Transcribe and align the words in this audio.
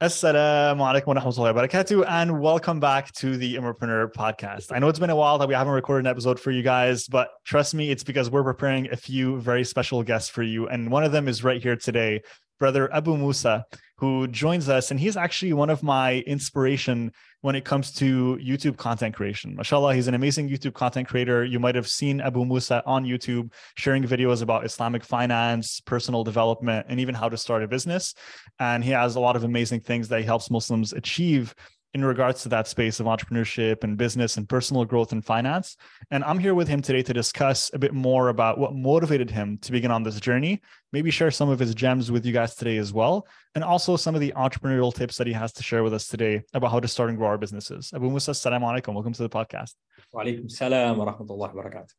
Assalamu 0.00 0.78
alaikum 0.78 1.08
wa 1.08 1.14
rahmatullahi 1.14 1.52
wa 1.56 1.62
barakatuh, 1.66 2.04
and 2.06 2.40
welcome 2.40 2.78
back 2.78 3.10
to 3.14 3.36
the 3.36 3.56
Ummahpreneur 3.56 4.12
podcast. 4.12 4.70
I 4.70 4.78
know 4.78 4.86
it's 4.86 5.00
been 5.00 5.10
a 5.10 5.16
while 5.16 5.38
that 5.38 5.48
we 5.48 5.54
haven't 5.54 5.72
recorded 5.72 6.06
an 6.06 6.10
episode 6.12 6.38
for 6.38 6.52
you 6.52 6.62
guys, 6.62 7.08
but 7.08 7.30
trust 7.44 7.74
me, 7.74 7.90
it's 7.90 8.04
because 8.04 8.30
we're 8.30 8.44
preparing 8.44 8.88
a 8.92 8.96
few 8.96 9.40
very 9.40 9.64
special 9.64 10.04
guests 10.04 10.30
for 10.30 10.44
you. 10.44 10.68
And 10.68 10.92
one 10.92 11.02
of 11.02 11.10
them 11.10 11.26
is 11.26 11.42
right 11.42 11.60
here 11.60 11.74
today, 11.74 12.22
brother 12.60 12.88
Abu 12.94 13.16
Musa, 13.16 13.64
who 13.96 14.28
joins 14.28 14.68
us. 14.68 14.92
And 14.92 15.00
he's 15.00 15.16
actually 15.16 15.52
one 15.52 15.68
of 15.68 15.82
my 15.82 16.18
inspiration 16.28 17.10
when 17.40 17.54
it 17.54 17.64
comes 17.64 17.92
to 17.92 18.36
YouTube 18.42 18.76
content 18.76 19.14
creation. 19.14 19.54
Mashallah, 19.54 19.94
he's 19.94 20.08
an 20.08 20.14
amazing 20.14 20.48
YouTube 20.48 20.74
content 20.74 21.08
creator. 21.08 21.44
You 21.44 21.60
might 21.60 21.74
have 21.74 21.86
seen 21.86 22.20
Abu 22.20 22.44
Musa 22.44 22.82
on 22.84 23.04
YouTube 23.04 23.52
sharing 23.76 24.02
videos 24.04 24.42
about 24.42 24.64
Islamic 24.64 25.04
finance, 25.04 25.80
personal 25.80 26.24
development, 26.24 26.86
and 26.88 26.98
even 26.98 27.14
how 27.14 27.28
to 27.28 27.36
start 27.36 27.62
a 27.62 27.68
business. 27.68 28.14
And 28.58 28.82
he 28.82 28.90
has 28.90 29.14
a 29.14 29.20
lot 29.20 29.36
of 29.36 29.44
amazing 29.44 29.80
things 29.80 30.08
that 30.08 30.18
he 30.18 30.26
helps 30.26 30.50
Muslims 30.50 30.92
achieve 30.92 31.54
in 31.94 32.04
regards 32.04 32.42
to 32.42 32.48
that 32.50 32.68
space 32.68 33.00
of 33.00 33.06
entrepreneurship 33.06 33.82
and 33.82 33.96
business 33.96 34.36
and 34.36 34.48
personal 34.48 34.84
growth 34.84 35.12
and 35.12 35.24
finance. 35.24 35.76
And 36.10 36.22
I'm 36.24 36.38
here 36.38 36.54
with 36.54 36.68
him 36.68 36.82
today 36.82 37.02
to 37.02 37.12
discuss 37.12 37.70
a 37.72 37.78
bit 37.78 37.94
more 37.94 38.28
about 38.28 38.58
what 38.58 38.74
motivated 38.74 39.30
him 39.30 39.58
to 39.62 39.72
begin 39.72 39.90
on 39.90 40.02
this 40.02 40.20
journey, 40.20 40.60
maybe 40.92 41.10
share 41.10 41.30
some 41.30 41.48
of 41.48 41.58
his 41.58 41.74
gems 41.74 42.12
with 42.12 42.26
you 42.26 42.32
guys 42.32 42.54
today 42.54 42.76
as 42.76 42.92
well, 42.92 43.26
and 43.54 43.64
also 43.64 43.96
some 43.96 44.14
of 44.14 44.20
the 44.20 44.32
entrepreneurial 44.36 44.94
tips 44.94 45.16
that 45.16 45.26
he 45.26 45.32
has 45.32 45.52
to 45.54 45.62
share 45.62 45.82
with 45.82 45.94
us 45.94 46.06
today 46.08 46.42
about 46.52 46.70
how 46.70 46.80
to 46.80 46.88
start 46.88 47.08
and 47.08 47.18
grow 47.18 47.28
our 47.28 47.38
businesses. 47.38 47.90
Abu 47.94 48.10
Musa, 48.10 48.34
salam 48.34 48.62
alaikum. 48.62 48.92
Welcome 48.92 49.14
to 49.14 49.22
the 49.22 49.30
podcast. 49.30 49.74
Wa 50.12 50.24
alaikum 50.24 50.50
salam 50.50 50.98
wa 50.98 51.12
rahmatullahi 51.12 51.54
wa 51.54 51.62
barakatuh. 51.62 51.92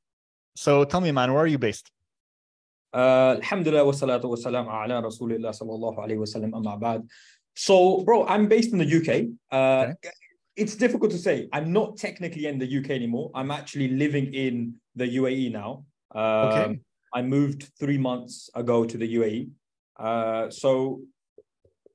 So 0.55 0.83
tell 0.83 1.01
me, 1.01 1.11
man, 1.11 1.33
where 1.33 1.43
are 1.43 1.47
you 1.47 1.57
based? 1.57 1.89
Uh, 2.91 3.37
alhamdulillah 3.37 3.85
wa 3.85 3.91
salatu 3.91 4.25
wa 4.25 4.35
salam 4.35 4.67
ala 4.67 5.01
rasulillah 5.03 5.53
sallallahu 5.53 5.97
alayhi 5.99 6.17
wa 6.17 6.25
sallam 6.25 6.55
amma 6.55 6.77
ba'd. 6.77 7.07
So, 7.55 8.03
bro, 8.03 8.25
I'm 8.27 8.47
based 8.47 8.71
in 8.71 8.79
the 8.79 8.85
UK. 8.85 9.27
Uh, 9.51 9.91
okay. 9.91 10.11
It's 10.55 10.75
difficult 10.75 11.11
to 11.11 11.17
say. 11.17 11.47
I'm 11.53 11.71
not 11.71 11.97
technically 11.97 12.45
in 12.45 12.59
the 12.59 12.77
UK 12.79 12.89
anymore. 12.91 13.31
I'm 13.33 13.51
actually 13.51 13.89
living 13.89 14.33
in 14.33 14.75
the 14.95 15.05
UAE 15.17 15.51
now. 15.51 15.85
Um, 16.13 16.23
okay. 16.23 16.79
I 17.13 17.21
moved 17.21 17.69
three 17.79 17.97
months 17.97 18.49
ago 18.55 18.85
to 18.85 18.97
the 18.97 19.15
UAE. 19.15 19.49
Uh, 19.97 20.49
so 20.49 21.01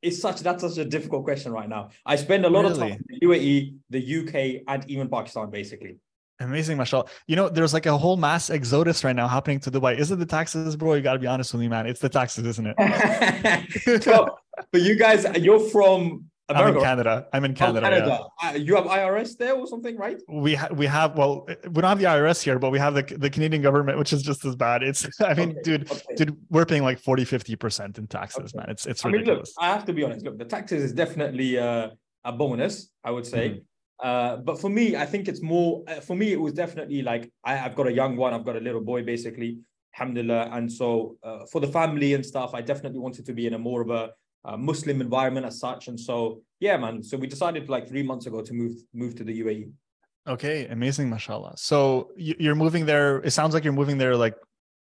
it's 0.02 0.20
such 0.20 0.40
that's 0.40 0.62
such 0.62 0.78
a 0.78 0.84
difficult 0.84 1.24
question 1.24 1.52
right 1.52 1.68
now. 1.68 1.90
I 2.04 2.16
spend 2.16 2.44
a 2.44 2.50
lot 2.50 2.64
really? 2.64 2.72
of 2.72 2.78
time 2.78 3.04
in 3.08 3.18
the 3.20 3.26
UAE, 3.26 3.74
the 3.90 4.02
UK, 4.20 4.62
and 4.68 4.90
even 4.90 5.08
Pakistan, 5.08 5.50
basically. 5.50 5.98
Amazing, 6.40 6.76
mashallah. 6.76 7.06
You 7.26 7.36
know, 7.36 7.48
there's 7.48 7.72
like 7.72 7.86
a 7.86 7.96
whole 7.96 8.16
mass 8.16 8.50
exodus 8.50 9.04
right 9.04 9.14
now 9.14 9.28
happening 9.28 9.60
to 9.60 9.70
Dubai. 9.70 9.96
Is 9.96 10.10
it 10.10 10.18
the 10.18 10.26
taxes, 10.26 10.76
bro? 10.76 10.94
You 10.94 11.00
got 11.00 11.14
to 11.14 11.18
be 11.18 11.28
honest 11.28 11.54
with 11.54 11.60
me, 11.60 11.68
man. 11.68 11.86
It's 11.86 12.00
the 12.00 12.08
taxes, 12.08 12.44
isn't 12.44 12.74
it? 12.76 14.02
so, 14.02 14.36
but 14.74 14.82
you 14.82 14.96
guys, 14.96 15.24
you're 15.40 15.60
from 15.60 16.24
America. 16.48 16.70
I'm 16.70 16.76
in 16.76 16.82
Canada. 16.82 17.26
I'm 17.32 17.44
in 17.44 17.50
oh, 17.52 17.54
Canada. 17.54 17.86
Oh, 17.86 17.90
Canada. 17.90 18.24
Yeah. 18.42 18.50
Uh, 18.50 18.52
you 18.54 18.74
have 18.74 18.86
IRS 18.86 19.36
there 19.38 19.54
or 19.54 19.68
something, 19.68 19.96
right? 19.96 20.20
We 20.28 20.56
ha- 20.56 20.72
we 20.72 20.86
have 20.86 21.16
well, 21.16 21.46
we 21.46 21.80
don't 21.80 21.84
have 21.84 22.00
the 22.00 22.06
IRS 22.06 22.42
here, 22.42 22.58
but 22.58 22.72
we 22.72 22.80
have 22.80 22.94
the 22.94 23.02
the 23.02 23.30
Canadian 23.30 23.62
government, 23.62 23.98
which 23.98 24.12
is 24.12 24.20
just 24.20 24.44
as 24.44 24.56
bad. 24.56 24.82
It's 24.82 25.06
I 25.20 25.34
mean, 25.34 25.50
okay. 25.50 25.60
dude, 25.62 25.90
okay. 25.92 26.14
dude, 26.16 26.36
we're 26.50 26.66
paying 26.66 26.82
like 26.82 26.98
40, 26.98 27.24
50 27.24 27.54
percent 27.54 27.98
in 27.98 28.08
taxes, 28.08 28.52
okay. 28.52 28.58
man. 28.58 28.66
It's 28.68 28.84
it's 28.84 29.04
ridiculous. 29.04 29.54
I 29.60 29.62
mean, 29.62 29.70
look, 29.70 29.74
I 29.74 29.76
have 29.76 29.84
to 29.86 29.92
be 29.92 30.02
honest. 30.02 30.24
Look, 30.24 30.38
the 30.38 30.44
taxes 30.56 30.82
is 30.82 30.92
definitely 30.92 31.56
uh, 31.56 31.90
a 32.24 32.32
bonus, 32.32 32.90
I 33.04 33.12
would 33.12 33.26
say. 33.26 33.50
Mm-hmm. 33.50 34.08
Uh, 34.08 34.36
but 34.38 34.60
for 34.60 34.70
me, 34.70 34.96
I 34.96 35.06
think 35.06 35.28
it's 35.28 35.40
more. 35.40 35.84
Uh, 35.86 36.00
for 36.00 36.16
me, 36.16 36.32
it 36.32 36.40
was 36.40 36.52
definitely 36.52 37.00
like 37.02 37.30
I, 37.44 37.54
have 37.54 37.76
got 37.76 37.86
a 37.86 37.92
young 37.92 38.16
one. 38.16 38.34
I've 38.34 38.44
got 38.44 38.56
a 38.56 38.60
little 38.60 38.82
boy, 38.82 39.04
basically, 39.04 39.60
alhamdulillah. 39.94 40.50
And 40.52 40.70
so 40.70 41.16
uh, 41.22 41.46
for 41.50 41.60
the 41.60 41.68
family 41.68 42.14
and 42.14 42.26
stuff, 42.26 42.54
I 42.54 42.60
definitely 42.60 42.98
wanted 42.98 43.24
to 43.26 43.32
be 43.32 43.46
in 43.46 43.54
a 43.54 43.58
more 43.58 43.80
of 43.80 43.90
a, 43.90 44.10
a, 44.44 44.56
Muslim 44.56 45.00
environment 45.00 45.46
as 45.46 45.58
such. 45.58 45.88
And 45.88 45.98
so 45.98 46.42
yeah, 46.60 46.76
man. 46.76 47.02
So 47.02 47.16
we 47.16 47.26
decided 47.26 47.68
like 47.68 47.88
three 47.88 48.02
months 48.02 48.26
ago 48.26 48.42
to 48.42 48.52
move 48.52 48.74
move 48.92 49.14
to 49.16 49.24
the 49.24 49.40
UAE. 49.42 49.70
Okay, 50.26 50.66
amazing, 50.68 51.10
mashallah. 51.10 51.54
So 51.56 52.10
you're 52.16 52.54
moving 52.54 52.86
there. 52.86 53.18
It 53.18 53.32
sounds 53.32 53.52
like 53.52 53.62
you're 53.64 53.74
moving 53.74 53.98
there 53.98 54.16
like 54.16 54.34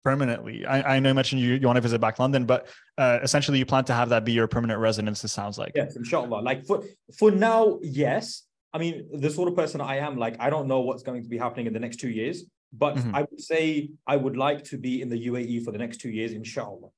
permanently. 0.04 0.66
I, 0.66 0.96
I 0.96 1.00
know 1.00 1.10
you 1.10 1.16
mentioned 1.16 1.42
you, 1.42 1.56
you 1.56 1.66
want 1.66 1.78
to 1.78 1.82
visit 1.82 2.00
back 2.00 2.20
London, 2.20 2.46
but 2.46 2.68
uh, 2.98 3.20
essentially 3.24 3.58
you 3.58 3.66
plan 3.66 3.86
to 3.86 3.94
have 3.94 4.10
that 4.10 4.26
be 4.26 4.34
your 4.34 4.48
permanent 4.48 4.80
residence. 4.80 5.24
It 5.24 5.30
sounds 5.30 5.58
like. 5.58 5.72
Yes, 5.76 5.96
inshallah. 5.96 6.42
Like 6.42 6.66
for 6.66 6.84
for 7.18 7.32
now, 7.32 7.80
yes. 7.82 8.44
I 8.76 8.80
mean, 8.80 9.08
the 9.14 9.30
sort 9.30 9.48
of 9.50 9.56
person 9.56 9.82
I 9.82 9.98
am, 9.98 10.18
like, 10.18 10.36
I 10.40 10.50
don't 10.50 10.68
know 10.68 10.82
what's 10.82 11.04
going 11.04 11.22
to 11.22 11.30
be 11.30 11.38
happening 11.38 11.68
in 11.68 11.74
the 11.74 11.80
next 11.80 11.98
two 12.00 12.10
years, 12.10 12.46
but 12.74 12.96
mm-hmm. 12.96 13.16
I 13.16 13.22
would 13.22 13.40
say 13.40 13.92
I 14.08 14.16
would 14.16 14.36
like 14.36 14.64
to 14.66 14.80
be 14.80 15.02
in 15.04 15.10
the 15.10 15.28
UAE 15.28 15.64
for 15.64 15.72
the 15.72 15.78
next 15.78 15.98
two 15.98 16.10
years, 16.10 16.32
inshallah. 16.32 16.90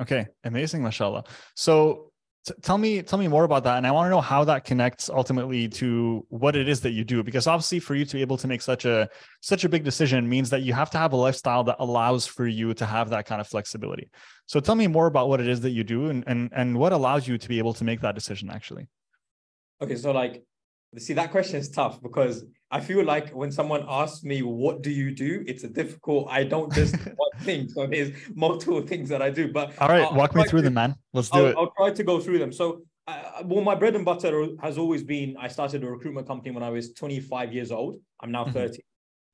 Okay, 0.00 0.26
amazing, 0.44 0.82
mashallah. 0.82 1.24
So 1.54 2.12
t- 2.46 2.54
tell 2.62 2.76
me, 2.76 3.02
tell 3.02 3.18
me 3.18 3.28
more 3.28 3.44
about 3.44 3.64
that, 3.64 3.78
and 3.78 3.86
I 3.86 3.90
want 3.92 4.06
to 4.06 4.10
know 4.10 4.20
how 4.20 4.44
that 4.44 4.64
connects 4.64 5.08
ultimately 5.08 5.68
to 5.68 6.26
what 6.28 6.54
it 6.54 6.68
is 6.68 6.80
that 6.82 6.90
you 6.90 7.02
do, 7.02 7.22
because 7.22 7.46
obviously, 7.46 7.80
for 7.80 7.94
you 7.94 8.04
to 8.04 8.16
be 8.16 8.20
able 8.20 8.36
to 8.36 8.46
make 8.46 8.60
such 8.60 8.84
a 8.84 9.08
such 9.40 9.64
a 9.64 9.68
big 9.68 9.84
decision 9.84 10.28
means 10.28 10.50
that 10.50 10.62
you 10.62 10.74
have 10.74 10.90
to 10.90 10.98
have 10.98 11.12
a 11.14 11.16
lifestyle 11.16 11.64
that 11.64 11.76
allows 11.78 12.26
for 12.26 12.46
you 12.46 12.74
to 12.74 12.84
have 12.84 13.08
that 13.10 13.24
kind 13.24 13.40
of 13.40 13.46
flexibility. 13.46 14.10
So 14.44 14.60
tell 14.60 14.74
me 14.74 14.86
more 14.86 15.06
about 15.06 15.28
what 15.28 15.40
it 15.40 15.48
is 15.48 15.62
that 15.62 15.70
you 15.70 15.82
do, 15.82 16.10
and 16.10 16.24
and 16.26 16.50
and 16.52 16.78
what 16.78 16.92
allows 16.92 17.26
you 17.26 17.38
to 17.38 17.48
be 17.48 17.58
able 17.58 17.72
to 17.74 17.84
make 17.84 18.00
that 18.02 18.14
decision, 18.14 18.50
actually. 18.50 18.86
Okay, 19.80 19.96
so 19.96 20.12
like 20.12 20.42
see 20.98 21.14
that 21.14 21.30
question 21.30 21.56
is 21.56 21.68
tough 21.68 22.02
because 22.02 22.44
I 22.70 22.80
feel 22.80 23.04
like 23.04 23.30
when 23.30 23.52
someone 23.52 23.84
asks 23.88 24.24
me 24.24 24.42
what 24.42 24.82
do 24.82 24.90
you 24.90 25.14
do, 25.14 25.44
it's 25.46 25.64
a 25.64 25.68
difficult. 25.68 26.28
I 26.28 26.44
don't 26.44 26.72
just 26.72 26.96
one 27.16 27.40
thing, 27.40 27.68
so 27.68 27.86
there's 27.86 28.10
multiple 28.34 28.82
things 28.82 29.08
that 29.10 29.22
I 29.22 29.30
do. 29.30 29.52
But 29.52 29.78
all 29.80 29.88
right, 29.88 30.02
I'll, 30.02 30.14
walk 30.14 30.32
I'll 30.34 30.42
me 30.42 30.48
through 30.48 30.60
to, 30.60 30.64
them, 30.64 30.74
man. 30.74 30.96
Let's 31.12 31.30
do 31.30 31.38
I'll, 31.38 31.46
it. 31.46 31.56
I'll 31.56 31.72
try 31.76 31.90
to 31.90 32.04
go 32.04 32.20
through 32.20 32.38
them. 32.38 32.52
So, 32.52 32.82
uh, 33.06 33.42
well, 33.44 33.62
my 33.62 33.74
bread 33.74 33.94
and 33.94 34.04
butter 34.04 34.48
has 34.62 34.78
always 34.78 35.04
been. 35.04 35.36
I 35.38 35.48
started 35.48 35.84
a 35.84 35.90
recruitment 35.90 36.26
company 36.26 36.50
when 36.50 36.64
I 36.64 36.70
was 36.70 36.92
25 36.92 37.52
years 37.52 37.70
old. 37.70 37.96
I'm 38.20 38.32
now 38.32 38.44
mm-hmm. 38.44 38.52
30, 38.52 38.82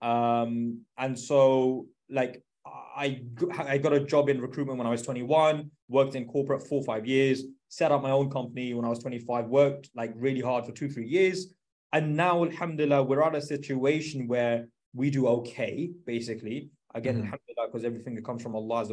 um, 0.02 0.80
and 0.98 1.18
so 1.18 1.86
like 2.10 2.42
I 2.66 3.22
I 3.66 3.78
got 3.78 3.94
a 3.94 4.00
job 4.00 4.28
in 4.28 4.40
recruitment 4.40 4.78
when 4.78 4.86
I 4.86 4.90
was 4.90 5.02
21. 5.02 5.70
Worked 5.88 6.16
in 6.16 6.26
corporate 6.26 6.66
four 6.66 6.82
five 6.82 7.06
years 7.06 7.44
set 7.72 7.90
up 7.90 8.02
my 8.02 8.10
own 8.10 8.28
company 8.28 8.74
when 8.74 8.84
I 8.84 8.88
was 8.88 8.98
25, 8.98 9.46
worked 9.46 9.88
like 9.94 10.12
really 10.14 10.42
hard 10.42 10.66
for 10.66 10.72
two, 10.72 10.90
three 10.90 11.06
years. 11.06 11.54
And 11.94 12.14
now, 12.14 12.44
alhamdulillah, 12.44 13.02
we're 13.02 13.22
at 13.22 13.34
a 13.34 13.40
situation 13.40 14.28
where 14.28 14.66
we 14.92 15.08
do 15.08 15.26
okay, 15.26 15.90
basically. 16.04 16.68
Again, 16.94 17.14
mm-hmm. 17.14 17.32
alhamdulillah, 17.32 17.68
because 17.68 17.84
everything 17.86 18.14
that 18.16 18.26
comes 18.26 18.42
from 18.42 18.54
Allah. 18.54 18.84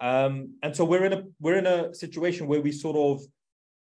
Um, 0.00 0.52
and 0.62 0.76
so 0.76 0.84
we're 0.84 1.06
in 1.06 1.14
a 1.14 1.22
we're 1.40 1.56
in 1.56 1.66
a 1.66 1.94
situation 1.94 2.46
where 2.46 2.60
we 2.60 2.72
sort 2.72 2.96
of 2.96 3.24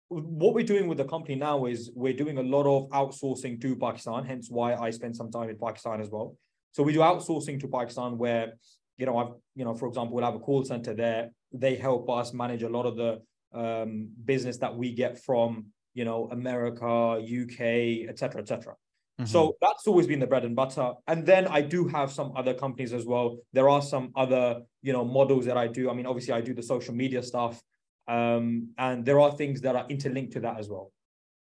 what 0.10 0.54
we're 0.54 0.72
doing 0.74 0.88
with 0.88 1.00
the 1.00 1.06
company 1.06 1.34
now 1.34 1.66
is 1.66 1.90
we're 1.96 2.14
doing 2.14 2.38
a 2.38 2.44
lot 2.44 2.68
of 2.68 2.88
outsourcing 2.92 3.60
to 3.62 3.76
Pakistan, 3.76 4.24
hence 4.24 4.52
why 4.52 4.76
I 4.76 4.92
spend 4.92 5.16
some 5.16 5.32
time 5.32 5.50
in 5.50 5.58
Pakistan 5.58 6.00
as 6.00 6.12
well. 6.12 6.38
So 6.74 6.84
we 6.84 6.94
do 6.94 7.00
outsourcing 7.00 7.60
to 7.62 7.68
Pakistan 7.68 8.20
where, 8.20 8.54
you 8.98 9.08
know, 9.08 9.18
I've, 9.18 9.34
you 9.56 9.66
know, 9.66 9.74
for 9.74 9.88
example, 9.88 10.16
we'll 10.16 10.26
have 10.26 10.36
a 10.36 10.40
call 10.40 10.64
center 10.64 10.94
there. 10.94 11.32
They 11.52 11.76
help 11.76 12.08
us 12.08 12.34
manage 12.34 12.62
a 12.62 12.70
lot 12.70 12.86
of 12.86 12.98
the 12.98 13.22
um, 13.56 14.10
business 14.26 14.58
that 14.58 14.76
we 14.76 14.94
get 14.94 15.18
from 15.24 15.66
you 15.94 16.06
know 16.06 16.28
America, 16.32 17.20
UK, 17.20 18.10
etc., 18.10 18.42
etc. 18.42 18.76
Mm-hmm. 19.20 19.28
So 19.28 19.56
that's 19.62 19.88
always 19.88 20.08
been 20.08 20.20
the 20.20 20.28
bread 20.28 20.44
and 20.44 20.56
butter. 20.56 20.92
And 21.08 21.26
then 21.26 21.48
I 21.48 21.62
do 21.62 21.88
have 21.88 22.12
some 22.12 22.34
other 22.36 22.54
companies 22.54 22.92
as 22.92 23.06
well. 23.06 23.38
There 23.54 23.70
are 23.70 23.82
some 23.82 24.12
other 24.16 24.62
you 24.82 24.94
know 24.94 25.06
models 25.06 25.46
that 25.46 25.58
I 25.58 25.68
do. 25.68 25.90
I 25.90 25.94
mean, 25.94 26.06
obviously 26.06 26.34
I 26.34 26.42
do 26.42 26.54
the 26.54 26.64
social 26.64 26.94
media 26.94 27.24
stuff, 27.24 27.62
um, 28.08 28.70
and 28.78 29.06
there 29.06 29.20
are 29.20 29.32
things 29.32 29.62
that 29.62 29.76
are 29.76 29.86
interlinked 29.90 30.34
to 30.34 30.42
that 30.42 30.60
as 30.60 30.70
well. 30.70 30.92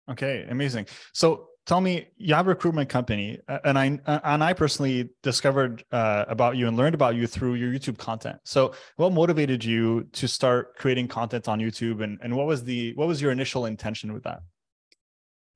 Okay, 0.10 0.46
amazing. 0.50 0.88
So 1.14 1.48
tell 1.66 1.82
me 1.82 2.08
you 2.18 2.34
have 2.34 2.48
a 2.48 2.50
recruitment 2.50 2.90
company 2.90 3.40
and 3.64 3.78
i 3.78 3.86
and 4.08 4.44
i 4.44 4.54
personally 4.54 5.10
discovered 5.22 5.84
uh, 5.92 6.26
about 6.28 6.58
you 6.58 6.68
and 6.68 6.76
learned 6.78 6.96
about 6.96 7.16
you 7.16 7.28
through 7.28 7.56
your 7.56 7.72
youtube 7.72 7.98
content. 7.98 8.38
So 8.44 8.74
what 8.96 9.12
motivated 9.14 9.64
you 9.64 10.08
to 10.14 10.28
start 10.28 10.78
creating 10.78 11.08
content 11.08 11.48
on 11.48 11.60
youtube 11.60 12.02
and, 12.04 12.20
and 12.24 12.36
what 12.36 12.48
was 12.48 12.64
the 12.64 12.94
what 12.96 13.08
was 13.08 13.22
your 13.22 13.32
initial 13.32 13.66
intention 13.66 14.14
with 14.14 14.24
that? 14.24 14.42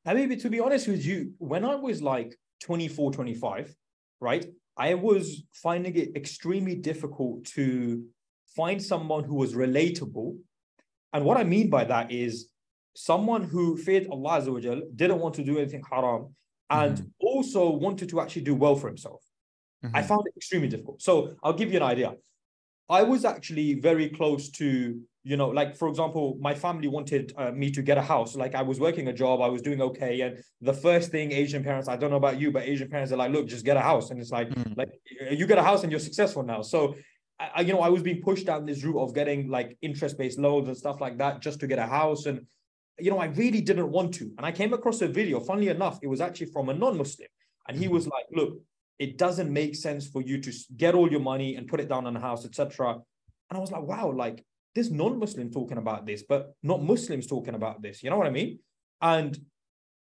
I 0.05 0.13
mean 0.13 0.37
to 0.37 0.49
be 0.49 0.59
honest 0.59 0.87
with 0.87 1.05
you 1.05 1.33
when 1.39 1.65
i 1.65 1.75
was 1.75 2.01
like 2.01 2.35
24 2.61 3.11
25 3.11 3.75
right 4.21 4.45
i 4.77 4.93
was 4.93 5.43
finding 5.53 5.95
it 5.95 6.15
extremely 6.15 6.75
difficult 6.75 7.45
to 7.45 8.05
find 8.55 8.81
someone 8.81 9.25
who 9.25 9.35
was 9.35 9.53
relatable. 9.53 10.37
And 11.13 11.25
what 11.25 11.37
i 11.37 11.43
mean 11.43 11.69
by 11.69 11.85
that 11.85 12.11
is 12.11 12.49
someone 12.95 13.43
who 13.43 13.77
feared 13.77 14.07
Allah 14.09 14.41
Azza 14.41 14.81
didn't 14.95 15.19
want 15.19 15.35
to 15.35 15.43
do 15.43 15.57
anything 15.57 15.83
haram 15.91 16.33
and 16.69 16.97
mm-hmm. 16.97 17.07
also 17.19 17.69
wanted 17.69 18.09
to 18.09 18.21
actually 18.21 18.43
do 18.43 18.55
well 18.55 18.75
for 18.75 18.87
himself. 18.87 19.21
Mm-hmm. 19.83 19.95
I 19.95 20.01
found 20.01 20.23
it 20.25 20.33
extremely 20.35 20.67
difficult. 20.67 21.01
So 21.01 21.35
I'll 21.43 21.53
give 21.53 21.71
you 21.71 21.77
an 21.77 21.83
idea. 21.83 22.13
I 22.89 23.03
was 23.03 23.25
actually 23.25 23.75
very 23.75 24.09
close 24.09 24.49
to, 24.51 24.99
you 25.23 25.37
know, 25.37 25.49
like 25.49 25.75
for 25.75 25.87
example, 25.87 26.37
my 26.39 26.53
family 26.53 26.87
wanted 26.87 27.33
uh, 27.35 27.51
me 27.51 27.71
to 27.71 27.81
get 27.81 27.97
a 27.97 28.01
house. 28.01 28.35
Like 28.35 28.55
I 28.55 28.61
was 28.61 28.79
working 28.79 29.07
a 29.07 29.13
job, 29.13 29.41
I 29.41 29.47
was 29.47 29.61
doing 29.61 29.81
okay, 29.81 30.21
and 30.21 30.37
the 30.61 30.73
first 30.73 31.11
thing 31.11 31.31
Asian 31.31 31.63
parents, 31.63 31.87
I 31.89 31.97
don't 31.97 32.11
know 32.11 32.17
about 32.17 32.39
you, 32.39 32.51
but 32.51 32.63
Asian 32.63 32.89
parents 32.89 33.11
are 33.11 33.17
like, 33.17 33.31
look, 33.31 33.47
just 33.47 33.65
get 33.65 33.75
a 33.75 33.81
house, 33.81 34.11
and 34.11 34.19
it's 34.19 34.31
like, 34.31 34.49
mm-hmm. 34.49 34.73
like 34.77 34.89
you 35.31 35.47
get 35.47 35.57
a 35.57 35.63
house 35.63 35.81
and 35.83 35.91
you're 35.91 35.99
successful 35.99 36.43
now. 36.43 36.61
So 36.61 36.95
I, 37.39 37.61
you 37.61 37.73
know, 37.73 37.81
I 37.81 37.89
was 37.89 38.03
being 38.03 38.21
pushed 38.21 38.45
down 38.45 38.65
this 38.65 38.83
route 38.83 39.01
of 39.01 39.13
getting 39.15 39.49
like 39.49 39.77
interest-based 39.81 40.39
loans 40.39 40.67
and 40.67 40.77
stuff 40.77 41.01
like 41.01 41.17
that 41.17 41.41
just 41.41 41.59
to 41.61 41.67
get 41.67 41.79
a 41.79 41.87
house, 41.87 42.27
and 42.27 42.45
you 42.99 43.11
know, 43.11 43.19
I 43.19 43.25
really 43.25 43.61
didn't 43.61 43.91
want 43.91 44.13
to. 44.15 44.31
And 44.37 44.45
I 44.45 44.51
came 44.51 44.73
across 44.73 45.01
a 45.01 45.07
video, 45.07 45.39
funnily 45.39 45.69
enough, 45.69 45.99
it 46.01 46.07
was 46.07 46.21
actually 46.21 46.47
from 46.47 46.69
a 46.69 46.73
non-Muslim. 46.73 47.27
And 47.67 47.77
he 47.77 47.87
was 47.87 48.07
like, 48.07 48.25
look, 48.31 48.59
it 48.99 49.17
doesn't 49.17 49.51
make 49.51 49.75
sense 49.75 50.07
for 50.07 50.21
you 50.21 50.39
to 50.41 50.51
get 50.77 50.95
all 50.95 51.11
your 51.11 51.19
money 51.19 51.55
and 51.55 51.67
put 51.67 51.79
it 51.79 51.89
down 51.89 52.05
on 52.05 52.15
a 52.15 52.19
house, 52.19 52.45
etc. 52.45 52.93
And 53.49 53.57
I 53.57 53.59
was 53.59 53.71
like, 53.71 53.83
wow, 53.83 54.11
like 54.11 54.45
this 54.73 54.89
non-Muslim 54.89 55.51
talking 55.51 55.77
about 55.77 56.05
this, 56.05 56.23
but 56.27 56.53
not 56.63 56.83
Muslims 56.83 57.27
talking 57.27 57.55
about 57.55 57.81
this. 57.81 58.03
You 58.03 58.09
know 58.09 58.17
what 58.17 58.27
I 58.27 58.31
mean? 58.31 58.59
And 59.01 59.37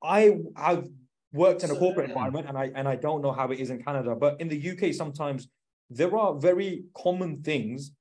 I 0.04 0.38
have 0.56 0.88
worked 1.34 1.64
in 1.64 1.72
a 1.72 1.76
corporate 1.76 2.10
environment 2.10 2.48
and 2.48 2.58
I 2.58 2.72
and 2.76 2.88
I 2.88 2.96
don't 2.96 3.22
know 3.22 3.32
how 3.32 3.52
it 3.52 3.60
is 3.60 3.70
in 3.70 3.84
Canada, 3.84 4.16
but 4.16 4.42
in 4.42 4.48
the 4.48 4.72
UK 4.72 4.94
sometimes 4.94 5.48
there 5.90 6.16
are 6.18 6.36
very 6.36 6.86
common 6.96 7.42
things 7.44 7.92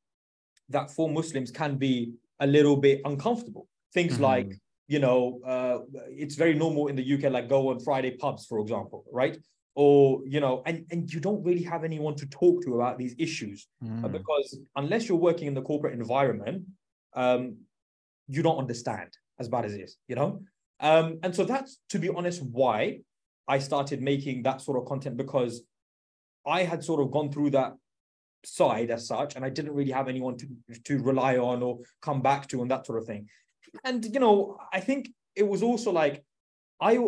that 0.68 0.90
for 0.90 1.08
Muslims 1.08 1.50
can 1.50 1.76
be 1.76 2.12
a 2.38 2.46
little 2.46 2.76
bit 2.76 3.00
uncomfortable. 3.04 3.68
Things 3.92 4.14
mm-hmm. 4.14 4.22
like, 4.22 4.52
you 4.90 4.98
know, 4.98 5.40
uh, 5.46 5.78
it's 6.08 6.34
very 6.34 6.52
normal 6.52 6.88
in 6.88 6.96
the 6.96 7.14
UK, 7.14 7.30
like 7.30 7.48
go 7.48 7.70
on 7.70 7.78
Friday 7.78 8.10
pubs, 8.10 8.44
for 8.44 8.58
example, 8.58 9.04
right? 9.12 9.38
Or, 9.76 10.20
you 10.26 10.40
know, 10.40 10.64
and, 10.66 10.84
and 10.90 11.08
you 11.14 11.20
don't 11.20 11.44
really 11.44 11.62
have 11.62 11.84
anyone 11.84 12.16
to 12.16 12.26
talk 12.26 12.64
to 12.64 12.74
about 12.74 12.98
these 12.98 13.14
issues 13.16 13.68
mm. 13.84 14.10
because 14.10 14.58
unless 14.74 15.08
you're 15.08 15.16
working 15.16 15.46
in 15.46 15.54
the 15.54 15.62
corporate 15.62 15.94
environment, 15.94 16.64
um, 17.14 17.58
you 18.26 18.42
don't 18.42 18.58
understand 18.58 19.10
as 19.38 19.48
bad 19.48 19.64
as 19.64 19.74
it 19.74 19.80
is, 19.82 19.96
you 20.08 20.16
know? 20.16 20.42
Um, 20.80 21.20
and 21.22 21.36
so 21.36 21.44
that's, 21.44 21.78
to 21.90 22.00
be 22.00 22.08
honest, 22.08 22.42
why 22.42 23.02
I 23.46 23.60
started 23.60 24.02
making 24.02 24.42
that 24.42 24.60
sort 24.60 24.76
of 24.76 24.86
content 24.86 25.16
because 25.16 25.62
I 26.44 26.64
had 26.64 26.82
sort 26.82 27.00
of 27.00 27.12
gone 27.12 27.30
through 27.30 27.50
that 27.50 27.74
side 28.44 28.90
as 28.90 29.06
such, 29.06 29.36
and 29.36 29.44
I 29.44 29.50
didn't 29.50 29.72
really 29.72 29.92
have 29.92 30.08
anyone 30.08 30.36
to, 30.38 30.48
to 30.82 30.98
rely 31.00 31.36
on 31.36 31.62
or 31.62 31.78
come 32.02 32.22
back 32.22 32.48
to 32.48 32.62
and 32.62 32.70
that 32.72 32.86
sort 32.86 32.98
of 32.98 33.06
thing. 33.06 33.28
And 33.84 34.04
you 34.04 34.20
know, 34.20 34.58
I 34.72 34.80
think 34.80 35.10
it 35.36 35.46
was 35.46 35.62
also 35.62 35.90
like 35.90 36.24
I 36.80 36.98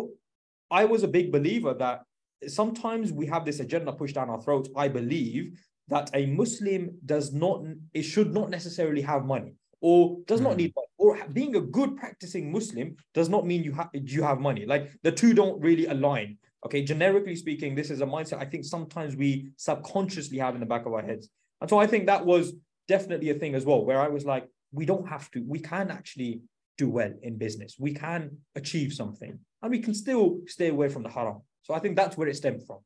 I 0.71 0.85
was 0.85 1.03
a 1.03 1.07
big 1.07 1.31
believer 1.31 1.73
that 1.75 2.03
sometimes 2.47 3.11
we 3.11 3.25
have 3.27 3.45
this 3.45 3.59
agenda 3.59 3.91
pushed 3.93 4.15
down 4.15 4.29
our 4.29 4.41
throats. 4.41 4.69
I 4.75 4.87
believe 4.87 5.59
that 5.89 6.09
a 6.13 6.25
Muslim 6.27 6.97
does 7.05 7.33
not 7.33 7.63
it 7.93 8.03
should 8.03 8.33
not 8.33 8.49
necessarily 8.49 9.01
have 9.01 9.25
money 9.25 9.55
or 9.81 10.19
does 10.27 10.39
mm. 10.39 10.43
not 10.43 10.53
hmm. 10.53 10.57
need 10.57 10.73
money 10.75 10.87
or 10.97 11.27
being 11.33 11.55
a 11.57 11.61
good 11.61 11.97
practicing 11.97 12.51
Muslim 12.51 12.95
does 13.13 13.27
not 13.27 13.45
mean 13.45 13.63
you 13.63 13.73
have 13.73 13.89
you 13.93 14.23
have 14.23 14.39
money. 14.39 14.65
Like 14.65 14.91
the 15.03 15.11
two 15.11 15.33
don't 15.33 15.61
really 15.61 15.85
align. 15.87 16.37
Okay, 16.65 16.81
generically 16.81 17.35
speaking, 17.35 17.75
this 17.75 17.91
is 17.91 17.99
a 17.99 18.05
mindset 18.05 18.39
I 18.39 18.45
think 18.45 18.63
sometimes 18.63 19.17
we 19.17 19.51
subconsciously 19.57 20.37
have 20.37 20.53
in 20.55 20.61
the 20.61 20.65
back 20.65 20.85
of 20.85 20.93
our 20.93 21.01
heads. 21.01 21.27
And 21.59 21.69
so 21.69 21.77
I 21.77 21.87
think 21.87 22.05
that 22.05 22.25
was 22.25 22.53
definitely 22.87 23.29
a 23.31 23.33
thing 23.33 23.55
as 23.55 23.65
well, 23.65 23.83
where 23.83 23.99
I 23.99 24.07
was 24.07 24.25
like, 24.25 24.47
we 24.71 24.85
don't 24.85 25.07
have 25.07 25.29
to, 25.31 25.43
we 25.45 25.59
can 25.59 25.91
actually 25.91 26.41
do 26.77 26.89
well 26.89 27.11
in 27.21 27.37
business. 27.37 27.75
We 27.79 27.93
can 27.93 28.37
achieve 28.55 28.93
something 28.93 29.39
and 29.61 29.71
we 29.71 29.79
can 29.79 29.93
still 29.93 30.39
stay 30.47 30.69
away 30.69 30.89
from 30.89 31.03
the 31.03 31.09
haram. 31.09 31.41
So 31.63 31.73
I 31.73 31.79
think 31.79 31.95
that's 31.95 32.17
where 32.17 32.27
it 32.27 32.35
stemmed 32.35 32.65
from. 32.65 32.79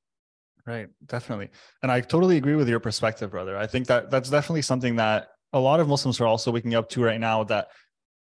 Right, 0.65 0.87
definitely. 1.05 1.49
And 1.81 1.91
I 1.91 2.01
totally 2.01 2.37
agree 2.37 2.55
with 2.55 2.67
your 2.67 2.81
perspective, 2.81 3.31
brother. 3.31 3.57
I 3.57 3.67
think 3.67 3.87
that 3.87 4.11
that's 4.11 4.29
definitely 4.29 4.63
something 4.63 4.97
that 4.97 5.29
a 5.53 5.59
lot 5.59 5.79
of 5.79 5.87
Muslims 5.87 6.19
are 6.19 6.27
also 6.27 6.51
waking 6.51 6.75
up 6.75 6.89
to 6.89 7.03
right 7.03 7.19
now 7.19 7.43
that 7.45 7.69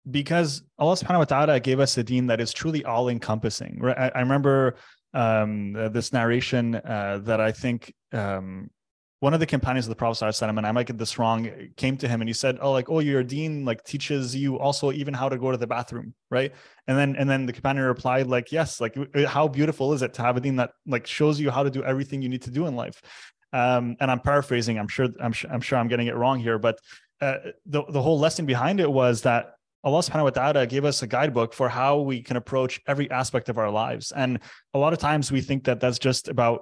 because 0.09 0.63
Allah 0.79 0.95
subhanahu 0.95 1.19
wa 1.19 1.25
ta'ala 1.25 1.59
gave 1.59 1.79
us 1.79 1.97
a 1.97 2.03
deen 2.03 2.25
that 2.27 2.41
is 2.41 2.51
truly 2.51 2.83
all 2.83 3.09
encompassing. 3.09 3.79
I, 3.83 4.11
I 4.15 4.19
remember 4.21 4.75
um, 5.13 5.73
this 5.73 6.11
narration 6.11 6.75
uh, 6.75 7.19
that 7.23 7.39
I 7.39 7.51
think 7.51 7.93
um, 8.11 8.71
one 9.21 9.35
of 9.35 9.39
the 9.39 9.45
companions 9.45 9.85
of 9.85 9.89
the 9.89 9.95
Prophet 9.95 10.41
and 10.41 10.65
I 10.65 10.71
might 10.71 10.88
get 10.88 10.97
this 10.97 11.19
wrong, 11.19 11.47
came 11.77 11.95
to 11.97 12.07
him 12.07 12.21
and 12.21 12.29
he 12.29 12.33
said, 12.33 12.57
"Oh, 12.59 12.71
like, 12.71 12.89
oh, 12.89 12.97
your 13.00 13.23
deen 13.23 13.65
like 13.65 13.83
teaches 13.83 14.35
you 14.35 14.57
also 14.57 14.91
even 14.91 15.13
how 15.13 15.29
to 15.29 15.38
go 15.38 15.51
to 15.51 15.57
the 15.57 15.68
bathroom, 15.68 16.15
right?" 16.31 16.51
And 16.88 16.97
then 16.97 17.15
and 17.15 17.29
then 17.29 17.45
the 17.45 17.53
companion 17.53 17.85
replied, 17.85 18.25
like, 18.25 18.51
"Yes, 18.51 18.81
like, 18.81 18.97
how 19.27 19.47
beautiful 19.47 19.94
is 19.94 20.01
it 20.01 20.15
to 20.15 20.23
have 20.23 20.38
a 20.38 20.41
deen 20.41 20.56
that 20.56 20.71
like 20.88 21.06
shows 21.06 21.39
you 21.39 21.51
how 21.51 21.62
to 21.62 21.69
do 21.69 21.83
everything 21.83 22.23
you 22.23 22.29
need 22.29 22.41
to 22.41 22.51
do 22.51 22.65
in 22.65 22.75
life?" 22.75 23.00
Um, 23.53 23.95
and 24.00 24.09
I'm 24.09 24.21
paraphrasing. 24.21 24.79
I'm 24.79 24.88
sure 24.88 25.09
I'm, 25.19 25.33
sure, 25.33 25.51
I'm 25.51 25.62
sure 25.62 25.77
I'm 25.77 25.88
getting 25.88 26.07
it 26.07 26.15
wrong 26.15 26.39
here, 26.39 26.57
but 26.57 26.79
uh, 27.21 27.38
the 27.68 27.83
the 27.89 28.01
whole 28.01 28.18
lesson 28.18 28.47
behind 28.47 28.79
it 28.79 28.91
was 28.91 29.21
that 29.21 29.53
Allah 29.83 30.00
subhanahu 30.00 30.23
wa 30.23 30.29
ta'ala 30.31 30.65
gave 30.65 30.83
us 30.83 31.03
a 31.03 31.07
guidebook 31.07 31.53
for 31.53 31.69
how 31.69 32.00
we 32.00 32.23
can 32.23 32.38
approach 32.38 32.81
every 32.88 33.09
aspect 33.12 33.50
of 33.50 33.59
our 33.59 33.69
lives. 33.69 34.12
And 34.12 34.39
a 34.73 34.79
lot 34.79 34.94
of 34.94 35.00
times 35.00 35.31
we 35.31 35.41
think 35.41 35.65
that 35.65 35.79
that's 35.79 36.00
just 36.00 36.27
about 36.27 36.62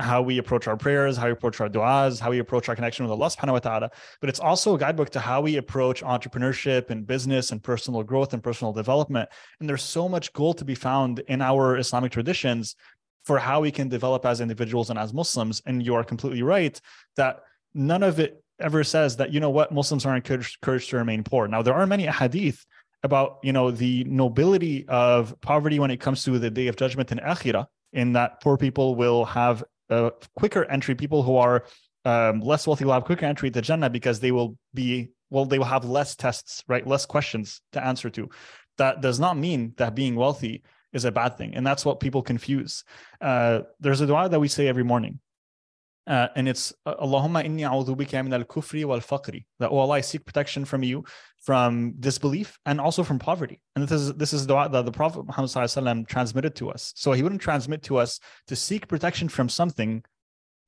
how 0.00 0.22
we 0.22 0.38
approach 0.38 0.66
our 0.66 0.76
prayers, 0.76 1.16
how 1.16 1.26
we 1.26 1.32
approach 1.32 1.60
our 1.60 1.68
du'as, 1.68 2.20
how 2.20 2.30
we 2.30 2.38
approach 2.38 2.68
our 2.68 2.74
connection 2.74 3.04
with 3.04 3.12
Allah 3.12 3.26
subhanahu 3.26 3.52
wa 3.52 3.58
ta'ala. 3.58 3.90
But 4.20 4.30
it's 4.30 4.40
also 4.40 4.74
a 4.74 4.78
guidebook 4.78 5.10
to 5.10 5.20
how 5.20 5.40
we 5.40 5.56
approach 5.56 6.02
entrepreneurship 6.02 6.90
and 6.90 7.06
business 7.06 7.52
and 7.52 7.62
personal 7.62 8.02
growth 8.02 8.32
and 8.32 8.42
personal 8.42 8.72
development. 8.72 9.28
And 9.60 9.68
there's 9.68 9.82
so 9.82 10.08
much 10.08 10.32
gold 10.32 10.58
to 10.58 10.64
be 10.64 10.74
found 10.74 11.20
in 11.28 11.40
our 11.42 11.76
Islamic 11.76 12.12
traditions 12.12 12.76
for 13.24 13.38
how 13.38 13.60
we 13.60 13.70
can 13.70 13.88
develop 13.88 14.24
as 14.24 14.40
individuals 14.40 14.90
and 14.90 14.98
as 14.98 15.12
Muslims. 15.12 15.62
And 15.66 15.84
you 15.84 15.94
are 15.94 16.04
completely 16.04 16.42
right 16.42 16.80
that 17.16 17.40
none 17.74 18.02
of 18.02 18.18
it 18.18 18.42
ever 18.58 18.84
says 18.84 19.16
that 19.16 19.32
you 19.32 19.40
know 19.40 19.50
what 19.50 19.72
Muslims 19.72 20.04
are 20.06 20.16
encouraged, 20.16 20.58
encouraged 20.62 20.90
to 20.90 20.96
remain 20.96 21.24
poor. 21.24 21.48
Now 21.48 21.62
there 21.62 21.74
are 21.74 21.86
many 21.86 22.06
hadith 22.06 22.64
about 23.02 23.38
you 23.42 23.52
know 23.52 23.70
the 23.70 24.04
nobility 24.04 24.86
of 24.88 25.38
poverty 25.40 25.78
when 25.78 25.90
it 25.90 25.98
comes 25.98 26.24
to 26.24 26.38
the 26.38 26.50
day 26.50 26.66
of 26.66 26.76
judgment 26.76 27.10
in 27.12 27.18
akhirah, 27.18 27.66
in 27.92 28.12
that 28.12 28.40
poor 28.40 28.56
people 28.56 28.94
will 28.94 29.24
have 29.24 29.64
a 29.90 30.12
quicker 30.36 30.64
entry. 30.64 30.94
People 30.94 31.22
who 31.22 31.36
are 31.36 31.64
um, 32.04 32.40
less 32.40 32.66
wealthy 32.66 32.84
will 32.84 32.92
have 32.92 33.04
quicker 33.04 33.26
entry 33.26 33.50
to 33.50 33.60
Jannah 33.60 33.90
because 33.90 34.20
they 34.20 34.32
will 34.32 34.56
be 34.74 35.10
well, 35.30 35.44
they 35.44 35.58
will 35.58 35.66
have 35.66 35.84
less 35.84 36.16
tests, 36.16 36.64
right? 36.66 36.84
Less 36.84 37.06
questions 37.06 37.60
to 37.72 37.84
answer 37.84 38.10
to. 38.10 38.28
That 38.78 39.00
does 39.00 39.20
not 39.20 39.36
mean 39.38 39.74
that 39.76 39.94
being 39.94 40.16
wealthy 40.16 40.62
is 40.92 41.04
a 41.04 41.12
bad 41.12 41.38
thing, 41.38 41.54
and 41.54 41.64
that's 41.64 41.84
what 41.84 42.00
people 42.00 42.22
confuse. 42.22 42.82
Uh, 43.20 43.60
there's 43.78 44.00
a 44.00 44.06
dua 44.06 44.28
that 44.28 44.40
we 44.40 44.48
say 44.48 44.66
every 44.66 44.82
morning 44.82 45.20
uh, 46.10 46.28
and 46.34 46.48
it's 46.48 46.72
uh, 46.86 46.94
Allahumma 46.96 47.44
inni 47.44 47.62
a'udhu 47.62 47.96
bika 47.96 48.22
min 48.22 48.32
al-kufri 48.32 48.84
wal 48.84 49.00
faqri. 49.00 49.44
That 49.60 49.70
oh 49.70 49.78
Allah, 49.78 49.94
I 49.94 50.00
seek 50.00 50.24
protection 50.24 50.64
from 50.64 50.82
you 50.82 51.04
from 51.40 51.94
disbelief 51.98 52.58
and 52.66 52.80
also 52.80 53.02
from 53.02 53.18
poverty. 53.18 53.60
And 53.74 53.86
this 53.86 53.92
is 53.92 54.14
this 54.14 54.32
is 54.32 54.46
the 54.46 54.68
that 54.68 54.84
the 54.84 54.92
Prophet 54.92 55.24
Muhammad 55.26 56.06
transmitted 56.08 56.54
to 56.56 56.70
us. 56.70 56.92
So 56.96 57.12
he 57.12 57.22
wouldn't 57.22 57.40
transmit 57.40 57.82
to 57.84 57.96
us 57.96 58.20
to 58.48 58.56
seek 58.56 58.88
protection 58.88 59.28
from 59.28 59.48
something 59.48 60.04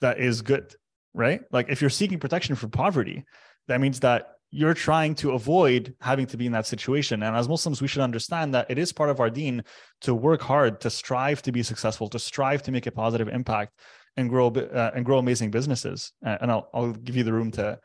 that 0.01 0.19
is 0.19 0.43
good, 0.43 0.75
right? 1.15 1.43
Like 1.51 1.69
if 1.69 1.81
you're 1.81 1.91
seeking 1.91 2.19
protection 2.19 2.55
from 2.55 2.71
poverty, 2.71 3.25
that 3.69 3.81
means 3.81 4.01
that 4.01 4.33
you're 4.51 4.75
trying 4.75 5.15
to 5.15 5.33
avoid 5.33 5.95
having 6.01 6.27
to 6.27 6.37
be 6.37 6.47
in 6.47 6.53
that 6.53 6.67
situation. 6.67 7.23
And 7.23 7.35
as 7.37 7.49
Muslims, 7.49 7.81
we 7.81 7.89
should 7.89 8.03
understand 8.03 8.55
that 8.55 8.71
it 8.71 8.79
is 8.79 8.93
part 8.93 9.09
of 9.09 9.19
our 9.19 9.31
deen 9.31 9.65
to 10.03 10.15
work 10.15 10.43
hard, 10.43 10.81
to 10.83 10.91
strive 10.91 11.41
to 11.43 11.53
be 11.53 11.63
successful, 11.63 12.09
to 12.11 12.19
strive 12.19 12.63
to 12.65 12.73
make 12.73 12.87
a 12.87 12.91
positive 12.91 13.29
impact 13.29 13.73
and 14.17 14.29
grow 14.29 14.49
uh, 14.49 14.91
and 14.95 15.05
grow 15.05 15.19
amazing 15.19 15.51
businesses. 15.51 16.13
Uh, 16.25 16.39
and 16.41 16.51
I'll 16.51 16.69
I'll 16.75 16.93
give 16.93 17.17
you 17.17 17.25
the 17.25 17.33
room 17.33 17.51
to 17.53 17.79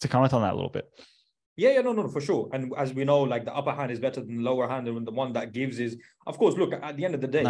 to 0.00 0.08
comment 0.08 0.32
on 0.32 0.42
that 0.42 0.52
a 0.52 0.56
little 0.56 0.70
bit. 0.70 0.88
Yeah, 1.62 1.72
yeah, 1.76 1.82
no, 1.82 1.92
no, 1.92 2.08
for 2.08 2.22
sure. 2.28 2.48
And 2.54 2.72
as 2.84 2.94
we 2.98 3.04
know, 3.10 3.20
like 3.34 3.44
the 3.44 3.54
upper 3.60 3.72
hand 3.78 3.90
is 3.94 4.00
better 4.06 4.20
than 4.26 4.36
the 4.38 4.42
lower 4.50 4.66
hand, 4.72 4.88
and 4.88 5.06
the 5.06 5.16
one 5.22 5.30
that 5.34 5.52
gives 5.52 5.76
is, 5.86 5.92
of 6.26 6.34
course, 6.40 6.54
look 6.62 6.72
at 6.72 6.96
the 6.96 7.04
end 7.04 7.14
of 7.18 7.20
the 7.20 7.32
day, 7.38 7.44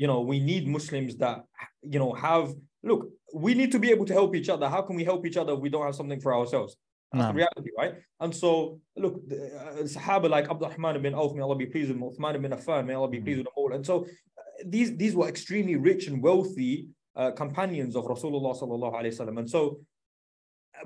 you 0.00 0.06
know, 0.10 0.20
we 0.32 0.38
need 0.50 0.68
Muslims 0.76 1.12
that 1.16 1.38
you 1.82 1.98
know 2.02 2.12
have 2.12 2.46
look. 2.90 3.08
We 3.46 3.52
need 3.60 3.72
to 3.72 3.80
be 3.80 3.90
able 3.94 4.06
to 4.10 4.12
help 4.20 4.36
each 4.36 4.50
other. 4.54 4.66
How 4.68 4.82
can 4.82 4.94
we 5.00 5.04
help 5.10 5.26
each 5.28 5.36
other 5.36 5.52
if 5.54 5.60
we 5.64 5.68
don't 5.68 5.84
have 5.84 5.96
something 5.96 6.20
for 6.20 6.32
ourselves? 6.38 6.76
That's 7.12 7.26
the 7.32 7.38
reality, 7.42 7.70
right? 7.76 7.94
And 8.20 8.32
so, 8.42 8.50
look, 8.96 9.14
the, 9.28 9.38
uh, 9.62 9.82
Sahaba 9.94 10.28
like 10.30 10.46
Abdurrahman 10.48 11.02
bin 11.02 11.14
Auf, 11.14 11.34
may 11.34 11.42
Allah 11.42 11.56
be 11.56 11.66
pleased 11.66 11.88
with 11.90 11.98
him, 11.98 12.04
Uthman 12.08 12.40
bin 12.40 12.52
Affan, 12.52 12.86
may 12.86 12.94
Allah 12.94 13.08
be 13.08 13.20
pleased 13.20 13.38
with 13.38 13.46
them 13.46 13.56
all. 13.56 13.72
And 13.72 13.84
so, 13.84 13.94
uh, 14.04 14.42
these 14.64 14.96
these 14.96 15.14
were 15.16 15.28
extremely 15.34 15.74
rich 15.74 16.06
and 16.06 16.22
wealthy 16.22 16.74
uh, 17.16 17.32
companions 17.32 17.96
of 17.96 18.04
Rasulullah 18.04 18.54
sallallahu 18.60 18.94
alaihi 18.94 19.14
wasallam. 19.16 19.40
And 19.40 19.50
so, 19.50 19.80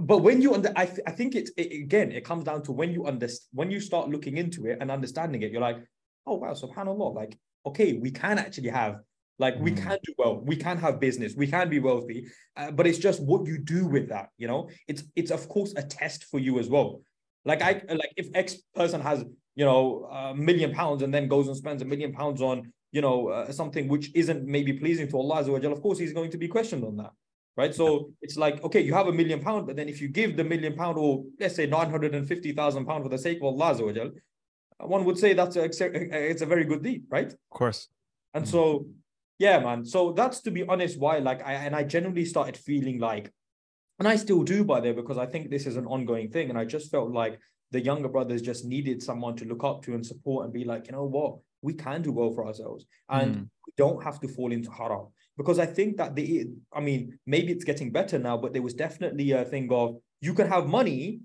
but 0.01 0.19
when 0.19 0.41
you 0.41 0.55
under, 0.55 0.73
I, 0.77 0.87
th- 0.87 1.01
I 1.07 1.11
think 1.11 1.35
it's 1.35 1.51
it, 1.57 1.73
again, 1.73 2.13
it 2.13 2.25
comes 2.25 2.45
down 2.45 2.63
to 2.65 2.73
when 2.73 2.93
you 2.93 3.07
understand, 3.07 3.49
when 3.53 3.71
you 3.71 3.81
start 3.81 4.09
looking 4.09 4.37
into 4.37 4.67
it 4.67 4.79
and 4.81 4.91
understanding 4.91 5.43
it, 5.43 5.53
you're 5.53 5.61
like, 5.61 5.79
oh 6.27 6.37
wow, 6.37 6.53
subhanallah, 6.53 7.15
like 7.15 7.39
okay, 7.67 7.95
we 7.95 8.11
can 8.11 8.39
actually 8.39 8.69
have 8.71 9.01
like 9.39 9.59
we 9.59 9.73
mm. 9.73 9.83
can 9.83 9.99
do 10.05 10.13
well, 10.19 10.41
we 10.41 10.57
can 10.57 10.79
have 10.79 11.01
business, 11.01 11.35
we 11.37 11.47
can 11.47 11.69
be 11.69 11.81
wealthy, 11.81 12.27
uh, 12.57 12.71
but 12.71 12.87
it's 12.87 12.99
just 12.99 13.23
what 13.23 13.47
you 13.47 13.59
do 13.59 13.87
with 13.87 14.09
that. 14.09 14.29
You 14.39 14.49
know, 14.49 14.69
it's 14.87 15.05
it's 15.17 15.31
of 15.31 15.49
course 15.49 15.73
a 15.77 15.83
test 15.83 16.25
for 16.25 16.39
you 16.39 16.59
as 16.59 16.69
well. 16.69 17.03
Like 17.45 17.63
I 17.63 17.83
like 17.89 18.13
if 18.17 18.29
X 18.35 18.57
person 18.75 19.01
has 19.01 19.25
you 19.55 19.65
know 19.65 20.09
a 20.11 20.35
million 20.35 20.73
pounds 20.73 21.03
and 21.03 21.13
then 21.13 21.29
goes 21.29 21.49
and 21.49 21.57
spends 21.57 21.83
a 21.83 21.85
million 21.85 22.13
pounds 22.13 22.41
on 22.41 22.73
you 22.95 23.01
know, 23.01 23.29
uh, 23.29 23.51
something 23.51 23.89
which 23.89 24.15
isn't 24.15 24.47
maybe 24.47 24.73
pleasing 24.73 25.09
to 25.09 25.17
Allah, 25.19 25.41
of 25.41 25.83
course, 25.83 25.99
he's 25.99 26.13
going 26.13 26.31
to 26.31 26.39
be 26.39 26.47
questioned 26.47 26.85
on 26.85 26.97
that. 26.99 27.11
Right. 27.57 27.73
So 27.73 28.11
it's 28.21 28.37
like, 28.37 28.65
okay, 28.65 28.81
you 28.81 28.93
have 28.95 29.07
a 29.07 29.13
million 29.13 29.41
pound, 29.41 29.69
but 29.69 29.77
then 29.77 29.89
if 29.89 30.01
you 30.01 30.09
give 30.09 30.37
the 30.37 30.43
million 30.43 30.75
pound 30.75 30.99
or 30.99 31.25
let's 31.39 31.55
say 31.55 31.67
950,000 31.67 32.85
pound 32.85 33.05
for 33.05 33.09
the 33.09 33.19
sake 33.19 33.39
of 33.39 33.45
Allah, 33.45 33.71
uh, 33.71 34.09
one 34.79 35.05
would 35.05 35.17
say 35.19 35.35
that's 35.35 35.55
a, 35.55 35.65
it's 35.65 36.43
a 36.43 36.47
very 36.47 36.65
good 36.65 36.83
deed, 36.83 37.05
right? 37.09 37.33
Of 37.33 37.39
course. 37.51 37.89
And 38.33 38.45
mm-hmm. 38.45 38.51
so, 38.51 38.87
yeah, 39.39 39.61
man. 39.61 39.85
So 39.85 40.13
that's 40.13 40.41
to 40.43 40.51
be 40.51 40.65
honest, 40.65 40.99
why 40.99 41.19
like 41.19 41.47
I 41.47 41.53
and 41.55 41.77
I 41.77 41.85
generally 41.85 42.25
started 42.25 42.57
feeling 42.57 42.99
like, 42.99 43.33
and 44.01 44.09
I 44.09 44.17
still 44.17 44.43
do 44.43 44.65
by 44.65 44.81
there 44.81 44.95
because 44.95 45.19
I 45.19 45.27
think 45.27 45.51
this 45.51 45.67
is 45.67 45.77
an 45.77 45.87
ongoing 45.87 46.31
thing. 46.31 46.51
And 46.51 46.59
I 46.59 46.65
just 46.65 46.91
felt 46.91 47.13
like 47.13 47.39
the 47.71 47.81
younger 47.81 48.09
brothers 48.09 48.43
just 48.43 48.65
needed 48.65 49.03
someone 49.03 49.37
to 49.37 49.45
look 49.45 49.65
up 49.65 49.83
to 49.85 49.95
and 49.95 50.05
support 50.05 50.45
and 50.45 50.53
be 50.53 50.65
like, 50.65 50.87
you 50.87 50.93
know 50.93 51.05
what, 51.05 51.39
we 51.63 51.75
can 51.75 52.03
do 52.03 52.13
well 52.13 52.33
for 52.33 52.47
ourselves. 52.47 52.85
And 53.09 53.37
mm. 53.37 53.49
we 53.67 53.73
don't 53.77 54.03
have 54.03 54.21
to 54.21 54.29
fall 54.29 54.53
into 54.53 54.71
haram. 54.71 55.07
Because 55.37 55.59
I 55.59 55.67
think 55.67 55.97
that 55.97 56.15
the, 56.15 56.47
I 56.73 56.81
mean, 56.81 57.19
maybe 57.27 57.53
it's 57.53 57.65
getting 57.65 57.91
better 57.91 58.19
now, 58.19 58.37
but 58.37 58.53
there 58.53 58.63
was 58.63 58.75
definitely 58.75 59.33
a 59.33 59.45
thing 59.45 59.73
of 59.73 59.97
you 60.21 60.33
can 60.33 60.49
have 60.49 60.67
money, 60.67 61.21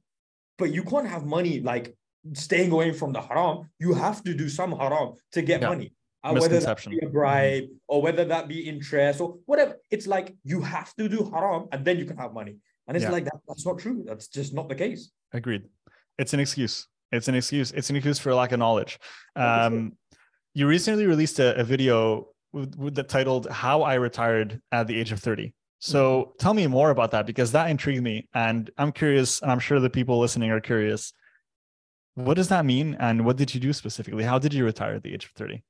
but 0.58 0.74
you 0.74 0.84
can't 0.84 1.08
have 1.08 1.26
money 1.26 1.60
like 1.60 1.96
staying 2.34 2.72
away 2.72 2.92
from 2.92 3.14
the 3.14 3.22
haram. 3.22 3.70
You 3.80 3.94
have 3.94 4.24
to 4.24 4.34
do 4.34 4.50
some 4.50 4.72
haram 4.72 5.14
to 5.34 5.42
get 5.42 5.62
yeah. 5.62 5.70
money. 5.70 5.94
Uh, 6.22 6.34
whether 6.34 6.60
that 6.60 6.86
be 6.86 7.00
a 7.02 7.08
bribe 7.08 7.64
mm-hmm. 7.64 7.74
or 7.88 8.02
whether 8.02 8.26
that 8.26 8.50
be 8.50 8.68
interest 8.68 9.22
or 9.22 9.38
whatever. 9.46 9.76
It's 9.90 10.06
like 10.06 10.36
you 10.44 10.60
have 10.62 10.94
to 10.96 11.08
do 11.08 11.30
haram 11.34 11.68
and 11.72 11.86
then 11.86 11.98
you 11.98 12.04
can 12.04 12.18
have 12.18 12.34
money. 12.34 12.58
And 12.88 12.98
it's 12.98 13.06
yeah. 13.06 13.12
like 13.12 13.24
that, 13.26 13.38
that's 13.48 13.66
not 13.66 13.80
true. 13.80 14.04
That's 14.06 14.28
just 14.28 14.54
not 14.54 14.68
the 14.68 14.76
case. 14.76 15.12
Agreed. 15.32 15.64
It's 16.18 16.34
an 16.34 16.42
excuse. 16.42 16.88
It's 17.12 17.28
an 17.28 17.36
excuse. 17.36 17.72
It's 17.72 17.90
an 17.90 17.96
excuse 17.96 18.20
for 18.20 18.34
lack 18.34 18.52
of 18.52 18.60
knowledge. 18.60 19.00
Um, 19.36 19.94
you 20.54 20.68
recently 20.68 21.06
released 21.06 21.40
a, 21.40 21.56
a 21.56 21.64
video 21.64 22.28
with, 22.54 22.76
with 22.76 22.96
the 22.96 23.04
titled 23.04 23.48
"How 23.50 23.82
I 23.82 23.96
Retired 23.96 24.62
at 24.72 24.88
the 24.88 25.00
Age 25.00 25.12
of 25.12 25.20
30." 25.20 25.54
So 25.80 26.22
mm-hmm. 26.22 26.32
tell 26.40 26.54
me 26.54 26.68
more 26.68 26.90
about 26.90 27.12
that 27.12 27.26
because 27.26 27.52
that 27.54 27.70
intrigued 27.70 28.04
me, 28.04 28.28
and 28.34 28.70
I'm 28.78 28.92
curious, 28.92 29.42
and 29.42 29.52
I'm 29.52 29.60
sure 29.60 29.80
the 29.80 29.90
people 29.90 30.20
listening 30.20 30.52
are 30.52 30.60
curious. 30.60 31.14
What 32.16 32.36
does 32.36 32.50
that 32.50 32.66
mean, 32.66 32.98
and 33.00 33.26
what 33.26 33.38
did 33.38 33.54
you 33.54 33.62
do 33.62 33.72
specifically? 33.72 34.24
How 34.24 34.40
did 34.40 34.54
you 34.54 34.66
retire 34.66 34.96
at 34.96 35.04
the 35.04 35.14
age 35.14 35.26
of 35.26 35.32
30? 35.32 35.64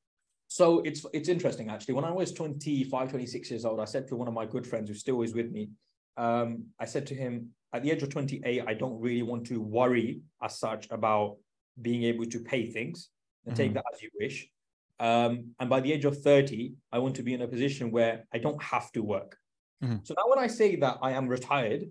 So 0.48 0.80
it's 0.80 1.06
it's 1.14 1.30
interesting 1.30 1.70
actually. 1.70 1.94
When 1.94 2.06
I 2.06 2.12
was 2.12 2.34
25, 2.34 3.10
26 3.10 3.52
years 3.52 3.66
old, 3.66 3.80
I 3.80 3.86
said 3.86 4.08
to 4.08 4.16
one 4.16 4.28
of 4.28 4.34
my 4.34 4.48
good 4.48 4.66
friends 4.66 4.90
who 4.90 4.96
still 4.96 5.22
is 5.22 5.36
with 5.36 5.52
me, 5.52 5.70
um, 6.18 6.66
I 6.80 6.86
said 6.86 7.06
to 7.08 7.16
him, 7.16 7.50
at 7.72 7.84
the 7.84 7.92
age 7.92 8.02
of 8.02 8.10
28, 8.10 8.64
I 8.68 8.74
don't 8.74 9.00
really 9.00 9.22
want 9.22 9.46
to 9.48 9.62
worry 9.62 10.22
as 10.42 10.58
such 10.58 10.90
about 10.90 11.38
being 11.82 12.04
able 12.04 12.26
to 12.26 12.40
pay 12.40 12.66
things 12.66 13.10
and 13.46 13.54
mm-hmm. 13.54 13.64
take 13.64 13.74
that 13.76 13.86
as 13.94 14.02
you 14.02 14.10
wish. 14.20 14.50
Um, 15.00 15.52
and 15.60 15.70
by 15.70 15.80
the 15.80 15.94
age 15.94 16.06
of 16.06 16.22
30, 16.22 16.74
I 16.92 17.00
want 17.00 17.16
to 17.16 17.24
be 17.24 17.34
in 17.34 17.42
a 17.42 17.48
position 17.48 17.92
where 17.92 18.26
I 18.34 18.38
don't 18.38 18.62
have 18.62 18.92
to 18.94 19.02
work. 19.02 19.38
Mm-hmm. 19.84 19.98
So 20.04 20.14
now 20.18 20.24
when 20.28 20.40
I 20.40 20.48
say 20.48 20.76
that 20.78 20.98
I 21.02 21.12
am 21.12 21.28
retired, 21.28 21.86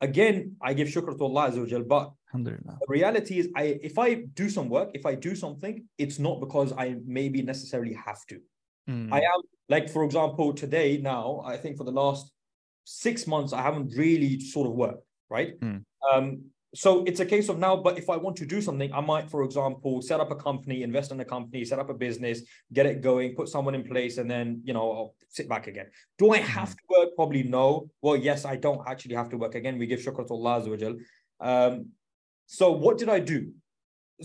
again, 0.00 0.56
I 0.60 0.74
give 0.74 0.88
shukr 0.88 1.16
to 1.16 1.24
Allah 1.24 1.50
Azza 1.50 1.88
wa 1.88 1.88
but 1.88 2.12
the 2.32 2.86
reality 2.88 3.38
is 3.38 3.48
I 3.56 3.78
if 3.82 3.98
I 3.98 4.14
do 4.34 4.48
some 4.48 4.68
work, 4.68 4.90
if 4.94 5.04
I 5.06 5.14
do 5.14 5.34
something, 5.34 5.84
it's 5.98 6.18
not 6.18 6.40
because 6.40 6.72
I 6.72 6.96
maybe 7.06 7.42
necessarily 7.42 7.94
have 7.94 8.24
to. 8.26 8.40
Mm. 8.88 9.12
I 9.12 9.18
am 9.18 9.42
like, 9.68 9.88
for 9.88 10.04
example, 10.04 10.52
today 10.52 10.98
now, 10.98 11.42
I 11.44 11.56
think 11.56 11.76
for 11.76 11.84
the 11.84 11.92
last 11.92 12.30
six 12.84 13.26
months, 13.26 13.52
I 13.52 13.62
haven't 13.62 13.92
really 13.96 14.40
sort 14.40 14.66
of 14.68 14.74
worked, 14.74 15.04
right? 15.28 15.58
Mm. 15.60 15.84
Um, 16.12 16.42
so 16.74 17.02
it's 17.04 17.18
a 17.18 17.26
case 17.26 17.48
of 17.48 17.58
now, 17.58 17.74
but 17.76 17.98
if 17.98 18.08
I 18.08 18.16
want 18.16 18.36
to 18.36 18.46
do 18.46 18.60
something, 18.60 18.92
I 18.92 19.00
might, 19.00 19.28
for 19.28 19.42
example, 19.42 20.00
set 20.02 20.20
up 20.20 20.30
a 20.30 20.36
company, 20.36 20.84
invest 20.84 21.10
in 21.10 21.18
a 21.18 21.24
company, 21.24 21.64
set 21.64 21.80
up 21.80 21.90
a 21.90 21.94
business, 21.94 22.42
get 22.72 22.86
it 22.86 23.00
going, 23.00 23.34
put 23.34 23.48
someone 23.48 23.74
in 23.74 23.82
place, 23.82 24.18
and 24.18 24.30
then, 24.30 24.60
you 24.64 24.72
know, 24.72 24.92
I'll 24.92 25.14
sit 25.30 25.48
back 25.48 25.66
again. 25.66 25.86
Do 26.16 26.32
I 26.32 26.38
hmm. 26.38 26.44
have 26.44 26.70
to 26.70 26.82
work? 26.88 27.08
Probably 27.16 27.42
no. 27.42 27.90
Well, 28.02 28.16
yes, 28.16 28.44
I 28.44 28.54
don't 28.54 28.86
actually 28.86 29.16
have 29.16 29.28
to 29.30 29.36
work. 29.36 29.56
Again, 29.56 29.78
we 29.78 29.86
give 29.86 29.98
shukr 29.98 30.24
to 30.28 30.32
Allah. 30.32 30.94
Um, 31.40 31.86
so 32.46 32.70
what 32.70 32.98
did 32.98 33.08
I 33.08 33.18
do? 33.18 33.52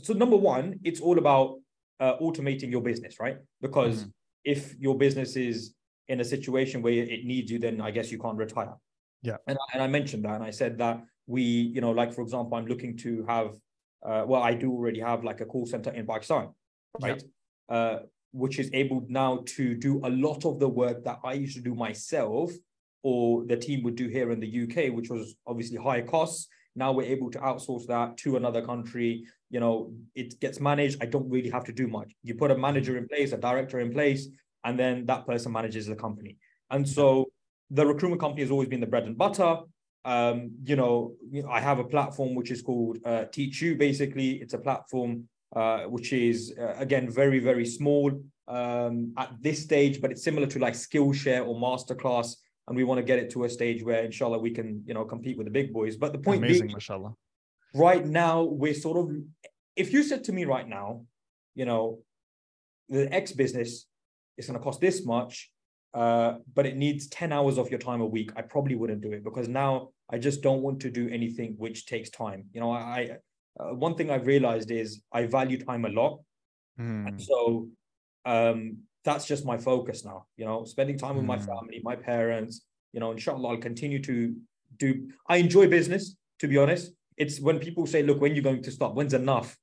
So 0.04 0.14
number 0.14 0.38
one, 0.38 0.80
it's 0.84 1.02
all 1.02 1.18
about 1.18 1.58
uh, 2.00 2.18
automating 2.18 2.70
your 2.70 2.82
business, 2.82 3.20
right? 3.20 3.38
Because 3.60 4.04
mm. 4.04 4.12
if 4.44 4.76
your 4.78 4.96
business 4.96 5.36
is 5.36 5.74
in 6.10 6.20
a 6.20 6.26
situation 6.26 6.84
where 6.84 6.94
it 6.94 7.26
needs 7.26 7.50
you, 7.50 7.58
then 7.58 7.82
I 7.82 7.90
guess 7.90 8.12
you 8.12 8.20
can't 8.20 8.38
retire. 8.38 8.76
Yeah. 9.24 9.38
And, 9.48 9.58
and 9.74 9.82
I 9.82 9.88
mentioned 9.88 10.26
that, 10.26 10.36
and 10.36 10.44
I 10.44 10.52
said 10.52 10.78
that 10.78 11.02
we, 11.28 11.42
you 11.42 11.82
know, 11.82 11.92
like 11.92 12.14
for 12.14 12.22
example, 12.22 12.58
I'm 12.58 12.66
looking 12.66 12.98
to 12.98 13.26
have, 13.28 13.48
uh, 14.06 14.24
well, 14.28 14.44
I 14.44 14.54
do 14.54 14.72
already 14.72 15.00
have 15.00 15.24
like 15.24 15.42
a 15.42 15.46
call 15.46 15.66
center 15.66 15.92
in 15.92 16.06
Pakistan, 16.06 16.50
right? 17.02 17.24
Yeah. 17.70 17.76
Uh, 17.76 18.00
which 18.32 18.60
is 18.60 18.70
able 18.74 19.06
now 19.08 19.40
to 19.46 19.76
do 19.76 20.02
a 20.04 20.10
lot 20.10 20.44
of 20.46 20.60
the 20.60 20.68
work 20.68 21.04
that 21.06 21.20
I 21.24 21.34
used 21.34 21.56
to 21.56 21.62
do 21.62 21.74
myself 21.74 22.52
or 23.02 23.46
the 23.46 23.56
team 23.56 23.82
would 23.84 23.96
do 23.96 24.10
here 24.10 24.32
in 24.32 24.40
the 24.42 24.64
UK, 24.64 24.94
which 24.94 25.10
was 25.10 25.36
obviously 25.48 25.78
high 25.78 26.02
costs. 26.02 26.48
Now 26.76 26.92
we're 26.92 27.08
able 27.08 27.32
to 27.32 27.40
outsource 27.40 27.88
that 27.88 28.18
to 28.18 28.36
another 28.36 28.62
country. 28.62 29.24
You 29.50 29.62
know, 29.62 29.94
it 30.16 30.38
gets 30.42 30.60
managed. 30.60 31.02
I 31.02 31.06
don't 31.06 31.30
really 31.30 31.50
have 31.50 31.64
to 31.66 31.72
do 31.72 31.88
much. 31.88 32.12
You 32.24 32.36
put 32.36 32.52
a 32.52 32.58
manager 32.58 32.98
in 32.98 33.08
place, 33.08 33.32
a 33.32 33.38
director 33.38 33.80
in 33.80 33.94
place, 33.94 34.28
and 34.66 34.78
then 34.78 35.06
that 35.06 35.26
person 35.26 35.54
manages 35.54 35.86
the 35.86 35.96
company. 35.96 36.38
And 36.72 36.88
so 36.88 37.28
the 37.70 37.86
recruitment 37.86 38.20
company 38.20 38.42
has 38.42 38.52
always 38.52 38.68
been 38.68 38.82
the 38.82 38.88
bread 38.88 39.04
and 39.04 39.18
butter. 39.18 39.60
Um, 40.06 40.52
you 40.64 40.76
know, 40.76 41.16
I 41.50 41.60
have 41.60 41.80
a 41.80 41.84
platform 41.84 42.36
which 42.36 42.52
is 42.52 42.62
called 42.62 43.00
uh, 43.04 43.26
Teach 43.26 43.62
You. 43.62 43.76
Basically, 43.76 44.34
it's 44.34 44.54
a 44.54 44.60
platform 44.60 45.28
uh, 45.56 45.84
which 45.84 46.14
is 46.14 46.54
uh, 46.60 46.76
again 46.78 47.10
very 47.10 47.40
very 47.40 47.66
small 47.66 48.12
um, 48.48 49.14
at 49.18 49.32
this 49.42 49.64
stage, 49.64 50.00
but 50.02 50.12
it's 50.12 50.24
similar 50.24 50.48
to 50.48 50.60
like 50.60 50.76
Skillshare 50.76 51.46
or 51.46 51.56
Masterclass, 51.56 52.36
and 52.68 52.78
we 52.78 52.84
want 52.84 53.00
to 53.00 53.04
get 53.04 53.18
it 53.18 53.32
to 53.32 53.46
a 53.46 53.50
stage 53.50 53.84
where, 53.84 54.04
inshallah, 54.04 54.38
we 54.38 54.52
can 54.52 54.84
you 54.86 54.94
know 54.94 55.06
compete 55.06 55.38
with 55.38 55.48
the 55.48 55.52
big 55.52 55.74
boys. 55.74 55.98
But 55.98 56.14
the 56.14 56.20
point 56.20 56.44
Amazing, 56.44 56.68
being, 56.68 56.74
mashallah. 56.74 57.16
right 57.74 58.06
now 58.06 58.44
we're 58.44 58.76
sort 58.76 58.98
of, 58.98 59.16
if 59.76 59.92
you 59.92 60.04
said 60.04 60.24
to 60.26 60.32
me 60.32 60.46
right 60.46 60.68
now, 60.68 61.06
you 61.56 61.66
know, 61.66 62.00
the 62.90 63.12
X 63.12 63.32
business 63.32 63.88
is 64.38 64.46
going 64.46 64.60
to 64.60 64.64
cost 64.64 64.82
this 64.82 65.04
much, 65.04 65.52
uh, 65.94 66.36
but 66.54 66.66
it 66.66 66.76
needs 66.76 67.08
10 67.08 67.32
hours 67.32 67.58
of 67.58 67.70
your 67.72 67.80
time 67.80 68.02
a 68.02 68.06
week, 68.06 68.32
I 68.36 68.42
probably 68.42 68.76
wouldn't 68.76 69.02
do 69.02 69.12
it 69.14 69.24
because 69.24 69.48
now 69.48 69.90
I 70.12 70.18
just 70.18 70.42
don't 70.42 70.62
want 70.62 70.80
to 70.82 70.90
do 70.90 71.10
anything 71.10 71.56
which 71.58 71.86
takes 71.86 72.10
time. 72.10 72.46
You 72.54 72.62
know, 72.62 72.72
I, 72.72 73.18
uh, 73.60 73.74
one 73.74 73.96
thing 73.96 74.12
I've 74.12 74.28
realized 74.28 74.72
is 74.72 75.02
I 75.12 75.26
value 75.26 75.64
time 75.64 75.86
a 75.86 75.90
lot. 75.90 76.20
Mm. 76.80 77.08
And 77.08 77.22
so 77.22 77.68
um, 78.26 78.78
that's 79.04 79.26
just 79.26 79.46
my 79.46 79.58
focus 79.58 80.06
now, 80.06 80.26
you 80.38 80.46
know, 80.46 80.66
spending 80.66 80.98
time 80.98 81.16
with 81.16 81.26
mm. 81.26 81.30
my 81.30 81.38
hmm. 81.38 81.46
family, 81.46 81.82
my 81.84 81.96
parents, 81.96 82.66
you 82.92 83.00
know, 83.00 83.12
inshallah, 83.12 83.50
I'll 83.50 83.58
continue 83.58 84.02
to 84.02 84.36
do, 84.78 85.10
I 85.30 85.38
enjoy 85.38 85.68
business, 85.68 86.16
to 86.40 86.48
be 86.48 86.58
honest. 86.58 86.92
It's 87.18 87.40
when 87.40 87.60
people 87.60 87.86
say, 87.86 88.04
look, 88.04 88.20
when 88.20 88.36
you're 88.36 88.44
going 88.44 88.64
to 88.64 88.72
stop, 88.72 88.94
when's 88.94 89.14
enough? 89.14 89.56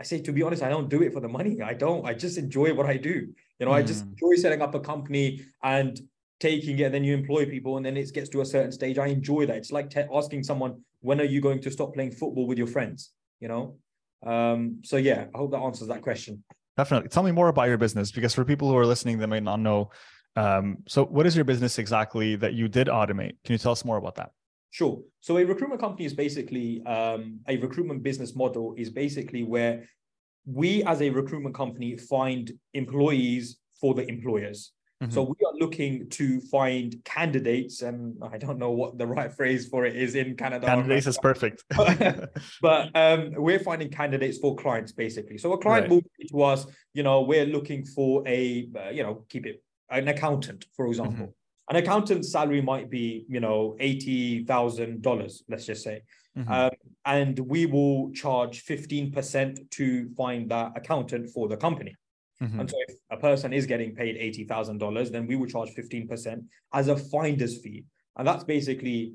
I 0.00 0.04
say, 0.04 0.20
to 0.22 0.32
be 0.32 0.42
honest, 0.42 0.62
I 0.62 0.68
don't 0.68 0.88
do 0.88 1.02
it 1.02 1.12
for 1.12 1.20
the 1.20 1.28
money. 1.28 1.60
I 1.60 1.74
don't. 1.74 2.06
I 2.06 2.14
just 2.14 2.38
enjoy 2.38 2.72
what 2.72 2.86
I 2.86 2.96
do. 2.96 3.28
You 3.58 3.66
know, 3.66 3.72
mm. 3.72 3.76
I 3.76 3.82
just 3.82 4.04
hmm. 4.04 4.10
enjoy 4.10 4.40
setting 4.40 4.62
up 4.62 4.74
a 4.74 4.80
company 4.80 5.40
and 5.62 6.00
taking 6.40 6.78
it. 6.78 6.84
And 6.84 6.94
then 6.94 7.04
you 7.04 7.14
employ 7.14 7.46
people, 7.46 7.76
and 7.76 7.86
then 7.86 7.96
it 7.96 8.12
gets 8.12 8.28
to 8.30 8.40
a 8.40 8.46
certain 8.46 8.72
stage. 8.72 8.98
I 8.98 9.06
enjoy 9.06 9.46
that. 9.46 9.56
It's 9.56 9.72
like 9.72 9.90
te- 9.90 10.06
asking 10.12 10.44
someone, 10.44 10.82
when 11.00 11.20
are 11.20 11.24
you 11.24 11.40
going 11.40 11.60
to 11.60 11.70
stop 11.70 11.94
playing 11.94 12.12
football 12.12 12.46
with 12.46 12.58
your 12.58 12.66
friends? 12.66 13.12
You 13.40 13.48
know. 13.48 13.76
Um, 14.24 14.80
so 14.84 14.96
yeah, 14.96 15.26
I 15.34 15.38
hope 15.38 15.50
that 15.50 15.58
answers 15.58 15.88
that 15.88 16.02
question. 16.02 16.42
Definitely. 16.76 17.08
Tell 17.10 17.22
me 17.22 17.30
more 17.30 17.48
about 17.48 17.68
your 17.68 17.78
business 17.78 18.10
because 18.10 18.34
for 18.34 18.44
people 18.44 18.68
who 18.68 18.76
are 18.76 18.86
listening, 18.86 19.18
they 19.18 19.26
may 19.26 19.40
not 19.40 19.60
know. 19.60 19.90
Um, 20.36 20.78
so, 20.88 21.04
what 21.04 21.26
is 21.26 21.36
your 21.36 21.44
business 21.44 21.78
exactly 21.78 22.36
that 22.36 22.54
you 22.54 22.68
did 22.68 22.88
automate? 22.88 23.36
Can 23.44 23.52
you 23.52 23.58
tell 23.58 23.72
us 23.72 23.84
more 23.84 23.98
about 23.98 24.16
that? 24.16 24.30
Sure. 24.74 25.00
So 25.20 25.38
a 25.38 25.44
recruitment 25.44 25.80
company 25.80 26.04
is 26.04 26.14
basically 26.14 26.82
um, 26.84 27.38
a 27.46 27.56
recruitment 27.58 28.02
business 28.02 28.34
model 28.34 28.74
is 28.76 28.90
basically 28.90 29.44
where 29.44 29.88
we 30.46 30.82
as 30.82 31.00
a 31.00 31.10
recruitment 31.10 31.54
company 31.54 31.96
find 31.96 32.50
employees 32.72 33.58
for 33.80 33.94
the 33.94 34.04
employers. 34.08 34.72
Mm-hmm. 35.02 35.12
So 35.12 35.22
we 35.22 35.46
are 35.46 35.54
looking 35.58 36.08
to 36.10 36.40
find 36.40 36.96
candidates, 37.04 37.82
and 37.82 38.16
I 38.22 38.38
don't 38.38 38.58
know 38.58 38.70
what 38.70 38.96
the 38.96 39.06
right 39.06 39.32
phrase 39.32 39.66
for 39.66 39.84
it 39.84 39.96
is 39.96 40.14
in 40.14 40.36
Canada. 40.36 40.66
Candidates 40.66 41.06
is 41.06 41.18
perfect. 41.18 41.64
but 42.62 42.90
um, 42.94 43.32
we're 43.36 43.58
finding 43.58 43.90
candidates 43.90 44.38
for 44.38 44.54
clients 44.54 44.92
basically. 44.92 45.36
So 45.38 45.52
a 45.52 45.58
client 45.58 45.84
right. 45.84 45.90
will 45.90 46.02
say 46.18 46.26
to 46.30 46.42
us, 46.42 46.66
you 46.92 47.02
know, 47.02 47.22
we're 47.22 47.46
looking 47.46 47.84
for 47.84 48.26
a, 48.26 48.68
uh, 48.76 48.90
you 48.90 49.02
know, 49.02 49.24
keep 49.28 49.46
it 49.46 49.62
an 49.90 50.08
accountant, 50.08 50.66
for 50.76 50.86
example. 50.86 51.26
Mm-hmm 51.26 51.30
an 51.70 51.76
accountant's 51.76 52.30
salary 52.30 52.60
might 52.60 52.90
be 52.90 53.24
you 53.28 53.40
know 53.40 53.76
eighty 53.80 54.44
thousand 54.44 55.02
dollars, 55.02 55.42
let's 55.48 55.66
just 55.66 55.82
say, 55.82 56.02
mm-hmm. 56.36 56.52
um, 56.52 56.70
and 57.04 57.38
we 57.38 57.66
will 57.66 58.10
charge 58.12 58.60
fifteen 58.60 59.10
percent 59.10 59.58
to 59.70 60.10
find 60.14 60.50
that 60.50 60.72
accountant 60.76 61.30
for 61.30 61.48
the 61.48 61.56
company. 61.56 61.94
Mm-hmm. 62.42 62.60
And 62.60 62.70
so 62.70 62.76
if 62.88 62.96
a 63.10 63.16
person 63.16 63.52
is 63.52 63.66
getting 63.66 63.94
paid 63.94 64.16
$80,000, 64.16 65.10
then 65.10 65.26
we 65.26 65.36
would 65.36 65.50
charge 65.50 65.70
15% 65.70 66.44
as 66.72 66.88
a 66.88 66.96
finder's 66.96 67.60
fee. 67.60 67.84
And 68.16 68.26
that's 68.26 68.44
basically 68.44 69.14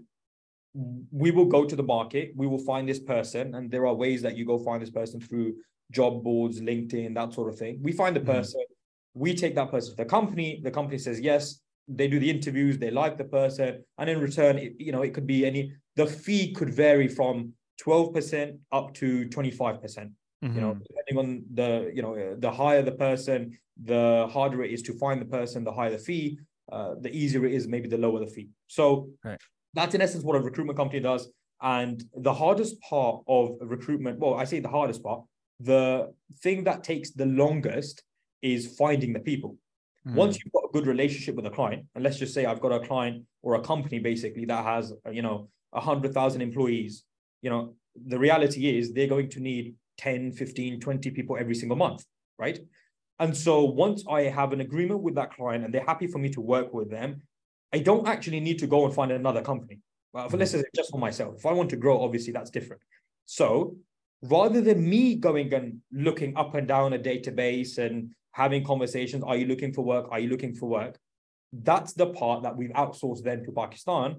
we 1.11 1.31
will 1.31 1.45
go 1.45 1.65
to 1.65 1.75
the 1.75 1.83
market, 1.83 2.31
we 2.35 2.47
will 2.47 2.63
find 2.63 2.87
this 2.87 2.99
person, 2.99 3.55
and 3.55 3.71
there 3.71 3.87
are 3.87 3.93
ways 3.93 4.21
that 4.21 4.37
you 4.37 4.45
go 4.45 4.57
find 4.57 4.81
this 4.81 4.91
person 4.91 5.19
through 5.19 5.55
job 5.91 6.23
boards, 6.23 6.61
LinkedIn, 6.61 7.15
that 7.15 7.33
sort 7.33 7.51
of 7.51 7.57
thing. 7.57 7.79
We 7.81 7.91
find 7.91 8.15
the 8.15 8.19
mm-hmm. 8.19 8.31
person, 8.31 8.61
mm-hmm. 8.61 9.19
we 9.19 9.33
take 9.33 9.55
that 9.55 9.71
person 9.71 9.91
to 9.91 9.97
the 9.97 10.05
company, 10.05 10.61
the 10.63 10.71
company 10.71 10.97
says 10.99 11.19
yes, 11.19 11.59
they 11.87 12.07
do 12.07 12.19
the 12.19 12.29
interviews, 12.29 12.77
they 12.77 12.91
like 12.91 13.17
the 13.17 13.23
person, 13.23 13.83
and 13.97 14.09
in 14.09 14.19
return, 14.19 14.59
it, 14.59 14.73
you 14.77 14.91
know, 14.91 15.01
it 15.01 15.13
could 15.13 15.25
be 15.25 15.45
any 15.45 15.73
the 15.95 16.05
fee 16.05 16.53
could 16.53 16.73
vary 16.73 17.07
from 17.07 17.53
12% 17.85 18.57
up 18.71 18.93
to 18.93 19.25
25%. 19.29 20.11
Mm-hmm. 20.43 20.55
You 20.55 20.61
know, 20.61 20.71
mm-hmm. 20.71 20.83
depending 20.87 21.17
on 21.17 21.45
the 21.53 21.91
you 21.93 22.01
know 22.01 22.35
the 22.37 22.51
higher 22.51 22.81
the 22.81 22.93
person, 22.93 23.57
the 23.83 24.27
harder 24.31 24.63
it 24.63 24.71
is 24.71 24.81
to 24.83 24.93
find 24.93 25.21
the 25.21 25.25
person. 25.25 25.63
The 25.63 25.71
higher 25.71 25.91
the 25.91 25.97
fee, 25.97 26.39
uh, 26.71 26.95
the 27.01 27.11
easier 27.15 27.45
it 27.45 27.53
is. 27.53 27.67
Maybe 27.67 27.87
the 27.89 27.97
lower 27.97 28.19
the 28.19 28.27
fee. 28.27 28.49
So 28.67 29.09
right. 29.23 29.39
that's 29.73 29.95
in 29.95 30.01
essence 30.01 30.23
what 30.23 30.35
a 30.35 30.39
recruitment 30.39 30.77
company 30.77 31.01
does. 31.01 31.29
And 31.61 32.01
the 32.15 32.33
hardest 32.33 32.79
part 32.81 33.21
of 33.27 33.57
recruitment, 33.61 34.19
well, 34.19 34.35
I 34.35 34.45
say 34.45 34.61
the 34.61 34.69
hardest 34.69 35.03
part, 35.03 35.23
the 35.59 36.13
thing 36.41 36.63
that 36.63 36.83
takes 36.83 37.11
the 37.11 37.25
longest 37.25 38.03
is 38.41 38.75
finding 38.77 39.11
the 39.11 39.19
people. 39.19 39.57
Mm. 40.07 40.15
Once 40.15 40.37
you've 40.37 40.53
got 40.53 40.63
a 40.63 40.71
good 40.71 40.87
relationship 40.87 41.35
with 41.35 41.45
a 41.45 41.49
client, 41.49 41.85
and 41.95 42.03
let's 42.03 42.17
just 42.17 42.33
say 42.33 42.45
I've 42.45 42.61
got 42.61 42.71
a 42.71 42.79
client 42.79 43.25
or 43.41 43.55
a 43.55 43.61
company 43.61 43.99
basically 43.99 44.45
that 44.45 44.63
has, 44.63 44.93
you 45.11 45.21
know, 45.21 45.49
100,000 45.71 46.41
employees, 46.41 47.03
you 47.41 47.49
know, 47.49 47.75
the 48.05 48.17
reality 48.17 48.77
is 48.77 48.93
they're 48.93 49.07
going 49.07 49.29
to 49.31 49.41
need 49.41 49.75
10, 49.99 50.31
15, 50.31 50.79
20 50.79 51.11
people 51.11 51.37
every 51.37 51.55
single 51.55 51.77
month, 51.77 52.05
right? 52.37 52.59
And 53.19 53.35
so 53.35 53.65
once 53.65 54.05
I 54.09 54.21
have 54.21 54.53
an 54.53 54.61
agreement 54.61 55.01
with 55.01 55.15
that 55.15 55.33
client 55.33 55.65
and 55.65 55.73
they're 55.73 55.85
happy 55.85 56.07
for 56.07 56.19
me 56.19 56.29
to 56.29 56.41
work 56.41 56.73
with 56.73 56.89
them, 56.89 57.21
I 57.73 57.79
don't 57.79 58.07
actually 58.07 58.39
need 58.39 58.59
to 58.59 58.67
go 58.67 58.85
and 58.85 58.93
find 58.93 59.11
another 59.11 59.41
company. 59.41 59.79
Well, 60.13 60.29
for 60.29 60.37
let's 60.37 60.51
say 60.51 60.59
mm. 60.59 60.63
just 60.73 60.89
for 60.89 60.99
myself. 60.99 61.35
If 61.37 61.45
I 61.45 61.51
want 61.51 61.69
to 61.71 61.75
grow, 61.75 62.01
obviously 62.01 62.31
that's 62.31 62.49
different. 62.49 62.81
So 63.25 63.75
rather 64.23 64.61
than 64.61 64.89
me 64.89 65.15
going 65.15 65.53
and 65.53 65.81
looking 65.91 66.35
up 66.37 66.55
and 66.55 66.67
down 66.67 66.93
a 66.93 66.99
database 66.99 67.77
and 67.77 68.13
having 68.31 68.63
conversations, 68.63 69.23
are 69.23 69.35
you 69.35 69.47
looking 69.47 69.73
for 69.73 69.83
work? 69.83 70.07
Are 70.11 70.19
you 70.19 70.29
looking 70.29 70.55
for 70.55 70.69
work? 70.69 70.97
That's 71.51 71.93
the 71.93 72.07
part 72.07 72.43
that 72.43 72.55
we've 72.55 72.71
outsourced 72.71 73.23
then 73.23 73.43
to 73.43 73.51
Pakistan 73.51 74.15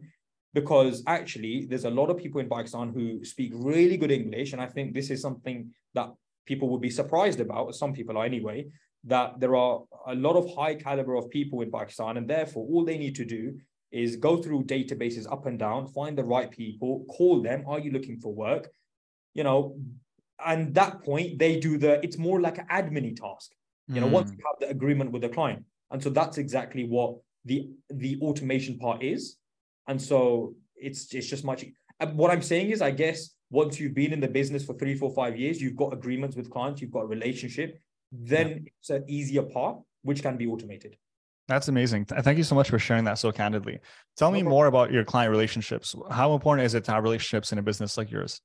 because 0.52 1.02
actually 1.07 1.66
there's 1.69 1.85
a 1.85 1.90
lot 1.90 2.11
of 2.11 2.16
people 2.16 2.40
in 2.40 2.49
Pakistan 2.49 2.92
who 2.92 3.25
speak 3.25 3.52
really 3.54 3.97
good 3.97 4.11
English. 4.11 4.52
And 4.52 4.61
I 4.61 4.66
think 4.66 4.95
this 4.95 5.11
is 5.11 5.21
something 5.21 5.71
that 5.95 6.11
people 6.47 6.69
would 6.71 6.80
be 6.80 6.90
surprised 6.90 7.40
about, 7.40 7.75
some 7.75 7.92
people 7.92 8.19
are 8.19 8.25
anyway, 8.25 8.66
that 9.04 9.38
there 9.40 9.57
are 9.57 9.80
a 10.07 10.14
lot 10.14 10.37
of 10.37 10.54
high 10.54 10.75
caliber 10.75 11.14
of 11.14 11.30
people 11.30 11.62
in 11.62 11.71
Pakistan. 11.71 12.16
And 12.16 12.28
therefore, 12.28 12.66
all 12.66 12.85
they 12.85 12.99
need 12.99 13.14
to 13.16 13.25
do 13.25 13.59
is 13.92 14.16
go 14.16 14.37
through 14.37 14.64
databases 14.64 15.30
up 15.30 15.47
and 15.47 15.59
down, 15.59 15.87
find 15.87 16.16
the 16.16 16.25
right 16.25 16.50
people, 16.50 17.04
call 17.09 17.42
them. 17.42 17.64
Are 17.66 17.78
you 17.78 17.90
looking 17.92 18.19
for 18.19 18.33
work? 18.33 18.69
You 19.35 19.45
know, 19.45 19.76
and 20.45 20.75
that 20.75 21.02
point, 21.02 21.38
they 21.38 21.61
do 21.61 21.78
the, 21.78 22.04
it's 22.04 22.19
more 22.19 22.40
like 22.40 22.59
an 22.59 22.66
admin 22.71 23.16
task. 23.16 23.52
You 23.88 24.00
know, 24.00 24.07
mm. 24.07 24.12
once 24.12 24.30
you 24.30 24.38
have 24.47 24.61
the 24.61 24.69
agreement 24.69 25.11
with 25.11 25.23
the 25.23 25.28
client. 25.28 25.64
And 25.90 26.00
so 26.00 26.11
that's 26.11 26.38
exactly 26.38 26.85
what 26.85 27.16
the 27.45 27.71
the 27.88 28.19
automation 28.21 28.78
part 28.78 29.02
is. 29.02 29.37
And 29.87 30.00
so 30.00 30.54
it's 30.76 31.12
it's 31.14 31.26
just 31.26 31.44
much. 31.44 31.64
What 32.14 32.30
I'm 32.30 32.42
saying 32.42 32.70
is, 32.70 32.80
I 32.80 32.90
guess 32.90 33.30
once 33.50 33.78
you've 33.80 33.94
been 33.94 34.12
in 34.12 34.20
the 34.20 34.28
business 34.28 34.64
for 34.64 34.75
three, 34.75 34.94
four, 34.94 35.10
five 35.12 35.37
years, 35.37 35.60
you've 35.60 35.76
got 35.76 35.92
agreements 35.92 36.37
with 36.37 36.50
clients, 36.50 36.80
you've 36.80 36.92
got 36.92 37.00
a 37.00 37.06
relationship, 37.06 37.78
then 38.12 38.49
yeah. 38.49 38.70
it's 38.78 38.90
an 38.90 39.04
easier 39.08 39.42
part 39.42 39.78
which 40.02 40.22
can 40.22 40.37
be 40.37 40.46
automated. 40.46 40.96
That's 41.49 41.66
amazing. 41.66 42.04
Thank 42.04 42.38
you 42.38 42.44
so 42.44 42.54
much 42.54 42.70
for 42.70 42.78
sharing 42.78 43.04
that 43.04 43.18
so 43.18 43.32
candidly. 43.32 43.80
Tell 44.16 44.30
me 44.30 44.42
more 44.44 44.66
about 44.66 44.92
your 44.92 45.04
client 45.04 45.32
relationships. 45.32 45.96
How 46.08 46.32
important 46.32 46.64
is 46.64 46.75
it 46.75 46.84
to 46.84 46.92
have 46.92 47.02
relationships 47.02 47.50
in 47.50 47.58
a 47.58 47.62
business 47.62 47.99
like 47.99 48.08
yours? 48.08 48.40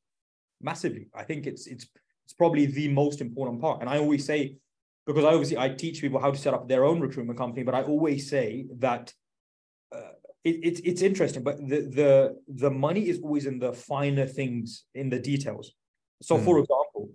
Massively. 0.59 1.07
I 1.13 1.23
think 1.23 1.45
it's 1.45 1.67
it's 1.67 1.85
it's 2.23 2.33
probably 2.33 2.65
the 2.65 2.87
most 2.87 3.21
important 3.21 3.61
part. 3.61 3.81
And 3.81 3.89
I 3.89 3.99
always 3.99 4.25
say, 4.25 4.57
because 5.05 5.23
I 5.23 5.27
obviously 5.27 5.59
I 5.59 5.69
teach 5.69 6.01
people 6.01 6.19
how 6.19 6.31
to 6.31 6.37
set 6.37 6.55
up 6.55 6.67
their 6.67 6.83
own 6.83 6.99
recruitment 6.99 7.37
company, 7.37 7.61
but 7.61 7.75
I 7.75 7.83
always 7.83 8.27
say 8.27 8.65
that 8.79 9.13
uh, 9.95 10.13
it, 10.45 10.59
it's 10.63 10.79
it's 10.81 11.01
interesting, 11.01 11.43
but 11.43 11.57
the 11.57 11.81
the 11.99 12.37
the 12.47 12.71
money 12.71 13.09
is 13.09 13.19
always 13.19 13.47
in 13.47 13.57
the 13.59 13.73
finer 13.73 14.27
things, 14.27 14.85
in 14.93 15.09
the 15.09 15.19
details. 15.19 15.73
So, 16.21 16.37
mm. 16.37 16.45
for 16.45 16.59
example, 16.59 17.09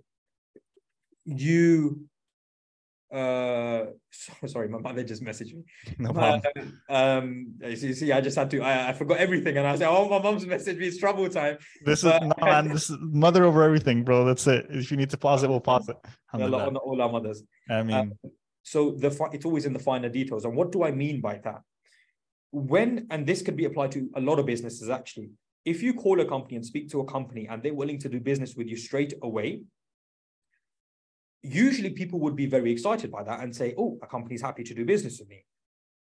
you 1.25 2.07
uh 3.13 3.85
sorry 4.45 4.69
my 4.69 4.79
mother 4.79 5.03
just 5.03 5.23
messaged 5.23 5.53
me. 5.53 5.63
No 5.97 6.13
problem. 6.13 6.41
Uh, 6.89 6.93
um 6.93 7.53
you 7.61 7.75
see 7.75 8.11
i 8.11 8.21
just 8.21 8.37
had 8.37 8.49
to 8.51 8.61
I, 8.61 8.89
I 8.89 8.93
forgot 8.93 9.17
everything 9.17 9.57
and 9.57 9.67
i 9.67 9.75
said 9.75 9.89
oh 9.89 10.07
my 10.07 10.19
mom's 10.19 10.45
messaged 10.45 10.77
me 10.77 10.87
it's 10.87 10.97
trouble 10.97 11.27
time. 11.27 11.57
This 11.83 12.03
but, 12.03 12.23
is 12.23 12.29
no, 12.29 12.45
man 12.45 12.69
this 12.69 12.89
is 12.89 12.97
mother 13.01 13.43
over 13.43 13.63
everything 13.63 14.05
bro. 14.05 14.23
That's 14.23 14.47
it. 14.47 14.67
If 14.69 14.91
you 14.91 14.97
need 14.97 15.09
to 15.09 15.17
pause 15.17 15.43
it 15.43 15.49
we'll 15.49 15.59
pause 15.59 15.89
it. 15.89 15.97
All, 16.33 16.55
all 16.55 17.01
our 17.01 17.11
mothers. 17.11 17.43
I 17.69 17.83
mean 17.83 17.97
um, 17.97 18.13
so 18.63 18.91
the 18.91 19.09
it's 19.33 19.45
always 19.45 19.65
in 19.65 19.73
the 19.73 19.79
finer 19.79 20.07
details. 20.07 20.45
And 20.45 20.55
what 20.55 20.71
do 20.71 20.83
i 20.83 20.91
mean 20.91 21.19
by 21.19 21.37
that 21.43 21.61
when, 22.51 23.07
and 23.09 23.25
this 23.25 23.41
could 23.41 23.55
be 23.55 23.65
applied 23.65 23.91
to 23.93 24.09
a 24.15 24.21
lot 24.21 24.39
of 24.39 24.45
businesses 24.45 24.89
actually, 24.89 25.31
if 25.65 25.81
you 25.81 25.93
call 25.93 26.19
a 26.19 26.25
company 26.25 26.55
and 26.55 26.65
speak 26.65 26.89
to 26.91 26.99
a 27.01 27.05
company 27.05 27.47
and 27.49 27.61
they're 27.61 27.73
willing 27.73 27.99
to 27.99 28.09
do 28.09 28.19
business 28.19 28.55
with 28.55 28.67
you 28.67 28.75
straight 28.75 29.13
away, 29.21 29.61
usually 31.43 31.91
people 31.91 32.19
would 32.19 32.35
be 32.35 32.45
very 32.45 32.71
excited 32.71 33.11
by 33.11 33.23
that 33.23 33.39
and 33.41 33.55
say, 33.55 33.73
oh, 33.77 33.97
a 34.01 34.07
company's 34.07 34.41
happy 34.41 34.63
to 34.63 34.73
do 34.73 34.85
business 34.85 35.19
with 35.19 35.29
me. 35.29 35.45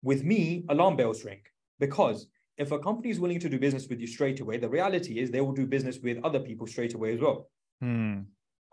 With 0.04 0.24
me, 0.24 0.64
alarm 0.70 0.96
bells 0.96 1.24
ring 1.26 1.42
because 1.80 2.28
if 2.58 2.72
a 2.72 2.80
company 2.80 3.10
is 3.10 3.20
willing 3.20 3.40
to 3.40 3.50
do 3.50 3.60
business 3.60 3.88
with 3.88 4.00
you 4.00 4.08
straight 4.08 4.40
away, 4.40 4.58
the 4.58 4.70
reality 4.70 5.20
is 5.20 5.32
they 5.32 5.42
will 5.42 5.54
do 5.54 5.66
business 5.66 6.00
with 6.02 6.18
other 6.24 6.40
people 6.40 6.68
straight 6.68 6.94
away 6.94 7.14
as 7.14 7.20
well. 7.20 7.50
Hmm. 7.82 8.22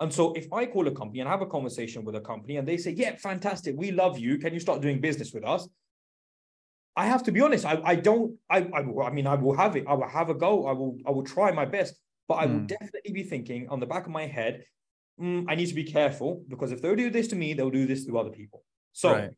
And 0.01 0.13
so 0.13 0.33
if 0.33 0.53
I 0.53 0.67
call 0.67 0.89
a 0.89 0.91
company 0.91 1.21
and 1.21 1.29
have 1.29 1.43
a 1.43 1.47
conversation 1.47 2.05
with 2.05 2.17
a 2.17 2.21
company 2.21 2.57
and 2.57 2.67
they 2.67 2.77
say, 2.79 2.91
yeah, 2.91 3.15
fantastic, 3.17 3.77
we 3.77 3.93
love 3.93 4.19
you. 4.19 4.39
Can 4.39 4.53
you 4.53 4.61
start 4.61 4.81
doing 4.81 5.01
business 5.01 5.33
with 5.33 5.45
us? 5.45 5.69
I 6.97 7.07
have 7.07 7.25
to 7.25 7.33
be 7.33 7.41
honest. 7.41 7.65
I, 7.65 7.81
I 7.85 7.95
don't. 7.97 8.37
I, 8.49 8.59
I 8.59 8.81
I 8.81 9.11
mean 9.11 9.27
I 9.27 9.35
will 9.35 9.57
have 9.57 9.77
it. 9.77 9.85
I 9.89 9.95
will 9.95 10.09
have 10.09 10.31
a 10.31 10.35
go. 10.35 10.67
I 10.67 10.73
will 10.73 10.97
I 11.07 11.11
will 11.11 11.25
try 11.25 11.51
my 11.51 11.65
best. 11.65 11.95
But 12.29 12.35
I 12.37 12.47
mm. 12.47 12.53
will 12.53 12.59
hmm. 12.61 12.67
definitely 12.67 13.13
be 13.13 13.23
thinking 13.23 13.69
on 13.69 13.81
the 13.81 13.87
back 13.87 14.07
of 14.07 14.13
my 14.13 14.27
head. 14.27 14.65
Mm, 15.21 15.45
I 15.49 15.55
need 15.55 15.67
to 15.67 15.75
be 15.75 15.85
careful 15.85 16.43
because 16.49 16.73
if 16.73 16.83
they'll 16.83 16.97
do 16.97 17.11
this 17.11 17.29
to 17.29 17.37
me, 17.37 17.55
they'll 17.55 17.71
do 17.71 17.87
this 17.87 18.05
to 18.07 18.19
other 18.19 18.31
people. 18.31 18.65
So 18.93 19.13
right. 19.13 19.31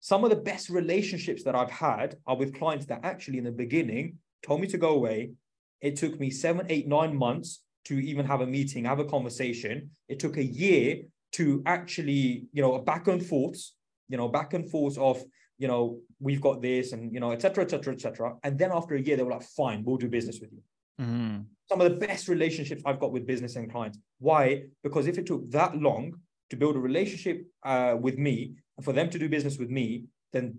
some 0.00 0.24
of 0.24 0.30
the 0.30 0.36
best 0.36 0.70
relationships 0.70 1.42
that 1.44 1.54
I've 1.54 1.70
had 1.70 2.16
are 2.26 2.36
with 2.36 2.54
clients 2.54 2.86
that 2.86 3.00
actually 3.02 3.38
in 3.38 3.44
the 3.44 3.52
beginning 3.52 4.18
told 4.42 4.60
me 4.60 4.66
to 4.68 4.78
go 4.78 4.90
away. 4.90 5.32
It 5.80 5.96
took 5.96 6.18
me 6.18 6.30
seven, 6.30 6.66
eight, 6.70 6.88
nine 6.88 7.16
months 7.16 7.62
to 7.86 7.98
even 7.98 8.24
have 8.26 8.40
a 8.40 8.46
meeting, 8.46 8.84
have 8.84 9.00
a 9.00 9.04
conversation. 9.04 9.90
It 10.08 10.18
took 10.18 10.36
a 10.36 10.44
year 10.44 11.02
to 11.32 11.62
actually, 11.66 12.46
you 12.52 12.62
know, 12.62 12.78
back 12.78 13.08
and 13.08 13.24
forth, 13.24 13.60
you 14.08 14.16
know, 14.16 14.28
back 14.28 14.54
and 14.54 14.70
forth 14.70 14.96
of 14.98 15.22
you 15.58 15.68
know, 15.68 15.98
we've 16.20 16.40
got 16.40 16.62
this 16.62 16.92
and, 16.92 17.12
you 17.12 17.20
know, 17.20 17.32
et 17.32 17.42
cetera, 17.42 17.64
et 17.64 17.70
cetera, 17.70 17.92
et 17.92 18.00
cetera. 18.00 18.34
And 18.44 18.58
then 18.58 18.70
after 18.72 18.94
a 18.94 19.00
year, 19.00 19.16
they 19.16 19.22
were 19.22 19.32
like, 19.32 19.42
fine, 19.42 19.82
we'll 19.84 19.96
do 19.96 20.08
business 20.08 20.38
with 20.40 20.52
you. 20.52 20.62
Mm-hmm. 21.00 21.40
Some 21.68 21.80
of 21.80 21.90
the 21.90 22.06
best 22.06 22.28
relationships 22.28 22.82
I've 22.86 23.00
got 23.00 23.12
with 23.12 23.26
business 23.26 23.56
and 23.56 23.70
clients. 23.70 23.98
Why? 24.18 24.64
Because 24.82 25.06
if 25.06 25.18
it 25.18 25.26
took 25.26 25.50
that 25.50 25.76
long 25.76 26.14
to 26.50 26.56
build 26.56 26.76
a 26.76 26.80
relationship 26.80 27.44
uh, 27.64 27.96
with 28.00 28.18
me 28.18 28.54
and 28.76 28.84
for 28.84 28.92
them 28.92 29.10
to 29.10 29.18
do 29.18 29.28
business 29.28 29.58
with 29.58 29.68
me, 29.68 30.04
then 30.32 30.58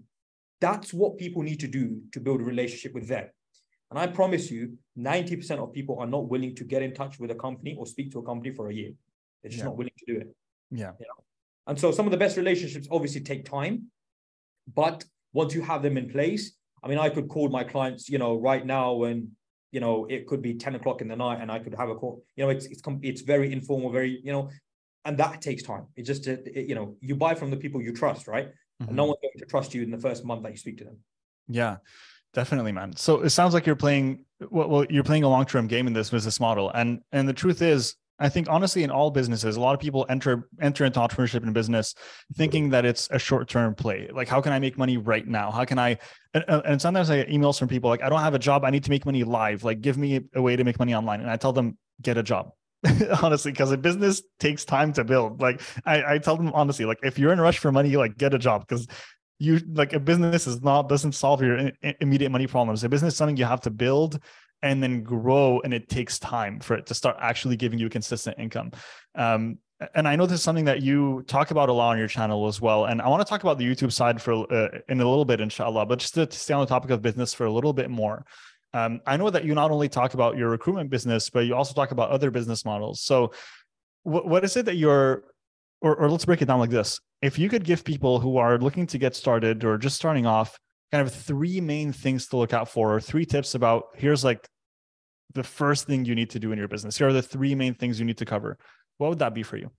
that's 0.62 0.94
what 0.94 1.18
people 1.18 1.42
need 1.42 1.60
to 1.62 1.68
do 1.68 2.02
to 2.12 2.20
build 2.20 2.42
a 2.42 2.44
relationship 2.44 2.94
with 2.94 3.08
them. 3.08 3.28
And 3.90 3.98
I 3.98 4.08
promise 4.08 4.52
you, 4.52 4.78
90% 4.98 5.58
of 5.58 5.74
people 5.74 5.98
are 6.00 6.08
not 6.08 6.30
willing 6.30 6.56
to 6.56 6.64
get 6.64 6.84
in 6.84 6.94
touch 6.94 7.20
with 7.20 7.32
a 7.32 7.36
company 7.36 7.76
or 7.78 7.88
speak 7.88 8.12
to 8.12 8.20
a 8.20 8.24
company 8.24 8.54
for 8.54 8.70
a 8.70 8.74
year. 8.74 8.92
They're 9.42 9.50
just 9.50 9.60
yeah. 9.60 9.66
not 9.66 9.78
willing 9.78 9.94
to 9.98 10.14
do 10.14 10.20
it. 10.20 10.36
Yeah. 10.70 10.92
You 11.00 11.08
know? 11.08 11.24
And 11.68 11.80
so 11.80 11.92
some 11.92 12.06
of 12.06 12.12
the 12.12 12.18
best 12.18 12.38
relationships 12.38 12.88
obviously 12.92 13.22
take 13.22 13.46
time. 13.46 13.86
But 14.76 15.04
once 15.34 15.54
you 15.54 15.62
have 15.62 15.82
them 15.84 15.98
in 15.98 16.10
place, 16.10 16.54
I 16.84 16.88
mean, 16.88 16.98
I 16.98 17.10
could 17.10 17.28
call 17.28 17.50
my 17.50 17.64
clients, 17.64 18.10
you 18.10 18.18
know, 18.18 18.36
right 18.36 18.66
now 18.66 19.04
and 19.04 19.30
you 19.72 19.80
know 19.80 20.08
it 20.10 20.26
could 20.26 20.42
be 20.42 20.56
10 20.56 20.74
o'clock 20.76 21.00
in 21.02 21.08
the 21.08 21.16
night 21.16 21.40
and 21.42 21.52
i 21.52 21.60
could 21.60 21.76
have 21.76 21.90
a 21.90 21.96
call. 21.96 22.24
You 22.36 22.46
know 22.46 22.50
it's 22.50 22.66
it's 22.66 22.82
it's 23.04 23.22
very 23.22 23.52
informal 23.52 23.92
very 23.92 24.20
you 24.24 24.32
know 24.32 24.50
and 25.06 25.18
that 25.18 25.42
takes 25.42 25.64
time. 25.64 25.86
It 25.96 26.04
just 26.04 26.28
it, 26.28 26.68
you 26.68 26.76
know 26.76 26.98
you 27.02 27.16
buy 27.16 27.36
from 27.36 27.52
the 27.52 27.58
people 27.58 27.82
you 27.82 27.94
trust 27.94 28.28
right? 28.28 28.48
Mm-hmm. 28.48 28.88
and 28.88 28.96
no 28.96 29.04
mm-hmm. 29.04 29.10
one's 29.10 29.20
going 29.22 29.40
to 29.40 29.46
trust 29.46 29.74
you 29.74 29.84
in 29.84 29.92
the 29.92 29.98
first 29.98 30.26
month 30.26 30.44
that 30.44 30.52
you 30.52 30.58
speak 30.58 30.78
to 30.80 30.86
them. 30.86 30.98
Yeah 31.48 31.78
definitely 32.34 32.72
man. 32.72 32.96
So 32.96 33.22
it 33.22 33.30
sounds 33.32 33.54
like 33.54 33.66
you're 33.66 33.76
playing 33.76 34.26
well, 34.50 34.70
well 34.70 34.86
you're 34.90 35.04
playing 35.04 35.24
a 35.24 35.30
long-term 35.30 35.68
game 35.68 35.88
in 35.88 35.94
this 35.94 36.10
business 36.10 36.40
model. 36.40 36.70
And 36.72 37.02
and 37.12 37.28
the 37.28 37.34
truth 37.34 37.62
is 37.62 37.96
I 38.20 38.30
think 38.30 38.48
honestly, 38.50 38.84
in 38.84 38.92
all 38.92 39.12
businesses, 39.12 39.56
a 39.56 39.60
lot 39.60 39.74
of 39.74 39.80
people 39.80 40.06
enter 40.10 40.48
enter 40.62 40.86
into 40.86 41.00
entrepreneurship 41.00 41.44
and 41.44 41.54
business 41.54 41.96
thinking 42.36 42.70
that 42.70 42.86
it's 42.86 43.08
a 43.12 43.20
short 43.20 43.48
term 43.48 43.76
play. 43.76 44.10
Like, 44.14 44.28
how 44.28 44.42
can 44.42 44.52
I 44.52 44.60
make 44.60 44.78
money 44.78 44.98
right 44.98 45.26
now? 45.26 45.52
How 45.52 45.66
can 45.66 45.80
I? 45.80 45.98
And, 46.34 46.44
and, 46.48 46.82
sometimes 46.82 47.10
I 47.10 47.18
get 47.18 47.30
emails 47.30 47.58
from 47.58 47.68
people 47.68 47.90
like, 47.90 48.04
I 48.04 48.10
don't 48.10 48.20
have 48.20 48.36
a 48.36 48.40
job. 48.40 48.64
I 48.64 48.70
need 48.70 48.84
to 48.84 48.92
make 48.92 49.06
money 49.06 49.24
live. 49.24 49.64
Like, 49.64 49.82
give 49.82 49.98
me 49.98 50.22
a 50.36 50.42
way 50.42 50.56
to 50.56 50.64
make 50.64 50.78
money 50.78 50.94
online. 50.94 51.22
And 51.22 51.30
I 51.32 51.38
tell 51.38 51.54
them, 51.54 51.78
get 52.02 52.18
a 52.18 52.24
job. 52.24 52.52
honestly, 53.24 53.52
because 53.52 53.72
a 53.72 53.78
business 53.78 54.22
takes 54.40 54.64
time 54.64 54.94
to 54.94 55.04
build. 55.04 55.42
Like, 55.42 55.62
I, 55.86 56.16
I 56.16 56.18
tell 56.18 56.38
them 56.38 56.52
honestly, 56.54 56.86
like, 56.86 57.00
if 57.04 57.18
you're 57.18 57.34
in 57.34 57.40
a 57.40 57.42
rush 57.42 57.58
for 57.58 57.72
money, 57.72 57.98
like, 57.98 58.18
get 58.18 58.34
a 58.34 58.38
job 58.38 58.66
because 58.68 58.88
you 59.40 59.60
like 59.74 59.94
a 59.94 60.00
business 60.00 60.48
is 60.48 60.62
not 60.62 60.90
doesn't 60.90 61.14
solve 61.14 61.42
your 61.42 61.72
immediate 62.02 62.30
money 62.30 62.46
problems. 62.46 62.84
A 62.84 62.90
business 62.90 63.14
is 63.14 63.18
something 63.18 63.38
you 63.38 63.46
have 63.46 63.62
to 63.62 63.72
build 63.72 64.22
and 64.62 64.82
then 64.84 65.04
grow 65.04 65.62
and 65.62 65.74
it 65.74 65.90
takes 65.90 66.20
time 66.20 66.60
for 66.60 66.76
it 66.76 66.86
to 66.88 66.94
start 66.94 67.18
actually 67.20 67.56
giving 67.56 67.80
you 67.80 67.90
consistent 67.90 68.38
income. 68.40 68.72
Um, 69.16 69.60
and 69.96 70.10
i 70.10 70.16
know 70.16 70.26
this 70.26 70.40
is 70.40 70.44
something 70.44 70.66
that 70.66 70.82
you 70.82 71.24
talk 71.26 71.52
about 71.52 71.70
a 71.70 71.74
lot 71.74 71.92
on 71.92 71.98
your 71.98 72.08
channel 72.08 72.48
as 72.48 72.60
well 72.60 72.84
and 72.86 73.02
i 73.02 73.08
want 73.08 73.26
to 73.26 73.30
talk 73.30 73.44
about 73.44 73.58
the 73.58 73.64
youtube 73.64 73.94
side 73.94 74.22
for 74.22 74.46
uh, 74.52 74.68
in 74.90 75.00
a 75.00 75.10
little 75.10 75.24
bit 75.24 75.40
inshallah 75.40 75.86
but 75.86 76.00
just 76.00 76.14
to, 76.14 76.26
to, 76.26 76.38
stay 76.38 76.54
on 76.54 76.60
the 76.60 76.66
topic 76.66 76.92
of 76.92 77.02
business 77.02 77.34
for 77.34 77.46
a 77.46 77.52
little 77.52 77.72
bit 77.72 77.90
more. 77.90 78.26
Um, 78.74 79.00
i 79.08 79.16
know 79.16 79.30
that 79.30 79.46
you 79.46 79.56
not 79.56 79.72
only 79.72 79.88
talk 79.88 80.16
about 80.16 80.36
your 80.36 80.50
recruitment 80.50 80.90
business 80.90 81.30
but 81.30 81.46
you 81.46 81.56
also 81.56 81.74
talk 81.74 81.92
about 81.92 82.10
other 82.10 82.30
business 82.30 82.66
models. 82.66 83.00
So 83.02 83.32
what, 84.04 84.28
what 84.28 84.44
is 84.44 84.58
it 84.58 84.66
that 84.66 84.76
you're 84.76 85.24
or, 85.82 85.96
or 85.96 86.10
let's 86.12 86.26
break 86.26 86.42
it 86.42 86.46
down 86.46 86.60
like 86.60 86.70
this. 86.70 87.00
If 87.22 87.40
you 87.40 87.50
could 87.50 87.64
give 87.64 87.84
people 87.84 88.20
who 88.20 88.38
are 88.38 88.58
looking 88.58 88.88
to 88.88 88.98
get 88.98 89.16
started 89.16 89.64
or 89.64 89.78
just 89.78 89.96
starting 89.96 90.26
off 90.26 90.60
kind 90.92 91.06
of 91.06 91.14
three 91.14 91.62
main 91.62 91.92
things 91.92 92.28
to 92.28 92.38
look 92.38 92.54
out 92.54 92.70
for 92.70 92.96
or 92.96 93.00
three 93.00 93.26
tips 93.26 93.56
about 93.56 93.86
here's 93.96 94.24
like 94.24 94.48
the 95.34 95.44
first 95.44 95.86
thing 95.86 96.06
you 96.06 96.16
need 96.16 96.32
to 96.32 96.40
do 96.40 96.52
in 96.52 96.58
your 96.58 96.68
business? 96.68 96.98
Here 96.98 97.08
are 97.08 97.14
the 97.14 97.22
three 97.22 97.56
main 97.56 97.76
things 97.76 98.00
you 98.00 98.06
need 98.06 98.18
to 98.18 98.26
cover. 98.26 98.58
What 98.98 99.10
would 99.10 99.20
that 99.20 99.34
be 99.34 99.44
for 99.44 99.58
you? 99.58 99.70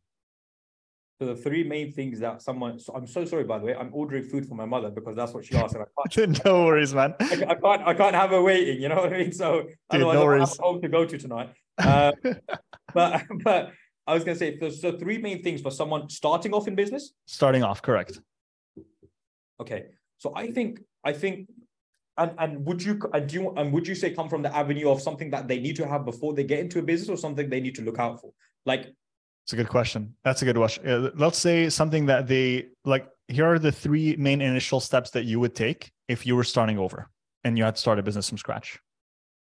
So 1.20 1.26
the 1.26 1.36
three 1.36 1.64
main 1.64 1.92
things 1.92 2.18
that 2.20 2.40
someone. 2.40 2.78
So 2.78 2.94
I'm 2.94 3.06
so 3.06 3.26
sorry, 3.26 3.44
by 3.44 3.58
the 3.58 3.66
way. 3.66 3.74
I'm 3.74 3.90
ordering 3.92 4.24
food 4.24 4.46
for 4.46 4.54
my 4.54 4.64
mother 4.64 4.88
because 4.88 5.16
that's 5.16 5.34
what 5.34 5.44
she 5.44 5.54
asked, 5.54 5.74
and 5.74 5.84
I 5.84 6.08
can't. 6.08 6.44
no 6.46 6.64
worries, 6.64 6.94
man. 6.94 7.14
I, 7.20 7.24
I, 7.24 7.54
can't. 7.54 7.88
I 7.88 7.94
can't 7.94 8.14
have 8.14 8.30
her 8.30 8.40
waiting. 8.40 8.80
You 8.80 8.88
know 8.88 8.96
what 8.96 9.12
I 9.12 9.18
mean? 9.18 9.32
So 9.32 9.64
Dude, 9.90 10.02
otherwise, 10.02 10.14
no 10.14 10.22
I 10.22 10.38
don't 10.38 10.48
have 10.48 10.58
home 10.58 10.80
to 10.80 10.88
go 10.88 11.04
to 11.04 11.18
tonight. 11.18 11.50
Uh, 11.76 12.12
but 12.94 13.22
but 13.44 13.72
I 14.06 14.14
was 14.14 14.24
gonna 14.24 14.38
say 14.38 14.56
there's 14.56 14.80
the 14.80 14.92
three 14.92 15.18
main 15.18 15.42
things 15.42 15.60
for 15.60 15.70
someone 15.70 16.08
starting 16.08 16.54
off 16.54 16.66
in 16.68 16.74
business. 16.74 17.12
Starting 17.26 17.62
off, 17.62 17.82
correct. 17.82 18.18
Okay, 19.60 19.88
so 20.16 20.32
I 20.34 20.50
think 20.50 20.80
I 21.04 21.12
think 21.12 21.48
and 22.16 22.32
and 22.38 22.66
would 22.66 22.82
you 22.82 23.00
and 23.12 23.28
do 23.28 23.34
you, 23.34 23.50
and 23.56 23.72
would 23.72 23.86
you 23.86 23.94
say 23.94 24.10
come 24.10 24.28
from 24.28 24.42
the 24.42 24.54
avenue 24.54 24.90
of 24.90 25.00
something 25.00 25.30
that 25.30 25.48
they 25.48 25.58
need 25.58 25.76
to 25.76 25.86
have 25.86 26.04
before 26.04 26.34
they 26.34 26.44
get 26.44 26.60
into 26.60 26.78
a 26.78 26.82
business 26.82 27.08
or 27.08 27.16
something 27.16 27.48
they 27.48 27.60
need 27.60 27.74
to 27.76 27.82
look 27.82 27.98
out 27.98 28.20
for? 28.20 28.32
Like 28.66 28.92
it's 29.44 29.52
a 29.52 29.56
good 29.56 29.68
question. 29.68 30.14
That's 30.22 30.42
a 30.42 30.44
good 30.44 30.56
question. 30.56 30.88
Uh, 30.88 31.10
let's 31.16 31.38
say 31.38 31.68
something 31.70 32.06
that 32.06 32.26
they 32.26 32.68
like 32.84 33.08
here 33.28 33.46
are 33.46 33.58
the 33.58 33.72
three 33.72 34.16
main 34.16 34.40
initial 34.40 34.80
steps 34.80 35.10
that 35.10 35.24
you 35.24 35.40
would 35.40 35.54
take 35.54 35.90
if 36.08 36.26
you 36.26 36.36
were 36.36 36.44
starting 36.44 36.78
over 36.78 37.08
and 37.44 37.56
you 37.56 37.64
had 37.64 37.76
to 37.76 37.80
start 37.80 37.98
a 37.98 38.02
business 38.02 38.28
from 38.28 38.38
scratch. 38.38 38.78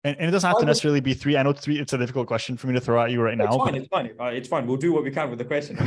And, 0.05 0.15
and 0.17 0.29
it 0.29 0.31
doesn't 0.31 0.47
have 0.47 0.59
to 0.59 0.65
necessarily 0.65 1.01
be 1.01 1.13
three. 1.13 1.35
I 1.35 1.43
know 1.43 1.51
three 1.51 1.79
it's 1.79 1.91
a 1.91 1.97
difficult 1.97 2.27
question 2.27 2.55
for 2.55 2.67
me 2.67 2.73
to 2.73 2.79
throw 2.79 3.03
at 3.03 3.11
you 3.11 3.21
right 3.21 3.37
now 3.37 3.47
it's 3.47 3.55
fine 3.57 3.75
it's 3.75 3.87
fine. 3.89 4.11
Uh, 4.19 4.25
it's 4.25 4.47
fine. 4.47 4.65
We'll 4.65 4.77
do 4.77 4.93
what 4.93 5.03
we 5.03 5.11
can 5.11 5.29
with 5.29 5.39
the 5.39 5.45
question 5.45 5.77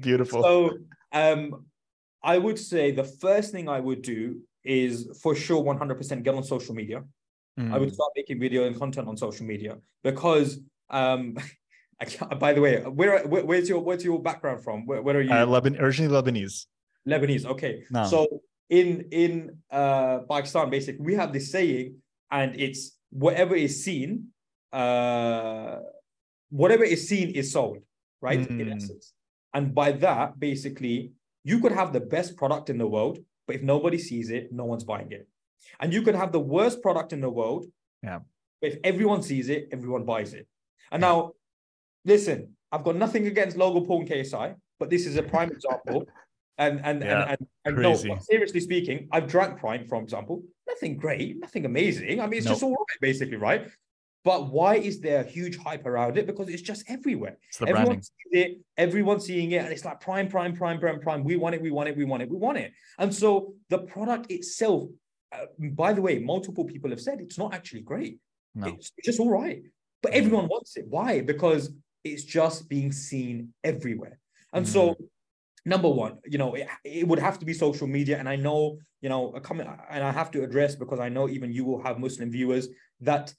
beautiful. 0.00 0.42
So 0.42 0.78
um 1.12 1.64
i 2.22 2.36
would 2.36 2.58
say 2.58 2.90
the 2.90 3.04
first 3.04 3.52
thing 3.52 3.68
i 3.68 3.78
would 3.78 4.02
do 4.02 4.40
is 4.66 5.18
for 5.22 5.34
sure 5.34 5.62
100% 5.62 6.22
get 6.22 6.34
on 6.34 6.42
social 6.42 6.74
media. 6.74 7.02
Mm. 7.58 7.72
I 7.72 7.78
would 7.78 7.88
hmm. 7.88 7.94
start 7.94 8.12
making 8.14 8.38
video 8.38 8.66
and 8.66 8.78
content 8.78 9.08
on 9.08 9.16
social 9.16 9.46
media 9.46 9.78
because 10.02 10.60
um 10.90 11.36
by 12.38 12.52
the 12.52 12.60
way, 12.60 12.82
where, 12.82 13.26
where, 13.26 13.44
where's 13.44 13.68
your 13.68 13.80
where's 13.80 14.04
your 14.04 14.20
background 14.22 14.62
from? 14.62 14.86
Where, 14.86 15.02
where 15.02 15.16
are 15.16 15.22
you? 15.22 15.32
Uh, 15.32 15.46
Leban- 15.46 15.80
originally 15.80 16.12
Lebanese. 16.12 16.66
Lebanese. 17.08 17.46
Okay. 17.46 17.84
No. 17.90 18.04
So 18.04 18.26
in 18.68 19.06
in 19.10 19.58
uh 19.70 20.20
Pakistan, 20.28 20.68
basically, 20.70 21.04
we 21.04 21.14
have 21.14 21.32
this 21.32 21.50
saying, 21.50 21.96
and 22.30 22.58
it's 22.60 22.98
whatever 23.10 23.54
is 23.54 23.82
seen, 23.82 24.28
uh, 24.72 25.78
whatever 26.50 26.84
is 26.84 27.08
seen 27.08 27.30
is 27.30 27.52
sold, 27.52 27.78
right? 28.20 28.40
Mm. 28.40 28.60
In 28.60 28.72
essence, 28.72 29.14
and 29.54 29.74
by 29.74 29.92
that, 29.92 30.38
basically, 30.38 31.12
you 31.44 31.60
could 31.60 31.72
have 31.72 31.92
the 31.92 32.00
best 32.00 32.36
product 32.36 32.68
in 32.68 32.76
the 32.76 32.86
world, 32.86 33.18
but 33.46 33.56
if 33.56 33.62
nobody 33.62 33.98
sees 33.98 34.30
it, 34.30 34.52
no 34.52 34.64
one's 34.64 34.84
buying 34.84 35.10
it. 35.12 35.28
And 35.80 35.92
you 35.92 36.02
could 36.02 36.14
have 36.14 36.32
the 36.32 36.40
worst 36.40 36.82
product 36.82 37.12
in 37.12 37.20
the 37.20 37.30
world. 37.30 37.66
Yeah. 38.02 38.20
But 38.60 38.72
if 38.72 38.78
everyone 38.84 39.22
sees 39.22 39.48
it, 39.48 39.68
everyone 39.72 40.04
buys 40.04 40.34
it. 40.34 40.46
And 40.90 41.02
yeah. 41.02 41.08
now, 41.08 41.32
listen, 42.04 42.56
I've 42.72 42.84
got 42.84 42.96
nothing 42.96 43.26
against 43.26 43.56
Logan 43.56 43.84
Paul 43.84 44.04
KSI, 44.04 44.54
but 44.78 44.90
this 44.90 45.06
is 45.06 45.16
a 45.16 45.22
prime 45.22 45.50
example. 45.56 46.06
And 46.58 46.80
and 46.84 47.02
yeah, 47.02 47.22
and, 47.28 47.46
and, 47.66 47.76
and 47.76 47.82
no, 47.82 48.18
seriously 48.18 48.60
speaking, 48.60 49.08
I've 49.12 49.26
drank 49.26 49.58
Prime, 49.58 49.86
for 49.86 50.00
example. 50.00 50.42
Nothing 50.66 50.96
great, 50.96 51.38
nothing 51.38 51.66
amazing. 51.66 52.18
I 52.20 52.26
mean, 52.26 52.38
it's 52.38 52.46
nope. 52.46 52.54
just 52.54 52.62
all 52.62 52.70
right, 52.70 53.00
basically, 53.00 53.36
right? 53.36 53.68
But 54.26 54.50
why 54.50 54.74
is 54.74 54.98
there 54.98 55.20
a 55.20 55.24
huge 55.24 55.56
hype 55.56 55.86
around 55.86 56.18
it? 56.18 56.26
Because 56.26 56.48
it's 56.48 56.60
just 56.60 56.82
everywhere. 56.88 57.36
It's 57.48 57.58
the 57.58 57.68
Everyone 57.68 58.02
sees 58.02 58.32
it, 58.32 58.58
everyone's 58.76 59.24
seeing 59.24 59.52
it, 59.52 59.58
and 59.58 59.68
it's 59.68 59.84
like 59.84 60.00
prime, 60.00 60.26
prime, 60.28 60.52
prime, 60.52 60.80
prime, 60.80 60.98
prime. 60.98 61.22
We 61.22 61.36
want 61.36 61.54
it, 61.54 61.62
we 61.62 61.70
want 61.70 61.88
it, 61.90 61.96
we 61.96 62.04
want 62.04 62.24
it, 62.24 62.28
we 62.28 62.36
want 62.36 62.58
it. 62.58 62.72
And 62.98 63.14
so 63.14 63.54
the 63.70 63.78
product 63.78 64.32
itself, 64.32 64.88
uh, 65.30 65.44
by 65.60 65.92
the 65.92 66.02
way, 66.02 66.18
multiple 66.18 66.64
people 66.64 66.90
have 66.90 67.00
said 67.00 67.20
it's 67.20 67.38
not 67.38 67.54
actually 67.54 67.82
great. 67.82 68.18
No. 68.56 68.66
It's 68.66 68.90
just 69.04 69.20
all 69.20 69.30
right. 69.30 69.62
But 70.02 70.10
mm. 70.10 70.16
everyone 70.16 70.48
wants 70.48 70.76
it. 70.76 70.86
Why? 70.88 71.20
Because 71.20 71.70
it's 72.02 72.24
just 72.24 72.68
being 72.68 72.90
seen 72.90 73.54
everywhere. 73.62 74.18
And 74.52 74.66
mm. 74.66 74.68
so 74.68 74.96
number 75.64 75.88
one, 75.88 76.18
you 76.24 76.38
know, 76.38 76.54
it, 76.54 76.66
it, 76.82 77.06
would 77.06 77.20
have 77.20 77.38
to 77.38 77.46
be 77.46 77.52
social 77.52 77.86
media. 77.86 78.18
And 78.18 78.28
I 78.28 78.34
know, 78.34 78.78
you 79.02 79.08
know, 79.08 79.30
a 79.36 79.40
comment, 79.40 79.70
and 79.88 80.02
I 80.02 80.10
have 80.10 80.32
to 80.32 80.42
address 80.42 80.74
because 80.74 80.98
I 80.98 81.10
know 81.10 81.28
even 81.28 81.52
you 81.52 81.64
will 81.64 81.80
have 81.84 82.00
Muslim 82.00 82.32
viewers 82.32 82.66
that 83.02 83.32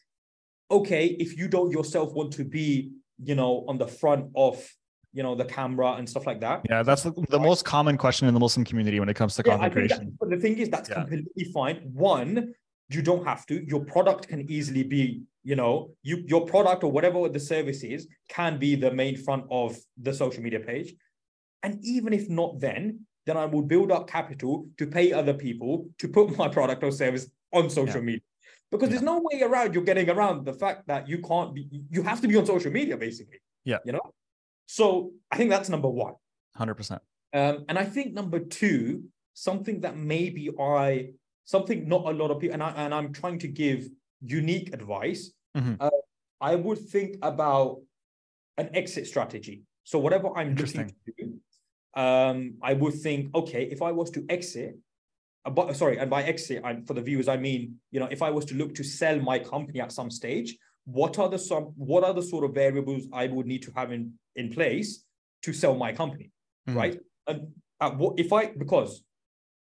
okay, 0.69 1.07
if 1.19 1.37
you 1.37 1.47
don't 1.47 1.71
yourself 1.71 2.13
want 2.13 2.33
to 2.33 2.43
be, 2.43 2.91
you 3.23 3.35
know, 3.35 3.65
on 3.67 3.77
the 3.77 3.87
front 3.87 4.29
of 4.35 4.63
you 5.13 5.23
know 5.23 5.33
the 5.35 5.45
camera 5.45 5.93
and 5.93 6.07
stuff 6.07 6.27
like 6.27 6.39
that. 6.41 6.61
Yeah, 6.69 6.83
that's 6.83 7.03
the, 7.03 7.11
the 7.29 7.39
most 7.39 7.65
common 7.65 7.97
question 7.97 8.27
in 8.27 8.33
the 8.33 8.39
Muslim 8.39 8.63
community 8.65 8.99
when 8.99 9.09
it 9.09 9.15
comes 9.15 9.35
to 9.35 9.43
yeah, 9.45 9.53
content 9.53 9.73
creation. 9.73 10.17
but 10.19 10.29
the 10.29 10.37
thing 10.37 10.57
is, 10.59 10.69
that's 10.69 10.89
yeah. 10.89 10.95
completely 10.95 11.45
fine. 11.45 11.77
One, 11.93 12.53
you 12.89 13.01
don't 13.01 13.25
have 13.25 13.45
to. 13.47 13.65
Your 13.67 13.83
product 13.83 14.27
can 14.27 14.49
easily 14.49 14.83
be, 14.83 15.23
you 15.43 15.55
know, 15.55 15.91
you 16.03 16.23
your 16.27 16.45
product 16.45 16.83
or 16.83 16.91
whatever 16.91 17.27
the 17.29 17.39
service 17.39 17.83
is 17.83 18.07
can 18.29 18.59
be 18.59 18.75
the 18.75 18.91
main 18.91 19.17
front 19.17 19.45
of 19.49 19.77
the 19.97 20.13
social 20.13 20.43
media 20.43 20.59
page. 20.59 20.93
And 21.63 21.83
even 21.83 22.13
if 22.13 22.29
not, 22.29 22.59
then 22.59 23.05
then 23.25 23.37
I 23.37 23.45
will 23.45 23.63
build 23.63 23.91
up 23.91 24.07
capital 24.07 24.67
to 24.77 24.87
pay 24.87 25.11
other 25.11 25.33
people 25.33 25.89
to 25.97 26.07
put 26.07 26.37
my 26.41 26.47
product 26.47 26.83
or 26.83 26.91
service 26.91 27.29
on 27.53 27.69
social 27.69 28.01
yeah. 28.01 28.01
media 28.01 28.21
because 28.71 28.89
yeah. 28.89 28.95
there's 28.95 29.03
no 29.03 29.21
way 29.23 29.41
around 29.41 29.73
you're 29.73 29.83
getting 29.83 30.09
around 30.09 30.45
the 30.45 30.53
fact 30.53 30.87
that 30.87 31.07
you 31.07 31.19
can't 31.19 31.53
be 31.53 31.67
you 31.89 32.03
have 32.03 32.21
to 32.21 32.27
be 32.27 32.35
on 32.35 32.45
social 32.45 32.71
media 32.71 32.97
basically. 32.97 33.39
Yeah. 33.63 33.77
You 33.85 33.93
know? 33.93 34.13
So 34.65 35.11
i 35.31 35.37
think 35.37 35.49
that's 35.49 35.69
number 35.69 35.89
one. 35.89 36.13
100% 36.57 36.99
um, 37.33 37.65
and 37.69 37.77
i 37.77 37.83
think 37.83 38.13
number 38.13 38.39
two 38.39 39.03
something 39.33 39.81
that 39.81 39.95
maybe 39.95 40.49
i 40.59 41.09
something 41.45 41.87
not 41.87 42.05
a 42.05 42.11
lot 42.11 42.31
of 42.31 42.39
people 42.39 42.55
and, 42.55 42.63
I, 42.63 42.71
and 42.71 42.93
i'm 42.93 43.13
trying 43.13 43.37
to 43.39 43.47
give 43.47 43.87
unique 44.21 44.73
advice 44.73 45.31
mm-hmm. 45.55 45.75
uh, 45.79 45.89
i 46.41 46.55
would 46.55 46.79
think 46.79 47.17
about 47.21 47.81
an 48.57 48.71
exit 48.73 49.05
strategy. 49.05 49.61
So 49.83 49.99
whatever 49.99 50.35
i'm 50.35 50.55
looking 50.55 50.87
to 51.05 51.13
do 51.17 52.01
um, 52.01 52.55
i 52.63 52.73
would 52.73 52.95
think 52.95 53.33
okay 53.35 53.63
if 53.65 53.81
i 53.83 53.91
was 53.91 54.09
to 54.11 54.25
exit 54.29 54.75
but 55.49 55.75
sorry, 55.75 55.97
and 55.97 56.09
by 56.09 56.23
exit, 56.23 56.61
I'm, 56.63 56.85
for 56.85 56.93
the 56.93 57.01
viewers, 57.01 57.27
I 57.27 57.37
mean, 57.37 57.75
you 57.91 57.99
know, 57.99 58.07
if 58.11 58.21
I 58.21 58.29
was 58.29 58.45
to 58.45 58.55
look 58.55 58.75
to 58.75 58.83
sell 58.83 59.19
my 59.19 59.39
company 59.39 59.79
at 59.79 59.91
some 59.91 60.09
stage, 60.09 60.57
what 60.85 61.19
are 61.19 61.29
the 61.29 61.37
some 61.37 61.73
what 61.75 62.03
are 62.03 62.13
the 62.13 62.21
sort 62.21 62.45
of 62.45 62.53
variables 62.53 63.07
I 63.11 63.27
would 63.27 63.45
need 63.45 63.61
to 63.63 63.71
have 63.75 63.91
in 63.91 64.13
in 64.35 64.51
place 64.51 65.03
to 65.43 65.53
sell 65.53 65.75
my 65.75 65.91
company, 65.91 66.31
mm-hmm. 66.67 66.77
right? 66.77 66.99
And 67.27 67.99
what 67.99 68.19
if 68.19 68.31
I 68.31 68.47
because 68.47 69.03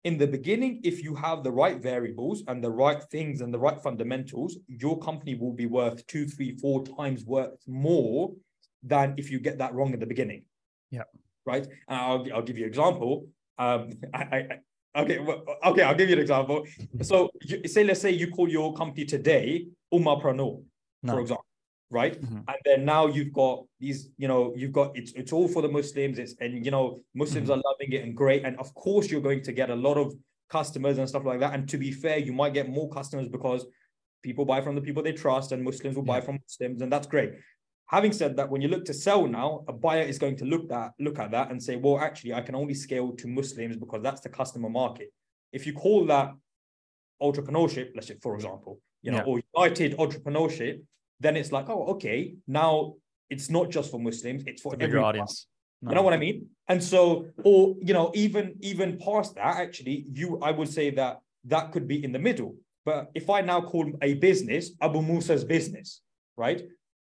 in 0.03 0.19
the 0.19 0.27
beginning, 0.27 0.81
if 0.83 1.03
you 1.03 1.15
have 1.15 1.43
the 1.43 1.51
right 1.51 1.81
variables 1.81 2.43
and 2.47 2.63
the 2.63 2.69
right 2.69 3.01
things 3.11 3.41
and 3.41 3.51
the 3.51 3.57
right 3.57 3.81
fundamentals, 3.81 4.57
your 4.67 4.99
company 4.99 5.33
will 5.33 5.51
be 5.53 5.65
worth 5.65 6.05
two, 6.05 6.27
three, 6.27 6.55
four 6.57 6.85
times 6.85 7.25
worth 7.25 7.57
more 7.65 8.31
than 8.83 9.15
if 9.17 9.31
you 9.31 9.39
get 9.39 9.57
that 9.57 9.73
wrong 9.73 9.93
in 9.93 9.99
the 9.99 10.05
beginning. 10.05 10.43
Yeah. 10.91 11.03
Right. 11.43 11.65
And 11.87 11.99
I'll, 11.99 12.25
I'll 12.35 12.43
give 12.43 12.55
you 12.55 12.65
an 12.65 12.69
example. 12.69 13.27
Um, 13.57 13.93
I, 14.13 14.59
Okay, 14.95 15.19
well, 15.19 15.43
okay, 15.65 15.81
I'll 15.81 15.95
give 15.95 16.09
you 16.09 16.15
an 16.15 16.21
example. 16.21 16.65
So, 17.01 17.29
you, 17.41 17.67
say, 17.67 17.83
let's 17.83 18.01
say 18.01 18.11
you 18.11 18.29
call 18.29 18.47
your 18.47 18.73
company 18.73 19.05
today 19.05 19.67
Ummahpreneur, 19.93 20.63
no. 21.03 21.13
for 21.13 21.19
example, 21.19 21.45
right? 21.89 22.19
Mm-hmm. 22.19 22.37
And 22.47 22.57
then 22.63 22.85
now 22.85 23.07
you've 23.07 23.33
got 23.33 23.65
these, 23.79 24.09
you 24.17 24.27
know, 24.27 24.53
you've 24.55 24.71
got 24.71 24.97
it's 24.97 25.11
it's 25.13 25.33
all 25.33 25.47
for 25.47 25.61
the 25.61 25.67
Muslims. 25.67 26.17
It's 26.17 26.35
and 26.39 26.63
you 26.63 26.71
know 26.71 27.01
Muslims 27.13 27.49
mm-hmm. 27.49 27.59
are 27.59 27.63
loving 27.71 27.91
it 27.91 28.03
and 28.03 28.15
great. 28.15 28.45
And 28.45 28.57
of 28.57 28.73
course, 28.73 29.09
you're 29.11 29.21
going 29.21 29.41
to 29.43 29.51
get 29.51 29.69
a 29.69 29.75
lot 29.75 29.97
of 29.97 30.15
customers 30.49 30.97
and 30.97 31.09
stuff 31.09 31.25
like 31.25 31.41
that. 31.41 31.53
And 31.53 31.67
to 31.69 31.77
be 31.77 31.91
fair, 31.91 32.17
you 32.17 32.31
might 32.31 32.53
get 32.53 32.69
more 32.69 32.89
customers 32.89 33.27
because 33.27 33.65
people 34.23 34.45
buy 34.45 34.61
from 34.61 34.75
the 34.75 34.81
people 34.81 35.03
they 35.03 35.11
trust, 35.11 35.51
and 35.51 35.63
Muslims 35.63 35.95
will 35.95 36.05
yeah. 36.05 36.13
buy 36.13 36.21
from 36.21 36.39
Muslims, 36.41 36.81
and 36.81 36.91
that's 36.91 37.07
great. 37.07 37.33
Having 37.87 38.13
said 38.13 38.35
that, 38.37 38.49
when 38.49 38.61
you 38.61 38.67
look 38.67 38.85
to 38.85 38.93
sell 38.93 39.27
now, 39.27 39.63
a 39.67 39.73
buyer 39.73 40.01
is 40.01 40.17
going 40.17 40.35
to 40.37 40.45
look 40.45 40.67
that 40.69 40.91
look 40.99 41.19
at 41.19 41.31
that 41.31 41.51
and 41.51 41.61
say, 41.61 41.75
well, 41.75 41.99
actually, 41.99 42.33
I 42.33 42.41
can 42.41 42.55
only 42.55 42.73
scale 42.73 43.11
to 43.11 43.27
Muslims 43.27 43.77
because 43.77 44.01
that's 44.01 44.21
the 44.21 44.29
customer 44.29 44.69
market. 44.69 45.13
If 45.53 45.67
you 45.67 45.73
call 45.73 46.05
that 46.07 46.31
entrepreneurship, 47.21 47.91
let's 47.95 48.07
say, 48.07 48.17
for 48.21 48.33
example, 48.35 48.79
you 49.03 49.11
know, 49.11 49.17
yeah. 49.17 49.23
or 49.23 49.41
united 49.53 49.97
entrepreneurship, 49.97 50.81
then 51.19 51.35
it's 51.35 51.51
like, 51.51 51.69
oh, 51.69 51.85
okay, 51.93 52.35
now 52.47 52.95
it's 53.29 53.49
not 53.49 53.69
just 53.69 53.91
for 53.91 53.99
Muslims, 53.99 54.43
it's 54.47 54.61
for 54.61 54.75
every 54.79 54.99
audience. 54.99 55.47
No. 55.81 55.91
You 55.91 55.95
know 55.95 56.01
what 56.01 56.13
I 56.13 56.17
mean? 56.17 56.47
And 56.67 56.83
so, 56.83 57.27
or 57.43 57.75
you 57.81 57.93
know, 57.93 58.11
even 58.15 58.55
even 58.61 58.97
past 58.97 59.35
that, 59.35 59.57
actually, 59.57 60.05
you 60.11 60.39
I 60.41 60.51
would 60.51 60.69
say 60.69 60.89
that 60.91 61.19
that 61.45 61.71
could 61.71 61.87
be 61.87 62.03
in 62.03 62.11
the 62.11 62.19
middle. 62.19 62.55
But 62.85 63.11
if 63.13 63.29
I 63.29 63.41
now 63.41 63.61
call 63.61 63.91
a 64.01 64.15
business 64.15 64.71
Abu 64.81 65.01
Musa's 65.01 65.43
business, 65.43 66.01
right? 66.37 66.63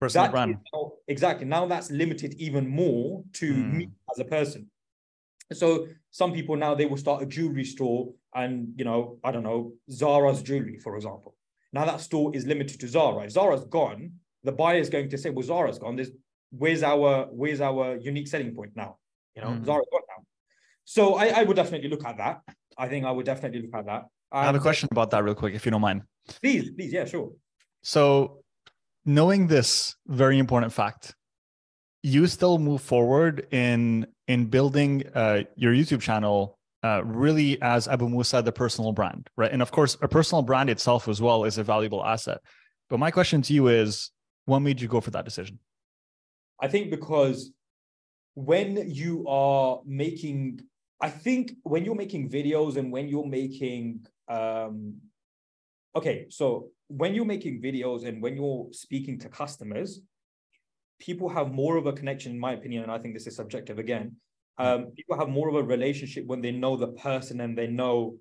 Personal 0.01 0.25
that 0.25 0.31
brand. 0.31 0.57
Now, 0.73 0.91
exactly. 1.07 1.45
Now 1.45 1.65
that's 1.67 1.91
limited 1.91 2.33
even 2.33 2.67
more 2.67 3.23
to 3.33 3.53
mm. 3.53 3.73
me 3.73 3.89
as 4.11 4.19
a 4.19 4.25
person. 4.25 4.69
So 5.53 5.87
some 6.09 6.33
people 6.33 6.55
now 6.55 6.73
they 6.75 6.85
will 6.85 6.97
start 6.97 7.21
a 7.21 7.25
jewelry 7.25 7.63
store 7.63 8.11
and 8.33 8.73
you 8.77 8.83
know, 8.83 9.19
I 9.23 9.31
don't 9.31 9.43
know, 9.43 9.73
Zara's 9.89 10.41
jewelry, 10.41 10.79
for 10.79 10.95
example. 10.95 11.35
Now 11.71 11.85
that 11.85 12.01
store 12.01 12.35
is 12.35 12.45
limited 12.45 12.79
to 12.81 12.87
Zara. 12.87 13.23
If 13.23 13.31
Zara's 13.31 13.65
gone, 13.65 14.13
the 14.43 14.51
buyer 14.51 14.79
is 14.79 14.89
going 14.89 15.09
to 15.09 15.17
say, 15.17 15.29
Well, 15.29 15.45
Zara's 15.45 15.79
gone. 15.79 15.95
There's 15.95 16.11
where's 16.49 16.83
our 16.83 17.27
where's 17.31 17.61
our 17.61 17.95
unique 17.97 18.27
selling 18.27 18.55
point 18.55 18.71
now? 18.75 18.97
You 19.35 19.43
know, 19.43 19.49
mm. 19.49 19.65
Zara's 19.65 19.87
gone 19.91 20.01
now. 20.09 20.23
So 20.83 21.15
I, 21.15 21.27
I 21.27 21.43
would 21.43 21.55
definitely 21.55 21.89
look 21.89 22.03
at 22.05 22.17
that. 22.17 22.41
I 22.77 22.87
think 22.87 23.05
I 23.05 23.11
would 23.11 23.25
definitely 23.25 23.61
look 23.61 23.75
at 23.75 23.85
that. 23.85 24.05
I 24.31 24.45
have 24.45 24.55
a 24.55 24.59
question 24.59 24.89
about 24.91 25.11
that 25.11 25.23
real 25.23 25.35
quick, 25.35 25.53
if 25.53 25.65
you 25.65 25.71
don't 25.71 25.81
mind. 25.81 26.01
Please, 26.41 26.71
please, 26.71 26.93
yeah, 26.93 27.05
sure. 27.05 27.31
So 27.83 28.41
knowing 29.05 29.47
this 29.47 29.95
very 30.07 30.39
important 30.39 30.73
fact, 30.73 31.15
you 32.03 32.27
still 32.27 32.57
move 32.57 32.81
forward 32.81 33.47
in 33.51 34.07
in 34.27 34.45
building 34.45 35.03
uh, 35.13 35.43
your 35.55 35.73
YouTube 35.73 36.01
channel 36.01 36.57
uh, 36.83 37.03
really 37.05 37.61
as 37.61 37.87
Abu 37.87 38.09
Musa, 38.09 38.41
the 38.41 38.51
personal 38.51 38.91
brand, 38.91 39.29
right? 39.37 39.51
And 39.51 39.61
of 39.61 39.71
course, 39.71 39.97
a 40.01 40.07
personal 40.07 40.41
brand 40.41 40.69
itself 40.69 41.07
as 41.07 41.21
well 41.21 41.43
is 41.43 41.57
a 41.57 41.63
valuable 41.63 42.03
asset. 42.03 42.39
But 42.89 42.99
my 42.99 43.11
question 43.11 43.41
to 43.43 43.53
you 43.53 43.67
is, 43.67 44.09
what 44.45 44.59
made 44.59 44.81
you 44.81 44.87
go 44.87 44.99
for 44.99 45.11
that 45.11 45.25
decision? 45.25 45.59
I 46.59 46.67
think 46.67 46.89
because 46.89 47.51
when 48.33 48.89
you 48.89 49.27
are 49.27 49.81
making, 49.85 50.61
I 50.99 51.09
think 51.09 51.53
when 51.63 51.85
you're 51.85 51.95
making 51.95 52.29
videos 52.29 52.77
and 52.77 52.91
when 52.91 53.07
you're 53.07 53.27
making, 53.27 54.05
um, 54.27 54.95
okay, 55.95 56.27
so 56.29 56.69
when 56.97 57.15
you're 57.15 57.25
making 57.25 57.61
videos 57.61 58.05
and 58.05 58.21
when 58.21 58.35
you're 58.35 58.67
speaking 58.71 59.19
to 59.19 59.29
customers, 59.29 60.01
people 60.99 61.29
have 61.29 61.51
more 61.51 61.77
of 61.77 61.85
a 61.85 61.93
connection, 61.93 62.33
in 62.33 62.39
my 62.39 62.53
opinion, 62.53 62.83
and 62.83 62.91
I 62.91 62.97
think 62.99 63.13
this 63.13 63.27
is 63.27 63.35
subjective 63.35 63.79
again. 63.79 64.15
Um, 64.57 64.91
people 64.95 65.17
have 65.17 65.29
more 65.29 65.49
of 65.49 65.55
a 65.55 65.63
relationship 65.63 66.25
when 66.27 66.41
they 66.41 66.51
know 66.51 66.75
the 66.75 66.89
person 66.89 67.41
and 67.41 67.57
they 67.57 67.67
know 67.67 68.17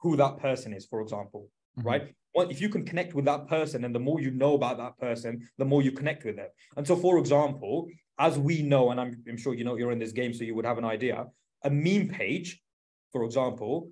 who 0.00 0.16
that 0.16 0.38
person 0.38 0.72
is, 0.72 0.86
for 0.86 1.00
example, 1.00 1.48
mm-hmm. 1.78 1.88
right? 1.88 2.14
Well, 2.34 2.48
if 2.48 2.60
you 2.60 2.68
can 2.68 2.84
connect 2.84 3.14
with 3.14 3.24
that 3.24 3.48
person 3.48 3.84
and 3.84 3.94
the 3.94 3.98
more 3.98 4.20
you 4.20 4.30
know 4.30 4.54
about 4.54 4.78
that 4.78 4.98
person, 4.98 5.48
the 5.58 5.64
more 5.64 5.82
you 5.82 5.92
connect 5.92 6.24
with 6.24 6.36
them. 6.36 6.48
And 6.76 6.86
so, 6.86 6.96
for 6.96 7.18
example, 7.18 7.88
as 8.18 8.38
we 8.38 8.62
know, 8.62 8.90
and 8.90 9.00
I'm, 9.00 9.22
I'm 9.28 9.36
sure 9.36 9.54
you 9.54 9.64
know 9.64 9.76
you're 9.76 9.92
in 9.92 9.98
this 9.98 10.12
game, 10.12 10.32
so 10.32 10.44
you 10.44 10.54
would 10.54 10.66
have 10.66 10.78
an 10.78 10.84
idea, 10.84 11.26
a 11.64 11.70
meme 11.70 12.08
page, 12.08 12.62
for 13.12 13.24
example, 13.24 13.90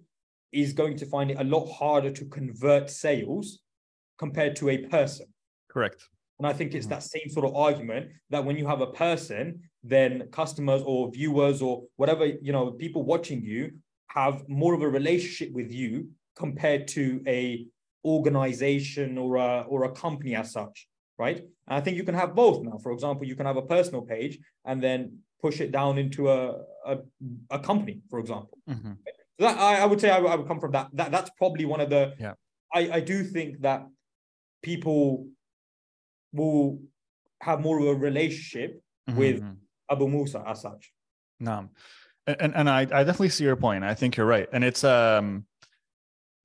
is 0.53 0.73
going 0.73 0.97
to 0.99 1.07
find 1.07 1.31
it 1.31 1.41
a 1.41 1.45
lot 1.45 1.67
harder 1.73 2.11
to 2.11 2.25
convert 2.27 2.89
sales 2.89 3.59
compared 4.19 4.57
to 4.57 4.71
a 4.71 4.79
person. 4.79 5.27
Correct. 5.71 6.09
And 6.39 6.47
I 6.47 6.53
think 6.53 6.75
it's 6.75 6.87
mm-hmm. 6.87 6.95
that 6.95 7.03
same 7.03 7.29
sort 7.29 7.47
of 7.47 7.55
argument 7.55 8.11
that 8.31 8.45
when 8.45 8.57
you 8.57 8.67
have 8.67 8.81
a 8.81 8.89
person, 8.89 9.61
then 9.83 10.29
customers 10.33 10.83
or 10.85 11.11
viewers 11.13 11.63
or 11.63 11.85
whatever, 11.97 12.27
you 12.27 12.53
know, 12.53 12.73
people 12.73 13.03
watching 13.05 13.43
you 13.43 13.73
have 14.09 14.49
more 14.49 14.75
of 14.75 14.83
a 14.83 14.89
relationship 14.89 15.53
with 15.53 15.71
you 15.73 16.09
compared 16.37 16.89
to 16.89 17.23
a 17.27 17.67
organization 18.05 19.17
or 19.17 19.37
a 19.37 19.65
or 19.69 19.85
a 19.85 19.93
company 19.93 20.35
as 20.35 20.53
such, 20.53 20.89
right? 21.19 21.39
And 21.39 21.77
I 21.79 21.81
think 21.81 21.97
you 21.97 22.05
can 22.05 22.15
have 22.15 22.35
both 22.35 22.63
now. 22.63 22.79
For 22.79 22.93
example, 22.93 23.27
you 23.27 23.37
can 23.37 23.47
have 23.47 23.57
a 23.57 23.63
personal 23.63 24.03
page 24.03 24.39
and 24.65 24.83
then 24.83 25.19
push 25.41 25.61
it 25.61 25.71
down 25.73 25.99
into 25.99 26.31
a 26.31 26.63
a, 26.87 26.99
a 27.51 27.59
company, 27.59 28.01
for 28.11 28.19
example. 28.19 28.59
Mm-hmm. 28.69 28.93
That 29.39 29.59
I, 29.59 29.83
I 29.83 29.87
would 29.87 30.01
say 30.01 30.11
I, 30.11 30.19
I 30.19 30.35
would 30.37 30.49
come 30.49 30.61
from 30.61 30.73
that. 30.73 30.89
That 30.93 31.11
that's 31.11 31.31
probably 31.39 31.65
one 31.65 31.81
of 31.81 31.91
the. 31.91 32.15
Yeah. 32.19 32.35
I 32.73 32.81
I 32.99 33.01
do 33.01 33.25
think 33.25 33.61
that 33.63 33.87
people 34.65 35.29
will 36.33 36.81
have 37.41 37.61
more 37.61 37.79
of 37.79 37.87
a 37.87 37.95
relationship 37.95 38.81
mm-hmm. 39.09 39.19
with 39.19 39.41
mm-hmm. 39.41 39.53
Abu 39.91 40.09
Musa 40.09 40.43
as 40.47 40.63
such. 40.63 40.91
No. 41.39 41.69
And 42.27 42.55
and 42.57 42.71
I, 42.71 42.81
I 42.81 43.05
definitely 43.05 43.29
see 43.29 43.45
your 43.45 43.57
point. 43.57 43.85
I 43.85 43.95
think 43.95 44.17
you're 44.17 44.27
right. 44.27 44.49
And 44.53 44.65
it's 44.65 44.83
um 44.83 45.45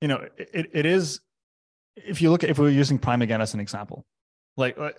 you 0.00 0.08
know, 0.08 0.26
it, 0.36 0.70
it 0.72 0.86
is 0.86 1.20
if 1.96 2.22
you 2.22 2.30
look 2.30 2.44
at 2.44 2.50
if 2.50 2.58
we 2.58 2.66
are 2.66 2.70
using 2.70 2.98
Prime 2.98 3.22
again 3.22 3.40
as 3.40 3.54
an 3.54 3.60
example, 3.60 4.04
like 4.56 4.78
uh, 4.78 4.92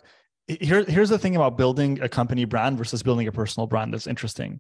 here, 0.48 0.84
here's 0.84 1.10
the 1.10 1.20
thing 1.20 1.36
about 1.36 1.58
building 1.58 2.02
a 2.02 2.10
company 2.10 2.46
brand 2.46 2.78
versus 2.78 3.04
building 3.04 3.28
a 3.28 3.32
personal 3.32 3.68
brand 3.68 3.94
that's 3.94 4.08
interesting. 4.08 4.60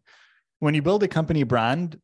When 0.59 0.75
you 0.75 0.81
build 0.81 1.03
a 1.03 1.07
company 1.07 1.43
brand, 1.43 1.99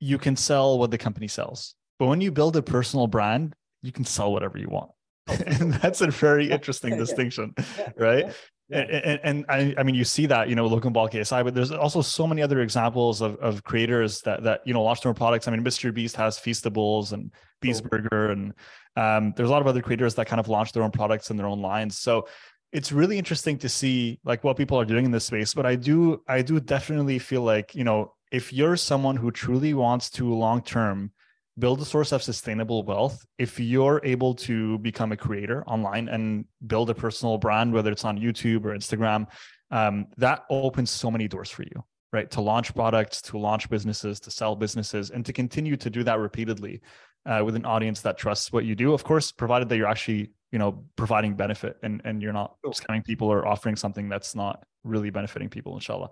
you 0.00 0.18
can 0.18 0.36
sell 0.36 0.78
what 0.78 0.90
the 0.90 0.98
company 0.98 1.28
sells. 1.28 1.74
But 1.98 2.06
when 2.06 2.20
you 2.20 2.32
build 2.32 2.56
a 2.56 2.62
personal 2.62 3.06
brand, 3.06 3.54
you 3.82 3.92
can 3.92 4.04
sell 4.04 4.32
whatever 4.32 4.58
you 4.58 4.68
want. 4.68 4.90
and 5.46 5.74
that's 5.74 6.00
a 6.00 6.08
very 6.08 6.50
interesting 6.50 6.96
distinction, 6.98 7.54
right? 7.96 8.26
Yeah. 8.68 8.78
And, 8.78 9.20
and, 9.22 9.44
I, 9.50 9.74
I 9.76 9.82
mean, 9.82 9.94
you 9.94 10.04
see 10.04 10.24
that, 10.26 10.48
you 10.48 10.54
know, 10.54 10.66
Logan 10.66 10.92
Paul 10.94 11.08
KSI, 11.08 11.44
but 11.44 11.54
there's 11.54 11.70
also 11.70 12.00
so 12.00 12.26
many 12.26 12.40
other 12.40 12.60
examples 12.60 13.20
of, 13.20 13.36
of 13.36 13.62
creators 13.62 14.22
that, 14.22 14.42
that, 14.44 14.60
you 14.64 14.72
know, 14.72 14.82
launch 14.82 15.02
their 15.02 15.10
own 15.10 15.14
products. 15.14 15.46
I 15.46 15.50
mean, 15.50 15.62
Mr. 15.62 15.92
Beast 15.92 16.16
has 16.16 16.38
Feastables 16.38 17.12
and 17.12 17.30
Beast. 17.60 17.84
Burger, 17.84 18.30
and 18.30 18.54
um, 18.96 19.34
there's 19.36 19.50
a 19.50 19.52
lot 19.52 19.60
of 19.60 19.66
other 19.66 19.82
creators 19.82 20.14
that 20.14 20.26
kind 20.26 20.40
of 20.40 20.48
launch 20.48 20.72
their 20.72 20.82
own 20.82 20.90
products 20.90 21.28
and 21.28 21.38
their 21.38 21.46
own 21.46 21.60
lines. 21.60 21.98
So 21.98 22.26
it's 22.72 22.90
really 22.90 23.18
interesting 23.18 23.58
to 23.58 23.68
see 23.68 24.18
like 24.24 24.44
what 24.44 24.56
people 24.56 24.78
are 24.78 24.84
doing 24.84 25.04
in 25.04 25.10
this 25.10 25.26
space. 25.26 25.52
But 25.52 25.66
I 25.66 25.76
do, 25.76 26.22
I 26.26 26.40
do 26.40 26.58
definitely 26.58 27.18
feel 27.18 27.42
like, 27.42 27.74
you 27.74 27.84
know, 27.84 28.14
if 28.32 28.52
you're 28.52 28.76
someone 28.76 29.16
who 29.16 29.30
truly 29.30 29.74
wants 29.74 30.10
to 30.10 30.32
long-term 30.32 31.12
build 31.58 31.80
a 31.80 31.84
source 31.84 32.12
of 32.12 32.22
sustainable 32.22 32.82
wealth. 32.82 33.24
If 33.38 33.60
you're 33.60 34.00
able 34.04 34.34
to 34.34 34.78
become 34.78 35.12
a 35.12 35.16
creator 35.16 35.64
online 35.66 36.08
and 36.08 36.44
build 36.66 36.90
a 36.90 36.94
personal 36.94 37.38
brand 37.38 37.72
whether 37.72 37.92
it's 37.92 38.04
on 38.04 38.18
youtube 38.18 38.64
or 38.64 38.74
instagram 38.74 39.26
um, 39.70 40.06
that 40.16 40.44
opens 40.50 40.90
so 40.90 41.10
many 41.10 41.28
doors 41.28 41.50
for 41.50 41.62
you 41.62 41.84
right? 42.12 42.30
To 42.30 42.40
launch 42.40 42.72
products 42.76 43.20
to 43.22 43.38
launch 43.38 43.68
businesses 43.68 44.20
to 44.20 44.30
sell 44.30 44.54
businesses 44.54 45.10
and 45.10 45.26
to 45.26 45.32
continue 45.32 45.76
to 45.76 45.90
do 45.90 46.04
that 46.04 46.20
repeatedly 46.20 46.80
uh, 47.26 47.42
with 47.44 47.56
an 47.56 47.64
audience 47.64 48.02
that 48.02 48.16
trusts 48.16 48.52
what 48.52 48.64
you 48.64 48.76
do 48.76 48.94
of 48.94 49.02
course 49.02 49.32
provided 49.32 49.68
that 49.68 49.76
you're 49.76 49.88
actually 49.88 50.30
you 50.52 50.58
know 50.60 50.84
providing 50.94 51.34
benefit 51.34 51.76
and 51.82 52.00
and 52.04 52.22
you're 52.22 52.32
not 52.32 52.54
scamming 52.66 53.04
people 53.04 53.28
or 53.28 53.46
offering 53.46 53.74
something 53.74 54.08
that's 54.08 54.36
not 54.36 54.64
really 54.84 55.10
benefiting 55.10 55.48
people 55.48 55.74
inshallah. 55.74 56.10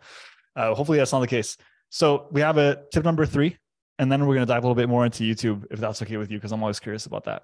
Uh, 0.56 0.74
hopefully 0.74 0.98
that's 0.98 1.12
not 1.12 1.20
the 1.20 1.26
case. 1.26 1.56
So 1.88 2.26
we 2.32 2.40
have 2.40 2.58
a 2.58 2.82
tip 2.92 3.04
number 3.04 3.24
three 3.24 3.56
and 3.98 4.10
then 4.10 4.26
we're 4.26 4.34
going 4.34 4.46
to 4.46 4.52
dive 4.52 4.64
a 4.64 4.66
little 4.66 4.74
bit 4.74 4.88
more 4.88 5.04
into 5.04 5.24
YouTube, 5.24 5.64
if 5.70 5.78
that's 5.78 6.02
okay 6.02 6.16
with 6.16 6.30
you, 6.30 6.38
because 6.38 6.52
I'm 6.52 6.62
always 6.62 6.80
curious 6.80 7.06
about 7.06 7.24
that. 7.24 7.42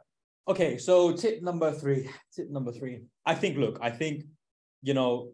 Okay, 0.48 0.78
so 0.78 1.12
tip 1.12 1.42
number 1.42 1.72
three. 1.72 2.08
Tip 2.34 2.50
number 2.50 2.72
three. 2.72 3.02
I 3.26 3.34
think, 3.34 3.58
look, 3.58 3.78
I 3.82 3.90
think, 3.90 4.24
you 4.82 4.94
know, 4.94 5.32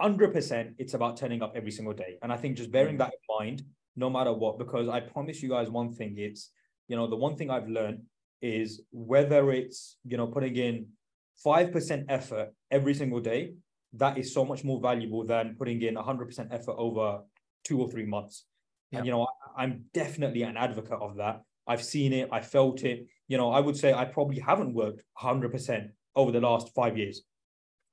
100% 0.00 0.74
it's 0.78 0.94
about 0.94 1.16
turning 1.16 1.42
up 1.42 1.52
every 1.54 1.70
single 1.70 1.94
day. 1.94 2.18
And 2.22 2.32
I 2.32 2.36
think 2.36 2.56
just 2.56 2.70
bearing 2.70 2.96
mm. 2.96 2.98
that 2.98 3.12
in 3.12 3.36
mind, 3.38 3.62
no 3.96 4.10
matter 4.10 4.32
what, 4.32 4.58
because 4.58 4.88
I 4.88 5.00
promise 5.00 5.42
you 5.42 5.48
guys 5.48 5.70
one 5.70 5.92
thing, 5.92 6.14
it's, 6.18 6.50
you 6.88 6.96
know, 6.96 7.06
the 7.06 7.16
one 7.16 7.36
thing 7.36 7.50
I've 7.50 7.68
learned 7.68 8.02
is 8.42 8.82
whether 8.90 9.52
it's, 9.52 9.96
you 10.04 10.16
know, 10.16 10.26
putting 10.26 10.56
in 10.56 10.88
5% 11.44 12.04
effort 12.08 12.50
every 12.70 12.94
single 12.94 13.20
day, 13.20 13.54
that 13.94 14.18
is 14.18 14.32
so 14.32 14.44
much 14.44 14.64
more 14.64 14.80
valuable 14.80 15.24
than 15.24 15.56
putting 15.58 15.82
in 15.82 15.94
100% 15.94 16.48
effort 16.52 16.74
over 16.76 17.20
two 17.64 17.80
or 17.80 17.90
three 17.90 18.06
months. 18.06 18.44
Yeah. 18.90 18.98
And, 18.98 19.06
you 19.06 19.12
know, 19.12 19.26
I'm 19.56 19.84
definitely 19.94 20.42
an 20.42 20.56
advocate 20.56 20.98
of 21.00 21.16
that. 21.16 21.42
I've 21.66 21.82
seen 21.82 22.12
it, 22.12 22.28
I 22.32 22.40
felt 22.40 22.82
it. 22.82 23.06
You 23.28 23.36
know, 23.36 23.50
I 23.50 23.60
would 23.60 23.76
say 23.76 23.92
I 23.92 24.04
probably 24.04 24.38
haven't 24.38 24.74
worked 24.74 25.02
100% 25.20 25.90
over 26.16 26.32
the 26.32 26.40
last 26.40 26.74
five 26.74 26.98
years. 26.98 27.22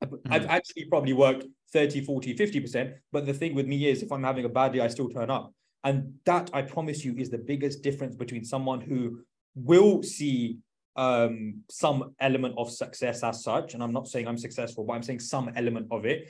Mm-hmm. 0.04 0.34
I've 0.34 0.48
actually 0.48 0.86
probably 0.86 1.14
worked 1.14 1.46
30, 1.74 2.02
40, 2.02 2.36
50%. 2.36 2.94
But 3.12 3.26
the 3.26 3.34
thing 3.34 3.54
with 3.54 3.68
me 3.68 3.88
is 3.88 4.02
if 4.02 4.12
I'm 4.12 4.24
having 4.24 4.46
a 4.46 4.50
bad 4.50 4.74
day, 4.74 4.80
I 4.80 4.88
still 4.88 5.10
turn 5.10 5.30
up. 5.30 5.54
And 5.84 6.16
that, 6.26 6.50
I 6.54 6.64
promise 6.64 7.06
you, 7.06 7.16
is 7.18 7.30
the 7.30 7.38
biggest 7.38 7.84
difference 7.84 8.16
between 8.16 8.44
someone 8.44 8.82
who 8.82 9.22
will 9.56 10.04
see 10.04 10.58
um, 10.96 11.62
some 11.70 12.16
element 12.20 12.56
of 12.58 12.72
success 12.72 13.24
as 13.24 13.44
such. 13.44 13.74
And 13.74 13.84
I'm 13.84 13.94
not 13.94 14.08
saying 14.08 14.28
I'm 14.28 14.38
successful, 14.38 14.84
but 14.84 14.94
I'm 14.94 15.04
saying 15.04 15.20
some 15.20 15.52
element 15.56 15.88
of 15.92 16.06
it 16.06 16.30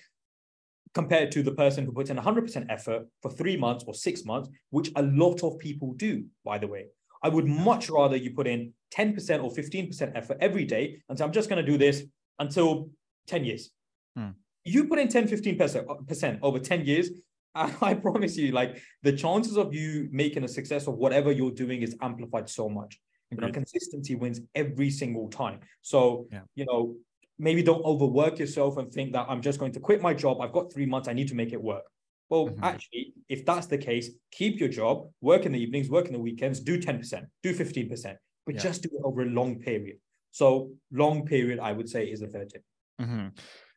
compared 0.97 1.31
to 1.31 1.43
the 1.43 1.51
person 1.51 1.85
who 1.85 1.91
puts 1.91 2.09
in 2.09 2.17
100% 2.17 2.65
effort 2.69 3.07
for 3.21 3.29
three 3.29 3.55
months 3.55 3.83
or 3.87 3.93
six 3.93 4.25
months, 4.25 4.49
which 4.71 4.89
a 4.95 5.03
lot 5.03 5.43
of 5.43 5.59
people 5.59 5.93
do, 5.93 6.25
by 6.43 6.57
the 6.57 6.67
way. 6.67 6.87
I 7.21 7.29
would 7.29 7.45
much 7.45 7.87
rather 7.89 8.15
you 8.15 8.31
put 8.39 8.47
in 8.47 8.73
10% 8.95 9.43
or 9.43 9.51
15% 9.51 10.11
effort 10.15 10.37
every 10.41 10.65
day 10.65 10.99
and 11.07 11.15
say, 11.15 11.23
I'm 11.23 11.31
just 11.31 11.49
going 11.49 11.63
to 11.63 11.71
do 11.71 11.77
this 11.77 12.03
until 12.39 12.89
10 13.27 13.45
years. 13.45 13.69
Hmm. 14.15 14.31
You 14.63 14.85
put 14.85 14.97
in 14.97 15.07
10, 15.07 15.27
15% 15.27 16.39
over 16.41 16.59
10 16.59 16.85
years, 16.85 17.11
I 17.55 17.93
promise 17.93 18.35
you, 18.35 18.51
like 18.51 18.81
the 19.03 19.13
chances 19.13 19.55
of 19.55 19.75
you 19.75 20.09
making 20.11 20.43
a 20.45 20.47
success 20.47 20.87
of 20.87 20.95
whatever 20.95 21.31
you're 21.31 21.51
doing 21.51 21.83
is 21.83 21.95
amplified 22.01 22.49
so 22.49 22.69
much. 22.69 22.99
You 23.29 23.37
know, 23.37 23.51
consistency 23.51 24.15
wins 24.15 24.39
every 24.55 24.89
single 24.89 25.27
time. 25.29 25.59
So, 25.81 26.27
yeah. 26.31 26.41
you 26.55 26.65
know, 26.65 26.95
maybe 27.39 27.61
don't 27.63 27.83
overwork 27.83 28.39
yourself 28.39 28.77
and 28.77 28.91
think 28.91 29.13
that 29.13 29.27
I'm 29.29 29.41
just 29.41 29.59
going 29.59 29.71
to 29.73 29.79
quit 29.79 30.01
my 30.01 30.13
job. 30.13 30.41
I've 30.41 30.51
got 30.51 30.71
three 30.73 30.85
months. 30.85 31.07
I 31.07 31.13
need 31.13 31.27
to 31.29 31.35
make 31.35 31.53
it 31.53 31.61
work. 31.61 31.83
Well, 32.29 32.47
mm-hmm. 32.47 32.63
actually, 32.63 33.13
if 33.29 33.45
that's 33.45 33.67
the 33.67 33.77
case, 33.77 34.09
keep 34.31 34.59
your 34.59 34.69
job, 34.69 35.09
work 35.21 35.45
in 35.45 35.51
the 35.51 35.59
evenings, 35.59 35.89
work 35.89 36.07
in 36.07 36.13
the 36.13 36.19
weekends, 36.19 36.59
do 36.59 36.77
10%, 36.79 37.25
do 37.43 37.53
15%, 37.53 38.15
but 38.45 38.55
yeah. 38.55 38.61
just 38.61 38.83
do 38.83 38.89
it 38.91 39.01
over 39.03 39.21
a 39.21 39.25
long 39.25 39.59
period. 39.59 39.97
So, 40.31 40.71
long 40.91 41.25
period, 41.25 41.59
I 41.59 41.71
would 41.71 41.87
say, 41.87 42.05
is 42.05 42.19
the 42.19 42.27
third 42.27 42.49
tip. 42.49 42.63
Mm-hmm. 43.01 43.27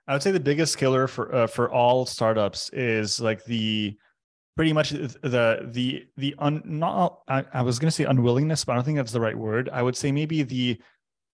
I 0.09 0.13
would 0.13 0.23
say 0.23 0.33
the 0.33 0.41
biggest 0.41 0.77
killer 0.77 1.07
for 1.07 1.33
uh, 1.33 1.47
for 1.47 1.71
all 1.71 2.05
startups 2.05 2.69
is 2.71 3.21
like 3.21 3.45
the 3.45 3.97
pretty 4.57 4.73
much 4.73 4.91
the 4.91 5.69
the 5.73 6.03
the 6.17 6.35
un 6.39 6.63
not 6.65 7.21
I, 7.29 7.45
I 7.55 7.63
was 7.63 7.79
going 7.79 7.87
to 7.87 7.93
say 7.93 8.05
unwillingness, 8.05 8.65
but 8.65 8.73
I 8.73 8.75
don't 8.75 8.85
think 8.85 8.97
that's 8.97 9.13
the 9.13 9.21
right 9.21 9.37
word. 9.37 9.71
I 9.73 9.83
would 9.83 9.97
say 9.97 10.11
maybe 10.11 10.43
the 10.43 10.81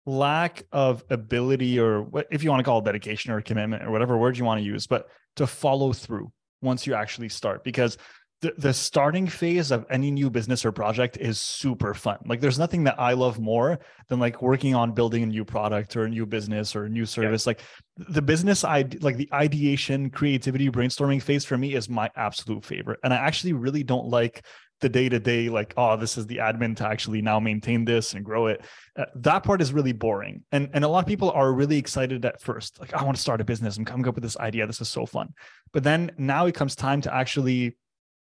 lack 0.06 0.64
of 0.72 1.04
ability 1.10 1.80
or 1.80 2.08
if 2.32 2.44
you 2.44 2.50
want 2.50 2.60
to 2.60 2.64
call 2.64 2.80
it 2.80 2.86
dedication 2.86 3.32
or 3.32 3.42
commitment 3.42 3.84
or 3.84 3.92
whatever 3.92 4.18
word 4.18 4.38
you 4.38 4.46
want 4.46 4.60
to 4.60 4.64
use 4.64 4.86
but 4.86 5.08
to 5.36 5.48
follow 5.48 5.92
through 5.92 6.32
once 6.62 6.86
you 6.86 6.94
actually 6.94 7.30
start 7.30 7.64
because 7.64 7.98
the, 8.42 8.54
the 8.58 8.74
starting 8.74 9.28
phase 9.28 9.72
of 9.72 9.86
any 9.90 10.12
new 10.12 10.30
business 10.30 10.66
or 10.66 10.72
project 10.72 11.18
is 11.18 11.40
super 11.40 11.94
fun. 11.94 12.18
Like 12.26 12.42
there's 12.42 12.60
nothing 12.60 12.84
that 12.84 13.00
I 13.00 13.14
love 13.14 13.40
more 13.40 13.80
than 14.10 14.20
like 14.20 14.42
working 14.42 14.76
on 14.76 14.92
building 14.92 15.24
a 15.24 15.26
new 15.26 15.46
product 15.46 15.96
or 15.96 16.04
a 16.04 16.10
new 16.10 16.26
business 16.26 16.76
or 16.76 16.86
a 16.86 16.90
new 16.90 17.06
service. 17.06 17.46
Yeah. 17.46 17.52
Like 17.52 17.62
the 17.98 18.22
business 18.22 18.64
I 18.64 18.86
like 19.00 19.18
the 19.18 19.30
ideation, 19.34 20.10
creativity, 20.10 20.70
brainstorming 20.70 21.22
phase 21.22 21.46
for 21.46 21.58
me 21.58 21.76
is 21.76 21.90
my 21.90 22.10
absolute 22.16 22.66
favorite. 22.66 23.00
And 23.04 23.14
I 23.14 23.18
actually 23.18 23.54
really 23.54 23.84
don't 23.84 24.08
like 24.10 24.46
the 24.82 24.90
day 24.90 25.10
to 25.10 25.20
day, 25.20 25.50
like, 25.50 25.74
oh, 25.78 25.96
this 25.96 26.18
is 26.18 26.28
the 26.28 26.38
admin 26.38 26.76
to 26.78 26.88
actually 26.88 27.22
now 27.22 27.40
maintain 27.40 27.86
this 27.86 28.14
and 28.14 28.26
grow 28.26 28.48
it. 28.48 28.62
Uh, 28.98 29.06
that 29.16 29.44
part 29.44 29.62
is 29.62 29.74
really 29.74 29.94
boring. 29.94 30.44
And, 30.52 30.70
and 30.74 30.84
a 30.84 30.88
lot 30.88 31.00
of 31.00 31.08
people 31.08 31.32
are 31.32 31.54
really 31.54 31.78
excited 31.78 32.26
at 32.26 32.42
first, 32.42 32.80
like, 32.80 32.94
I 32.94 33.04
want 33.04 33.16
to 33.16 33.22
start 33.22 33.42
a 33.42 33.46
business. 33.46 33.78
I'm 33.78 33.86
coming 33.86 34.08
up 34.08 34.16
with 34.16 34.24
this 34.24 34.38
idea. 34.38 34.68
This 34.68 34.82
is 34.82 34.90
so 34.90 35.06
fun. 35.06 35.34
But 35.72 35.84
then 35.84 36.12
now 36.18 36.46
it 36.46 36.56
comes 36.56 36.76
time 36.76 37.02
to 37.02 37.14
actually 37.14 37.78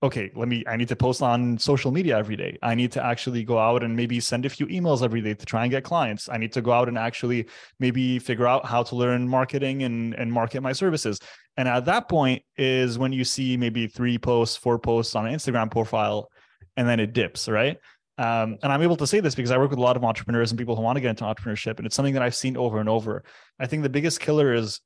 okay, 0.05 0.31
let 0.35 0.49
me, 0.49 0.63
I 0.69 0.77
need 0.77 0.89
to 0.89 0.97
post 0.97 1.23
on 1.23 1.57
social 1.57 1.91
media 1.91 2.19
every 2.19 2.37
day. 2.37 2.59
I 2.63 2.75
need 2.75 2.93
to 2.93 3.03
actually 3.03 3.43
go 3.43 3.59
out 3.59 3.83
and 3.83 3.97
maybe 3.97 4.21
send 4.21 4.45
a 4.45 4.51
few 4.51 4.67
emails 4.67 5.03
every 5.03 5.23
day 5.23 5.33
to 5.33 5.47
try 5.47 5.63
and 5.63 5.71
get 5.71 5.83
clients. 5.83 6.29
I 6.29 6.37
need 6.37 6.53
to 6.53 6.61
go 6.61 6.73
out 6.73 6.89
and 6.89 6.99
actually 6.99 7.49
maybe 7.81 8.19
figure 8.19 8.47
out 8.47 8.67
how 8.67 8.83
to 8.83 8.97
learn 8.97 9.27
marketing 9.27 9.83
and, 9.83 10.13
and 10.15 10.31
market 10.31 10.61
my 10.63 10.73
services. 10.73 11.19
And 11.57 11.67
at 11.67 11.87
that 11.87 12.11
point 12.11 12.43
is 12.59 12.99
when 12.99 13.15
you 13.15 13.25
see 13.25 13.57
maybe 13.57 13.87
three 13.87 14.19
posts, 14.19 14.57
four 14.57 14.79
posts 14.79 15.15
on 15.15 15.27
an 15.27 15.35
Instagram 15.35 15.71
profile, 15.71 16.29
and 16.77 16.89
then 16.89 17.01
it 17.01 17.13
dips, 17.13 17.49
right? 17.49 17.79
Um, 18.17 18.59
and 18.63 18.73
I'm 18.73 18.83
able 18.83 18.97
to 18.97 19.07
say 19.07 19.21
this 19.21 19.35
because 19.35 19.51
I 19.51 19.59
work 19.59 19.71
with 19.71 19.79
a 19.79 19.83
lot 19.83 19.97
of 19.97 20.05
entrepreneurs 20.05 20.53
and 20.53 20.59
people 20.59 20.77
who 20.77 20.83
want 20.83 20.97
to 20.97 21.01
get 21.01 21.11
into 21.11 21.25
entrepreneurship. 21.25 21.79
And 21.79 21.87
it's 21.87 21.97
something 21.97 22.15
that 22.15 22.23
I've 22.23 22.35
seen 22.35 22.57
over 22.57 22.79
and 22.79 22.89
over. 22.89 23.25
I 23.59 23.67
think 23.67 23.83
the 23.83 23.89
biggest 23.89 24.21
killer 24.21 24.55
is 24.55 24.81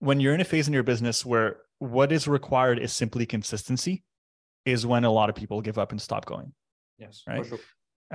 when 0.00 0.20
you're 0.20 0.34
in 0.34 0.40
a 0.40 0.44
phase 0.44 0.68
in 0.68 0.74
your 0.74 0.82
business 0.82 1.24
where 1.24 1.58
what 1.78 2.12
is 2.12 2.28
required 2.28 2.78
is 2.78 2.92
simply 2.92 3.24
consistency 3.24 4.04
is 4.64 4.86
when 4.86 5.04
a 5.04 5.10
lot 5.10 5.30
of 5.30 5.34
people 5.34 5.60
give 5.62 5.78
up 5.78 5.92
and 5.92 6.00
stop 6.00 6.26
going. 6.26 6.52
Yes, 6.98 7.22
right. 7.26 7.46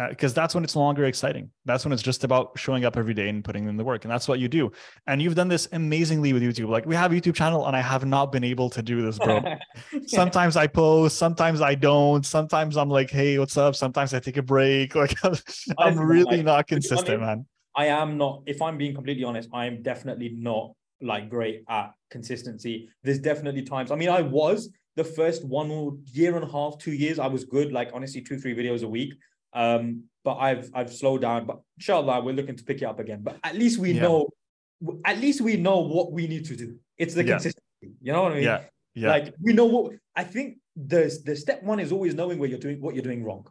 Because 0.09 0.31
uh, 0.31 0.35
that's 0.35 0.55
when 0.55 0.63
it's 0.63 0.75
no 0.75 0.81
longer 0.81 1.03
exciting. 1.03 1.51
That's 1.65 1.83
when 1.83 1.91
it's 1.91 2.01
just 2.01 2.23
about 2.23 2.57
showing 2.57 2.85
up 2.85 2.95
every 2.95 3.13
day 3.13 3.27
and 3.27 3.43
putting 3.43 3.67
in 3.67 3.75
the 3.75 3.83
work, 3.83 4.05
and 4.05 4.11
that's 4.11 4.25
what 4.25 4.39
you 4.39 4.47
do. 4.47 4.71
And 5.05 5.21
you've 5.21 5.35
done 5.35 5.49
this 5.49 5.67
amazingly 5.73 6.31
with 6.31 6.41
YouTube. 6.41 6.69
Like 6.69 6.85
we 6.85 6.95
have 6.95 7.11
a 7.11 7.15
YouTube 7.15 7.35
channel, 7.35 7.67
and 7.67 7.75
I 7.75 7.81
have 7.81 8.05
not 8.05 8.31
been 8.31 8.43
able 8.45 8.69
to 8.69 8.81
do 8.81 9.01
this, 9.01 9.19
bro. 9.19 9.43
sometimes 10.07 10.55
I 10.55 10.67
post, 10.67 11.17
sometimes 11.17 11.59
I 11.59 11.75
don't. 11.75 12.25
Sometimes 12.25 12.77
I'm 12.77 12.89
like, 12.89 13.09
"Hey, 13.09 13.37
what's 13.37 13.57
up?" 13.57 13.75
Sometimes 13.75 14.13
I 14.13 14.19
take 14.19 14.37
a 14.37 14.43
break. 14.43 14.95
Like 15.01 15.15
I'm 15.79 15.99
really 15.99 16.43
not 16.43 16.67
consistent, 16.67 17.21
man. 17.21 17.45
I 17.75 17.87
am 17.87 18.17
not. 18.17 18.43
If 18.45 18.61
I'm 18.61 18.77
being 18.77 18.93
completely 18.93 19.23
honest, 19.23 19.49
I 19.51 19.65
am 19.65 19.81
definitely 19.81 20.29
not 20.29 20.73
like 21.01 21.29
great 21.29 21.63
at 21.67 21.91
consistency. 22.09 22.89
There's 23.03 23.19
definitely 23.19 23.63
times. 23.63 23.91
I 23.91 23.95
mean, 23.95 24.09
I 24.09 24.21
was 24.21 24.69
the 24.95 25.03
first 25.03 25.45
one 25.45 26.03
year 26.11 26.35
and 26.35 26.43
a 26.43 26.51
half, 26.51 26.77
two 26.77 26.91
years, 26.91 27.19
I 27.19 27.27
was 27.27 27.45
good, 27.45 27.71
like 27.71 27.89
honestly, 27.93 28.21
two, 28.21 28.37
three 28.37 28.53
videos 28.53 28.83
a 28.83 28.87
week. 28.87 29.13
Um, 29.53 30.03
but 30.23 30.37
I've 30.37 30.69
I've 30.73 30.93
slowed 30.93 31.21
down. 31.21 31.45
But 31.45 31.61
inshallah, 31.77 32.21
we're 32.21 32.35
looking 32.35 32.55
to 32.55 32.63
pick 32.63 32.81
it 32.81 32.85
up 32.85 32.99
again. 32.99 33.21
But 33.23 33.37
at 33.43 33.55
least 33.55 33.79
we 33.79 33.91
yeah. 33.91 34.01
know, 34.01 34.29
at 35.05 35.19
least 35.19 35.41
we 35.41 35.57
know 35.57 35.79
what 35.79 36.11
we 36.11 36.27
need 36.27 36.45
to 36.45 36.55
do. 36.55 36.77
It's 36.97 37.13
the 37.13 37.23
yeah. 37.23 37.33
consistency. 37.33 37.95
You 38.01 38.13
know 38.13 38.23
what 38.23 38.33
I 38.33 38.35
mean? 38.35 38.43
Yeah. 38.43 38.61
Yeah. 38.93 39.09
Like 39.09 39.33
we 39.41 39.53
know 39.53 39.65
what 39.65 39.93
I 40.15 40.23
think 40.23 40.57
the 40.75 41.17
the 41.25 41.35
step 41.35 41.63
one 41.63 41.79
is 41.79 41.91
always 41.91 42.13
knowing 42.13 42.39
where 42.39 42.49
you're 42.49 42.59
doing 42.59 42.81
what 42.81 42.95
you're 42.95 43.03
doing 43.03 43.23
wrong. 43.23 43.47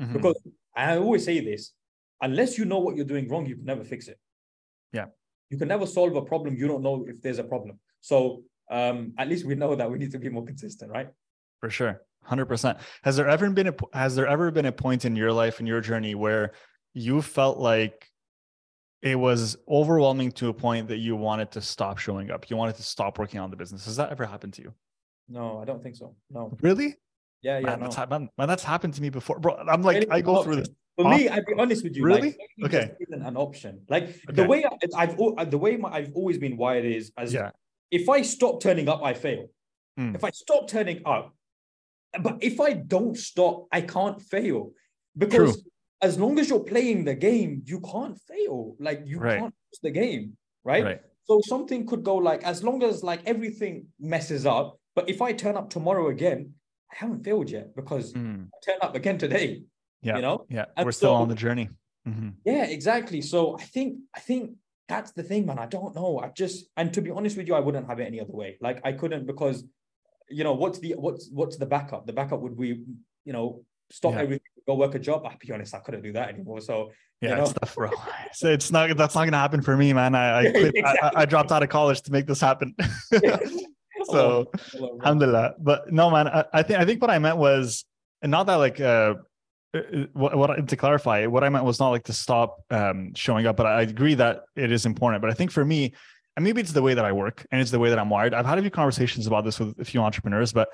Mm-hmm. 0.00 0.14
Because 0.14 0.40
I 0.76 0.96
always 0.96 1.24
say 1.24 1.40
this, 1.40 1.72
unless 2.20 2.58
you 2.58 2.64
know 2.64 2.78
what 2.78 2.96
you're 2.96 3.04
doing 3.04 3.28
wrong, 3.28 3.46
you 3.46 3.56
can 3.56 3.64
never 3.64 3.84
fix 3.84 4.08
it. 4.08 4.18
Yeah. 4.92 5.06
You 5.50 5.58
can 5.58 5.68
never 5.68 5.86
solve 5.86 6.14
a 6.16 6.22
problem 6.22 6.56
you 6.56 6.68
don't 6.68 6.82
know 6.82 7.04
if 7.08 7.20
there's 7.22 7.38
a 7.38 7.44
problem. 7.44 7.78
So 8.00 8.42
um, 8.70 9.12
at 9.18 9.28
least 9.28 9.44
we 9.44 9.54
know 9.54 9.74
that 9.74 9.90
we 9.90 9.98
need 9.98 10.12
to 10.12 10.18
be 10.18 10.28
more 10.28 10.44
consistent, 10.44 10.90
right? 10.90 11.08
For 11.60 11.70
sure. 11.70 12.02
100%. 12.28 12.78
Has 13.02 13.16
there 13.16 13.28
ever 13.28 13.50
been 13.50 13.68
a 13.68 13.74
has 13.92 14.14
there 14.14 14.26
ever 14.26 14.50
been 14.50 14.66
a 14.66 14.72
point 14.72 15.04
in 15.04 15.16
your 15.16 15.32
life 15.32 15.60
in 15.60 15.66
your 15.66 15.80
journey 15.80 16.14
where 16.14 16.52
you 16.94 17.22
felt 17.22 17.58
like 17.58 18.06
it 19.02 19.18
was 19.18 19.56
overwhelming 19.68 20.32
to 20.32 20.48
a 20.48 20.54
point 20.54 20.88
that 20.88 20.98
you 20.98 21.16
wanted 21.16 21.50
to 21.52 21.60
stop 21.60 21.96
showing 21.98 22.30
up. 22.30 22.50
You 22.50 22.56
wanted 22.56 22.76
to 22.76 22.82
stop 22.82 23.18
working 23.18 23.40
on 23.40 23.50
the 23.50 23.56
business. 23.56 23.86
Has 23.86 23.96
that 23.96 24.10
ever 24.10 24.26
happened 24.26 24.52
to 24.54 24.62
you? 24.62 24.74
No, 25.28 25.58
I 25.58 25.64
don't 25.64 25.82
think 25.82 25.96
so. 25.96 26.14
No. 26.28 26.54
Really? 26.60 26.96
Yeah, 27.40 27.60
yeah. 27.60 27.66
Man, 27.66 27.80
no. 27.80 27.88
that's, 27.88 28.10
man, 28.10 28.28
man, 28.36 28.48
that's 28.48 28.62
happened 28.62 28.92
to 28.94 29.02
me 29.02 29.08
before, 29.08 29.38
bro. 29.38 29.56
I'm 29.56 29.82
like, 29.82 30.06
I 30.10 30.20
go 30.20 30.42
through 30.42 30.56
this. 30.56 30.68
For 30.96 31.08
me, 31.08 31.30
I'd 31.30 31.46
be 31.46 31.54
honest 31.56 31.82
with 31.82 31.96
you. 31.96 32.04
Really? 32.04 32.36
Like, 32.60 32.74
okay. 32.74 32.92
Isn't 33.00 33.24
an 33.24 33.36
option. 33.38 33.80
Like 33.88 34.02
okay. 34.02 34.18
the 34.28 34.44
way 34.44 34.66
I, 34.94 35.06
have 35.06 35.50
the 35.50 35.56
way 35.56 35.78
my, 35.78 35.88
I've 35.88 36.12
always 36.14 36.36
been 36.36 36.58
wired 36.58 36.84
is 36.84 37.10
as 37.16 37.32
yeah 37.32 37.52
if 37.90 38.08
I 38.08 38.22
stop 38.22 38.60
turning 38.60 38.88
up, 38.88 39.02
I 39.02 39.14
fail. 39.14 39.46
Mm. 39.98 40.14
If 40.14 40.24
I 40.24 40.30
stop 40.30 40.68
turning 40.68 41.02
up, 41.04 41.34
but 42.22 42.38
if 42.40 42.60
I 42.60 42.72
don't 42.72 43.16
stop, 43.16 43.66
I 43.72 43.82
can't 43.82 44.20
fail 44.20 44.72
because 45.16 45.54
True. 45.54 45.70
as 46.02 46.18
long 46.18 46.38
as 46.38 46.48
you're 46.48 46.64
playing 46.64 47.04
the 47.04 47.14
game, 47.14 47.62
you 47.64 47.80
can't 47.80 48.18
fail. 48.28 48.76
Like 48.78 49.02
you 49.04 49.18
right. 49.18 49.38
can't 49.38 49.54
lose 49.54 49.80
the 49.82 49.90
game, 49.90 50.36
right? 50.64 50.84
right? 50.84 51.00
So 51.24 51.40
something 51.44 51.86
could 51.86 52.02
go 52.02 52.16
like 52.16 52.42
as 52.42 52.64
long 52.64 52.82
as 52.82 53.04
like 53.04 53.20
everything 53.26 53.86
messes 54.00 54.46
up, 54.46 54.78
but 54.96 55.08
if 55.08 55.22
I 55.22 55.32
turn 55.32 55.56
up 55.56 55.70
tomorrow 55.70 56.08
again, 56.08 56.54
I 56.90 56.96
haven't 56.96 57.24
failed 57.24 57.50
yet 57.50 57.76
because 57.76 58.12
mm. 58.12 58.46
I 58.46 58.58
turn 58.64 58.78
up 58.82 58.94
again 58.96 59.18
today. 59.18 59.62
Yeah, 60.02 60.16
you 60.16 60.22
know. 60.22 60.46
Yeah, 60.48 60.64
and 60.76 60.84
we're 60.84 60.92
still 60.92 61.14
on 61.14 61.28
the 61.28 61.34
journey. 61.34 61.68
Mm-hmm. 62.08 62.30
Yeah, 62.44 62.64
exactly. 62.64 63.20
So 63.20 63.58
I 63.58 63.62
think 63.62 63.98
I 64.16 64.20
think 64.20 64.52
that's 64.88 65.12
the 65.12 65.22
thing, 65.22 65.46
man. 65.46 65.58
I 65.58 65.66
don't 65.66 65.94
know. 65.94 66.18
I 66.18 66.28
just 66.28 66.66
and 66.76 66.92
to 66.94 67.02
be 67.02 67.10
honest 67.10 67.36
with 67.36 67.46
you, 67.46 67.54
I 67.54 67.60
wouldn't 67.60 67.86
have 67.86 68.00
it 68.00 68.06
any 68.06 68.20
other 68.20 68.32
way. 68.32 68.56
Like 68.60 68.80
I 68.84 68.92
couldn't 68.92 69.26
because 69.26 69.64
you 70.30 70.44
know 70.44 70.54
what's 70.54 70.78
the 70.78 70.94
what's 70.96 71.28
what's 71.32 71.56
the 71.56 71.66
backup? 71.66 72.06
The 72.06 72.12
backup 72.12 72.40
would 72.40 72.58
be 72.58 72.82
you 73.24 73.32
know 73.32 73.62
stop 73.90 74.14
yeah. 74.14 74.20
everything, 74.20 74.46
go 74.66 74.74
work 74.74 74.94
a 74.94 74.98
job. 74.98 75.26
I'll 75.26 75.36
be 75.38 75.52
honest, 75.52 75.74
I 75.74 75.80
couldn't 75.80 76.02
do 76.02 76.12
that 76.12 76.28
anymore. 76.28 76.60
So 76.60 76.92
yeah, 77.20 77.30
you 77.30 77.36
know? 77.36 77.42
it's 77.42 77.52
tough, 77.52 77.74
bro. 77.74 77.90
So 78.32 78.48
it's 78.48 78.70
not 78.70 78.96
that's 78.96 79.14
not 79.14 79.24
gonna 79.24 79.38
happen 79.38 79.62
for 79.62 79.76
me, 79.76 79.92
man. 79.92 80.14
I 80.14 80.38
I, 80.38 80.50
quit, 80.50 80.74
exactly. 80.74 81.10
I, 81.16 81.22
I, 81.22 81.24
dropped 81.24 81.52
out 81.52 81.62
of 81.62 81.68
college 81.68 82.00
to 82.02 82.12
make 82.12 82.26
this 82.26 82.40
happen. 82.40 82.74
so 84.04 84.50
alhamdulillah. 85.00 85.54
But 85.58 85.92
no, 85.92 86.10
man, 86.10 86.28
I, 86.28 86.44
I 86.52 86.62
think 86.62 86.78
I 86.78 86.84
think 86.84 87.02
what 87.02 87.10
I 87.10 87.18
meant 87.18 87.36
was 87.36 87.84
and 88.22 88.30
not 88.30 88.46
that 88.46 88.56
like 88.56 88.80
uh 88.80 89.14
uh, 89.72 89.78
uh, 89.78 90.06
what, 90.14 90.36
what 90.36 90.68
to 90.68 90.76
clarify 90.76 91.26
what 91.26 91.44
i 91.44 91.48
meant 91.48 91.64
was 91.64 91.78
not 91.78 91.90
like 91.90 92.02
to 92.02 92.12
stop 92.12 92.60
um, 92.70 93.14
showing 93.14 93.46
up 93.46 93.56
but 93.56 93.66
i 93.66 93.82
agree 93.82 94.14
that 94.14 94.42
it 94.56 94.72
is 94.72 94.84
important 94.84 95.22
but 95.22 95.30
i 95.30 95.32
think 95.32 95.52
for 95.52 95.64
me 95.64 95.94
and 96.36 96.44
maybe 96.44 96.60
it's 96.60 96.72
the 96.72 96.82
way 96.82 96.94
that 96.94 97.04
i 97.04 97.12
work 97.12 97.46
and 97.50 97.60
it's 97.60 97.70
the 97.70 97.78
way 97.78 97.90
that 97.90 97.98
i'm 97.98 98.10
wired. 98.10 98.34
I've 98.34 98.46
had 98.46 98.58
a 98.58 98.62
few 98.62 98.70
conversations 98.70 99.26
about 99.26 99.44
this 99.44 99.58
with 99.58 99.78
a 99.78 99.84
few 99.84 100.00
entrepreneurs 100.00 100.52
but 100.52 100.68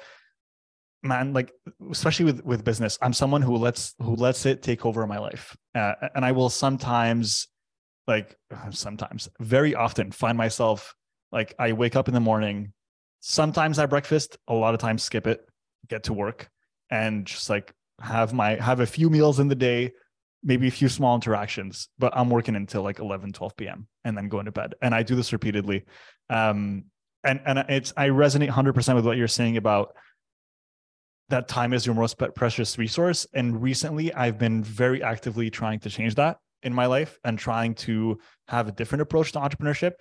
man 1.02 1.32
like 1.32 1.52
especially 1.90 2.24
with 2.24 2.44
with 2.44 2.64
business 2.64 2.98
i'm 3.02 3.12
someone 3.12 3.42
who 3.42 3.56
lets 3.56 3.94
who 3.98 4.14
lets 4.16 4.46
it 4.46 4.62
take 4.62 4.84
over 4.84 5.06
my 5.06 5.18
life. 5.18 5.56
Uh, 5.74 5.94
and 6.14 6.24
i 6.24 6.32
will 6.32 6.50
sometimes 6.50 7.48
like 8.06 8.36
sometimes 8.70 9.28
very 9.40 9.74
often 9.74 10.10
find 10.10 10.36
myself 10.36 10.94
like 11.32 11.54
i 11.58 11.72
wake 11.72 11.96
up 11.96 12.08
in 12.08 12.14
the 12.14 12.20
morning 12.20 12.72
sometimes 13.20 13.78
i 13.78 13.86
breakfast 13.86 14.38
a 14.48 14.54
lot 14.54 14.74
of 14.74 14.80
times 14.80 15.02
skip 15.02 15.26
it 15.26 15.40
get 15.88 16.04
to 16.04 16.12
work 16.12 16.48
and 16.90 17.26
just 17.26 17.50
like 17.50 17.72
have 18.00 18.32
my 18.32 18.56
have 18.56 18.80
a 18.80 18.86
few 18.86 19.10
meals 19.10 19.40
in 19.40 19.48
the 19.48 19.54
day 19.54 19.92
maybe 20.42 20.68
a 20.68 20.70
few 20.70 20.88
small 20.88 21.14
interactions 21.14 21.88
but 21.98 22.16
i'm 22.16 22.30
working 22.30 22.56
until 22.56 22.82
like 22.82 22.98
11 22.98 23.32
12 23.32 23.56
p.m 23.56 23.88
and 24.06 24.16
then 24.16 24.28
going 24.28 24.46
to 24.46 24.52
bed. 24.52 24.74
And 24.80 24.94
i 24.94 25.02
do 25.02 25.14
this 25.16 25.32
repeatedly. 25.32 25.84
Um 26.30 26.84
and 27.24 27.40
and 27.44 27.58
it's 27.68 27.92
i 27.96 28.08
resonate 28.08 28.48
100% 28.48 28.94
with 28.94 29.04
what 29.04 29.16
you're 29.18 29.28
saying 29.28 29.56
about 29.56 29.94
that 31.28 31.48
time 31.48 31.72
is 31.72 31.84
your 31.84 31.96
most 31.96 32.16
precious 32.36 32.78
resource. 32.78 33.26
And 33.34 33.60
recently 33.60 34.14
i've 34.14 34.38
been 34.38 34.62
very 34.62 35.02
actively 35.02 35.50
trying 35.50 35.80
to 35.80 35.90
change 35.90 36.14
that 36.14 36.38
in 36.62 36.72
my 36.72 36.86
life 36.86 37.18
and 37.24 37.38
trying 37.38 37.74
to 37.74 38.18
have 38.48 38.68
a 38.68 38.72
different 38.72 39.02
approach 39.02 39.32
to 39.32 39.40
entrepreneurship. 39.40 39.92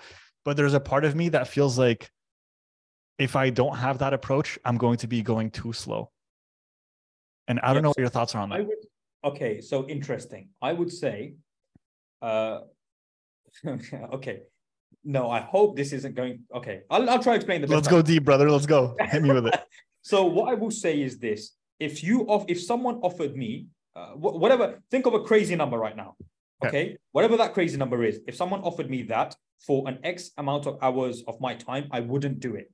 But 0.45 0.56
there's 0.56 0.76
a 0.76 0.80
part 0.80 1.04
of 1.04 1.15
me 1.15 1.30
that 1.30 1.48
feels 1.48 1.78
like 1.80 2.10
if 3.17 3.36
i 3.36 3.50
don't 3.50 3.78
have 3.78 4.00
that 4.00 4.13
approach 4.13 4.60
i'm 4.63 4.78
going 4.78 4.98
to 4.98 5.08
be 5.08 5.24
going 5.24 5.50
too 5.50 5.74
slow. 5.74 6.12
And 7.48 7.60
I 7.62 7.74
don't 7.74 7.84
know 7.84 7.89
what 7.89 7.98
your 7.98 8.10
thoughts 8.10 8.36
are 8.36 8.41
on 8.41 8.50
that. 8.50 8.65
Would, 8.67 8.78
okay, 9.26 9.62
so 9.62 9.88
interesting. 9.88 10.50
I 10.62 10.74
would 10.74 10.92
say, 10.92 11.34
uh, 12.22 12.60
okay, 14.14 14.42
no, 15.04 15.30
I 15.30 15.42
hope 15.42 15.76
this 15.76 15.92
isn't 15.94 16.16
going. 16.16 16.44
Okay, 16.54 16.82
I'll, 16.90 17.10
I'll 17.10 17.22
try 17.22 17.34
to 17.34 17.38
explain 17.38 17.62
the. 17.62 17.67
Let's 17.67 17.88
go 17.88 18.02
deep, 18.02 18.23
brother. 18.23 18.50
Let's 18.50 18.65
go. 18.65 18.96
Hit 19.00 19.21
me 19.21 19.32
with 19.32 19.48
it. 19.48 19.60
so 20.02 20.26
what 20.26 20.50
I 20.50 20.54
will 20.56 20.71
say 20.71 21.02
is 21.02 21.17
this: 21.19 21.52
if 21.80 22.04
you 22.04 22.21
off, 22.23 22.46
if 22.48 22.62
someone 22.62 22.96
offered 22.98 23.36
me, 23.36 23.67
uh, 23.96 24.12
whatever, 24.12 24.82
think 24.92 25.06
of 25.06 25.13
a 25.13 25.21
crazy 25.21 25.56
number 25.56 25.78
right 25.78 25.96
now. 25.96 26.15
Okay? 26.63 26.67
okay, 26.67 26.98
whatever 27.12 27.38
that 27.38 27.54
crazy 27.54 27.78
number 27.78 28.04
is. 28.04 28.19
If 28.28 28.36
someone 28.36 28.62
offered 28.62 28.90
me 28.90 29.04
that 29.04 29.36
for 29.65 29.88
an 29.88 30.00
X 30.04 30.32
amount 30.38 30.67
of 30.67 30.78
hours 30.82 31.23
of 31.28 31.40
my 31.42 31.56
time, 31.56 31.88
I 31.92 32.00
wouldn't 32.00 32.40
do 32.40 32.56
it. 32.56 32.71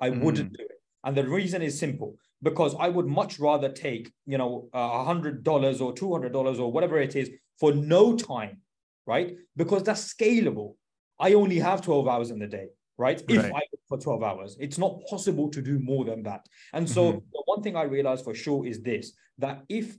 I 0.00 0.10
mm. 0.10 0.20
wouldn't 0.20 0.52
do 0.52 0.64
it. 0.64 0.73
And 1.04 1.16
the 1.16 1.28
reason 1.28 1.62
is 1.62 1.78
simple 1.78 2.16
because 2.42 2.74
I 2.78 2.88
would 2.88 3.06
much 3.06 3.38
rather 3.38 3.68
take, 3.68 4.12
you 4.26 4.38
know, 4.38 4.68
a 4.72 5.04
hundred 5.04 5.44
dollars 5.44 5.80
or 5.80 5.92
two 5.92 6.12
hundred 6.12 6.32
dollars 6.32 6.58
or 6.58 6.72
whatever 6.72 6.98
it 6.98 7.14
is 7.14 7.30
for 7.60 7.72
no 7.72 8.16
time, 8.16 8.60
right? 9.06 9.36
Because 9.56 9.82
that's 9.82 10.12
scalable. 10.12 10.74
I 11.18 11.34
only 11.34 11.58
have 11.58 11.82
12 11.82 12.08
hours 12.08 12.30
in 12.30 12.38
the 12.38 12.46
day. 12.46 12.68
right? 12.96 13.22
If 13.28 13.42
right. 13.42 13.52
I 13.52 13.62
work 13.72 13.82
for 13.88 13.98
12 13.98 14.22
hours, 14.22 14.56
it's 14.60 14.78
not 14.78 15.00
possible 15.08 15.48
to 15.50 15.60
do 15.60 15.78
more 15.78 16.04
than 16.04 16.22
that. 16.24 16.46
And 16.72 16.88
so 16.88 17.02
mm-hmm. 17.04 17.18
the 17.32 17.42
one 17.46 17.62
thing 17.62 17.76
I 17.76 17.82
realized 17.82 18.24
for 18.24 18.34
sure 18.34 18.66
is 18.66 18.82
this 18.82 19.12
that 19.38 19.62
if 19.68 19.96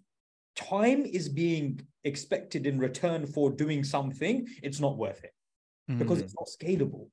time 0.55 1.05
is 1.05 1.27
being 1.27 1.81
expected 2.03 2.65
in 2.65 2.79
return 2.79 3.25
for 3.25 3.51
doing 3.51 3.83
something, 3.83 4.47
it's 4.63 4.79
not 4.79 4.97
worth 4.97 5.23
it 5.23 5.33
mm-hmm. 5.89 5.99
because 5.99 6.19
it's 6.19 6.35
not 6.35 6.47
scalable. 6.47 7.07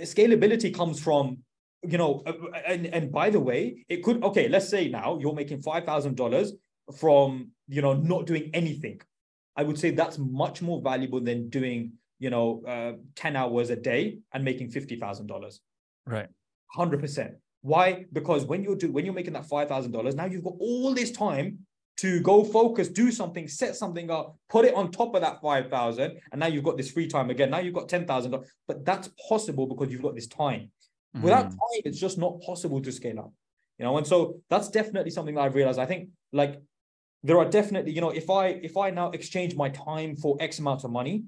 Scalability 0.00 0.74
comes 0.74 1.00
from 1.00 1.38
you 1.82 1.98
know, 1.98 2.22
uh, 2.26 2.30
uh, 2.30 2.60
and, 2.66 2.86
and 2.86 3.12
by 3.12 3.30
the 3.30 3.40
way, 3.40 3.84
it 3.88 4.02
could 4.02 4.22
okay, 4.24 4.48
let's 4.48 4.68
say 4.68 4.88
now 4.88 5.18
you're 5.20 5.34
making 5.34 5.62
five 5.62 5.84
thousand 5.84 6.16
dollars 6.16 6.52
from 6.96 7.50
you 7.68 7.82
know 7.82 7.94
not 7.94 8.26
doing 8.26 8.50
anything. 8.54 9.00
I 9.56 9.62
would 9.62 9.78
say 9.78 9.90
that's 9.90 10.18
much 10.18 10.60
more 10.60 10.82
valuable 10.82 11.20
than 11.20 11.48
doing 11.48 11.92
you 12.18 12.30
know, 12.30 12.62
uh, 12.66 12.92
10 13.14 13.36
hours 13.36 13.70
a 13.70 13.76
day 13.76 14.18
and 14.32 14.44
making 14.44 14.70
$50,000. 14.70 15.58
Right. 16.06 16.28
100%. 16.76 17.34
Why? 17.62 18.04
Because 18.12 18.44
when 18.44 18.62
you're 18.62 18.76
do 18.76 18.92
when 18.92 19.04
you're 19.04 19.14
making 19.14 19.32
that 19.32 19.48
$5,000, 19.48 20.14
now 20.14 20.26
you've 20.26 20.44
got 20.44 20.54
all 20.60 20.94
this 20.94 21.10
time 21.10 21.58
to 21.98 22.20
go 22.20 22.44
focus, 22.44 22.88
do 22.88 23.10
something, 23.10 23.48
set 23.48 23.74
something 23.74 24.10
up, 24.10 24.36
put 24.48 24.66
it 24.66 24.74
on 24.74 24.92
top 24.92 25.14
of 25.14 25.22
that 25.22 25.40
5,000 25.40 26.20
and 26.30 26.38
now 26.38 26.46
you've 26.46 26.62
got 26.62 26.76
this 26.76 26.90
free 26.90 27.08
time 27.08 27.30
again. 27.30 27.50
Now 27.50 27.58
you've 27.58 27.74
got 27.74 27.88
$10,000, 27.88 28.44
but 28.68 28.84
that's 28.84 29.08
possible 29.28 29.66
because 29.66 29.90
you've 29.90 30.02
got 30.02 30.14
this 30.14 30.26
time. 30.26 30.70
Mm. 31.14 31.22
Without 31.22 31.50
time, 31.50 31.82
it's 31.84 31.98
just 31.98 32.18
not 32.18 32.40
possible 32.40 32.80
to 32.80 32.90
scale 32.90 33.18
up. 33.18 33.32
You 33.78 33.84
know, 33.84 33.98
and 33.98 34.06
so 34.06 34.40
that's 34.48 34.68
definitely 34.70 35.10
something 35.10 35.34
that 35.34 35.42
I've 35.42 35.54
realized. 35.54 35.78
I 35.78 35.86
think 35.86 36.08
like 36.32 36.60
there 37.22 37.38
are 37.38 37.44
definitely, 37.44 37.92
you 37.92 38.00
know, 38.00 38.10
if 38.10 38.30
I 38.30 38.46
if 38.48 38.76
I 38.76 38.90
now 38.90 39.10
exchange 39.10 39.54
my 39.54 39.68
time 39.68 40.16
for 40.16 40.36
X 40.40 40.58
amount 40.58 40.84
of 40.84 40.90
money, 40.90 41.24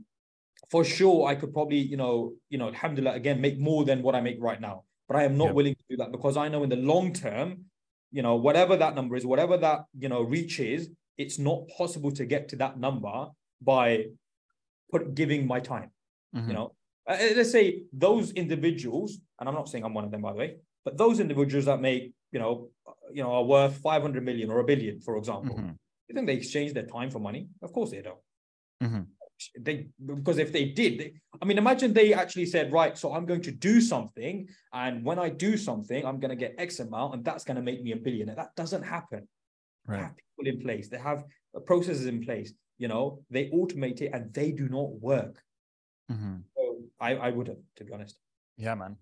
for 0.71 0.85
sure 0.85 1.27
I 1.27 1.35
could 1.35 1.53
probably, 1.53 1.79
you 1.79 1.97
know, 1.97 2.33
you 2.49 2.59
know, 2.59 2.69
alhamdulillah, 2.69 3.15
again, 3.15 3.41
make 3.41 3.59
more 3.59 3.85
than 3.85 4.03
what 4.03 4.15
I 4.15 4.21
make 4.21 4.39
right 4.41 4.61
now. 4.61 4.85
But 5.09 5.17
I 5.17 5.25
am 5.25 5.39
not 5.39 5.55
willing 5.55 5.75
to 5.75 5.85
do 5.89 5.97
that 5.99 6.13
because 6.13 6.37
I 6.37 6.49
know 6.49 6.63
in 6.63 6.69
the 6.69 6.77
long 6.77 7.13
term, 7.13 7.65
you 8.11 8.23
know, 8.23 8.37
whatever 8.37 8.77
that 8.77 8.95
number 8.95 9.17
is, 9.17 9.25
whatever 9.25 9.57
that, 9.57 9.85
you 9.99 10.09
know, 10.09 10.23
reach 10.23 10.61
is, 10.61 10.91
it's 11.17 11.39
not 11.39 11.67
possible 11.77 12.13
to 12.13 12.27
get 12.27 12.49
to 12.51 12.57
that 12.57 12.79
number 12.79 13.27
by 13.61 14.07
put 14.91 15.15
giving 15.15 15.47
my 15.47 15.61
time. 15.61 15.91
Mm-hmm. 16.35 16.49
You 16.49 16.55
know, 16.55 16.75
uh, 17.09 17.13
uh, 17.13 17.29
let's 17.37 17.51
say 17.51 17.83
those 17.93 18.33
individuals, 18.33 19.19
and 19.39 19.49
I'm 19.49 19.55
not 19.55 19.69
saying 19.69 19.85
I'm 19.85 19.95
one 19.95 20.05
of 20.05 20.11
them 20.11 20.23
by 20.23 20.33
the 20.33 20.39
way, 20.39 20.57
but 20.85 20.97
those 20.97 21.21
individuals 21.21 21.65
that 21.67 21.81
make, 21.81 22.13
you 22.33 22.39
know, 22.39 22.69
uh, 22.87 22.93
you 23.13 23.23
know, 23.23 23.33
are 23.33 23.45
worth 23.45 23.77
500 23.79 24.25
million 24.25 24.51
or 24.51 24.61
a 24.61 24.65
billion, 24.65 25.01
for 25.01 25.17
example. 25.17 25.57
Mm-hmm. 25.57 25.71
You 26.09 26.15
think 26.15 26.27
they 26.27 26.35
exchange 26.35 26.73
their 26.73 26.87
time 26.87 27.11
for 27.11 27.19
money? 27.19 27.49
Of 27.63 27.73
course 27.73 27.91
they 27.91 28.03
don't. 28.03 28.19
Mm-hmm 28.83 29.03
they 29.59 29.87
because 30.15 30.39
if 30.39 30.53
they 30.53 30.67
did 30.67 30.99
they, 30.99 31.13
i 31.41 31.45
mean 31.45 31.59
imagine 31.59 31.93
they 31.93 32.13
actually 32.13 32.47
said 32.47 32.73
right 32.73 32.99
so 32.99 33.15
i'm 33.15 33.27
going 33.27 33.41
to 33.41 33.51
do 33.51 33.81
something 33.81 34.49
and 34.73 35.05
when 35.05 35.19
i 35.19 35.29
do 35.29 35.57
something 35.57 36.05
i'm 36.05 36.19
going 36.19 36.31
to 36.31 36.37
get 36.37 36.55
x 36.59 36.81
amount 36.81 37.15
and 37.15 37.25
that's 37.25 37.45
going 37.45 37.57
to 37.57 37.63
make 37.63 37.83
me 37.83 37.93
a 37.93 37.97
billionaire 37.97 38.35
that 38.35 38.55
doesn't 38.57 38.83
happen 38.83 39.27
right. 39.87 39.97
they 39.97 40.03
have 40.03 40.15
people 40.17 40.53
in 40.53 40.61
place 40.61 40.89
they 40.89 40.99
have 40.99 41.25
processes 41.67 42.07
in 42.07 42.23
place 42.25 42.53
you 42.79 42.89
know 42.89 43.21
they 43.31 43.49
automate 43.51 44.01
it 44.01 44.11
and 44.13 44.33
they 44.35 44.51
do 44.51 44.69
not 44.69 44.91
work 45.01 45.43
mm-hmm. 46.11 46.37
I 47.01 47.15
i 47.15 47.31
would 47.31 47.49
have, 47.49 47.57
to 47.77 47.85
be 47.85 47.93
honest 47.93 48.17
yeah 48.57 48.75
man 48.75 48.97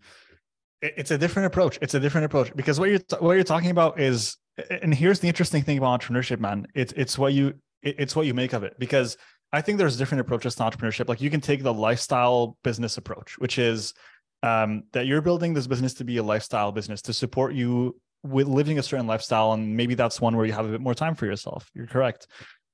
it's 0.82 1.11
a 1.11 1.18
different 1.18 1.47
approach 1.47 1.78
it's 1.80 1.94
a 1.94 2.01
different 2.01 2.24
approach 2.24 2.55
because 2.55 2.78
what 2.78 2.90
you're 2.90 3.01
what 3.20 3.32
you're 3.32 3.44
talking 3.44 3.70
about 3.70 3.99
is 3.99 4.36
and 4.82 4.94
here's 4.94 5.20
the 5.20 5.28
interesting 5.28 5.62
thing 5.62 5.78
about 5.78 6.01
entrepreneurship 6.01 6.38
man 6.38 6.66
it's 6.74 6.92
it's 6.97 7.18
what 7.18 7.32
you 7.32 7.55
it's 7.82 8.16
what 8.16 8.26
you 8.26 8.34
make 8.34 8.53
of 8.53 8.62
it 8.64 8.74
because 8.78 9.16
I 9.53 9.61
think 9.61 9.78
there's 9.78 9.97
different 9.97 10.20
approaches 10.20 10.55
to 10.57 10.62
entrepreneurship. 10.64 11.09
Like 11.09 11.20
you 11.20 11.30
can 11.30 11.40
take 11.40 11.62
the 11.62 11.72
lifestyle 11.72 12.57
business 12.64 12.99
approach, 12.99 13.38
which 13.38 13.59
is 13.59 13.94
um, 14.42 14.84
that 14.92 15.07
you're 15.07 15.22
building 15.22 15.55
this 15.55 15.66
business 15.66 15.94
to 15.94 16.05
be 16.05 16.16
a 16.18 16.22
lifestyle 16.22 16.72
business 16.72 17.01
to 17.03 17.12
support 17.12 17.55
you 17.55 17.99
with 18.22 18.49
living 18.49 18.78
a 18.78 18.82
certain 18.82 19.07
lifestyle, 19.07 19.53
and 19.53 19.76
maybe 19.76 19.94
that's 19.94 20.20
one 20.20 20.36
where 20.36 20.47
you 20.47 20.53
have 20.53 20.66
a 20.66 20.70
bit 20.70 20.80
more 20.80 20.94
time 20.94 21.14
for 21.14 21.26
yourself. 21.26 21.70
You're 21.74 21.86
correct. 21.86 22.26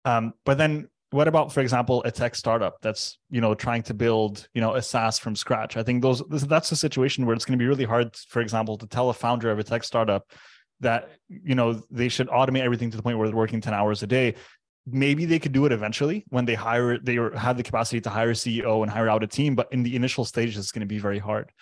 Um, 0.05 0.33
but 0.45 0.57
then, 0.57 0.89
what 1.13 1.29
about, 1.29 1.53
for 1.53 1.61
example, 1.61 2.03
a 2.05 2.11
tech 2.11 2.35
startup 2.35 2.81
that's 2.81 3.19
you 3.31 3.41
know 3.41 3.55
trying 3.55 3.83
to 3.85 3.95
build 3.95 4.49
you 4.55 4.61
know 4.61 4.75
a 4.75 4.83
SaaS 4.83 5.19
from 5.19 5.37
scratch? 5.37 5.77
I 5.77 5.83
think 5.83 6.03
those 6.03 6.23
that's 6.29 6.73
a 6.73 6.77
situation 6.77 7.27
where 7.27 7.35
it's 7.35 7.45
going 7.45 7.59
to 7.59 7.63
be 7.63 7.69
really 7.69 7.85
hard, 7.85 8.17
for 8.17 8.41
example, 8.41 8.77
to 8.79 8.87
tell 8.87 9.11
a 9.11 9.15
founder 9.15 9.51
of 9.51 9.59
a 9.59 9.65
tech 9.65 9.85
startup 9.85 10.31
that 10.81 11.11
you 11.29 11.55
know 11.55 11.81
they 11.91 12.09
should 12.09 12.29
automate 12.29 12.63
everything 12.63 12.91
to 12.91 12.97
the 12.97 13.03
point 13.03 13.19
where 13.19 13.29
they're 13.29 13.37
working 13.37 13.61
10 13.61 13.75
hours 13.75 14.03
a 14.03 14.07
day. 14.07 14.35
Maybe 14.85 15.27
they 15.27 15.39
could 15.39 15.53
do 15.53 15.65
it 15.67 15.73
eventually 15.73 16.25
when 16.31 16.45
they 16.45 16.55
hire 16.55 16.99
they 16.99 17.15
have 17.37 17.57
the 17.57 17.63
capacity 17.63 18.01
to 18.01 18.11
hire 18.11 18.31
a 18.31 18.33
ceo 18.33 18.83
and 18.83 18.91
hire 18.91 19.09
out 19.09 19.23
a 19.23 19.29
team 19.29 19.55
but 19.55 19.69
in 19.71 19.85
the 19.85 19.95
initial 19.95 20.25
stages 20.25 20.57
it's 20.57 20.73
going 20.73 20.81
to 20.81 20.87
be 20.87 20.99
very 20.99 21.21
hard. 21.21 21.53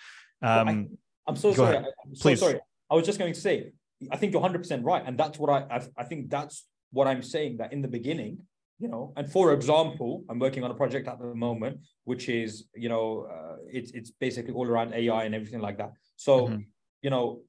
Um, 0.40 0.88
I, 1.26 1.30
am 1.30 1.36
so 1.36 1.52
sorry. 1.52 1.76
I, 1.76 1.80
am 1.80 2.14
so 2.14 2.22
Please. 2.22 2.40
sorry. 2.40 2.60
I 2.88 2.94
was 2.94 3.04
just 3.04 3.18
going 3.18 3.34
to 3.34 3.40
say 3.40 3.72
i 4.10 4.16
think 4.16 4.32
you're 4.32 4.42
100% 4.42 4.84
right 4.84 5.02
and 5.04 5.18
that's 5.18 5.38
what 5.38 5.50
I, 5.50 5.76
I 5.76 5.80
i 5.98 6.04
think 6.04 6.30
that's 6.30 6.66
what 6.92 7.06
i'm 7.06 7.22
saying 7.22 7.58
that 7.58 7.72
in 7.72 7.82
the 7.82 7.88
beginning 7.88 8.38
you 8.80 8.88
know 8.88 9.12
and 9.16 9.30
for 9.30 9.52
example 9.52 10.24
i'm 10.28 10.38
working 10.38 10.64
on 10.64 10.70
a 10.70 10.74
project 10.74 11.06
at 11.06 11.18
the 11.18 11.34
moment 11.34 11.78
which 12.04 12.28
is 12.28 12.64
you 12.74 12.88
know 12.88 13.28
uh, 13.34 13.56
it's 13.70 13.90
it's 13.92 14.10
basically 14.10 14.52
all 14.52 14.66
around 14.66 14.92
ai 14.94 15.24
and 15.24 15.34
everything 15.34 15.60
like 15.60 15.78
that 15.78 15.92
so 16.16 16.48
mm-hmm. 16.48 16.60
you 17.02 17.10
know 17.10 17.40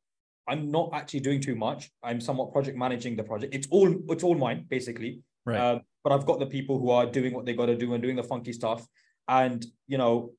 i'm 0.48 0.70
not 0.70 0.90
actually 0.94 1.22
doing 1.22 1.40
too 1.40 1.56
much 1.56 1.90
i'm 2.04 2.20
somewhat 2.20 2.52
project 2.52 2.78
managing 2.78 3.16
the 3.16 3.24
project 3.24 3.56
it's 3.56 3.68
all 3.72 3.90
it's 4.10 4.24
all 4.24 4.36
mine 4.36 4.66
basically 4.70 5.22
Right. 5.46 5.60
Uh, 5.60 5.80
but 6.04 6.14
I've 6.14 6.26
got 6.26 6.40
the 6.40 6.46
people 6.46 6.80
who 6.80 6.90
are 6.90 7.06
doing 7.06 7.34
what 7.34 7.46
they 7.46 7.54
got 7.54 7.68
to 7.68 7.76
do 7.76 7.94
and 7.94 8.02
doing 8.02 8.16
the 8.16 8.24
funky 8.24 8.54
stuff. 8.54 8.86
And 9.28 9.66
you 9.88 9.98
know, 9.98 10.32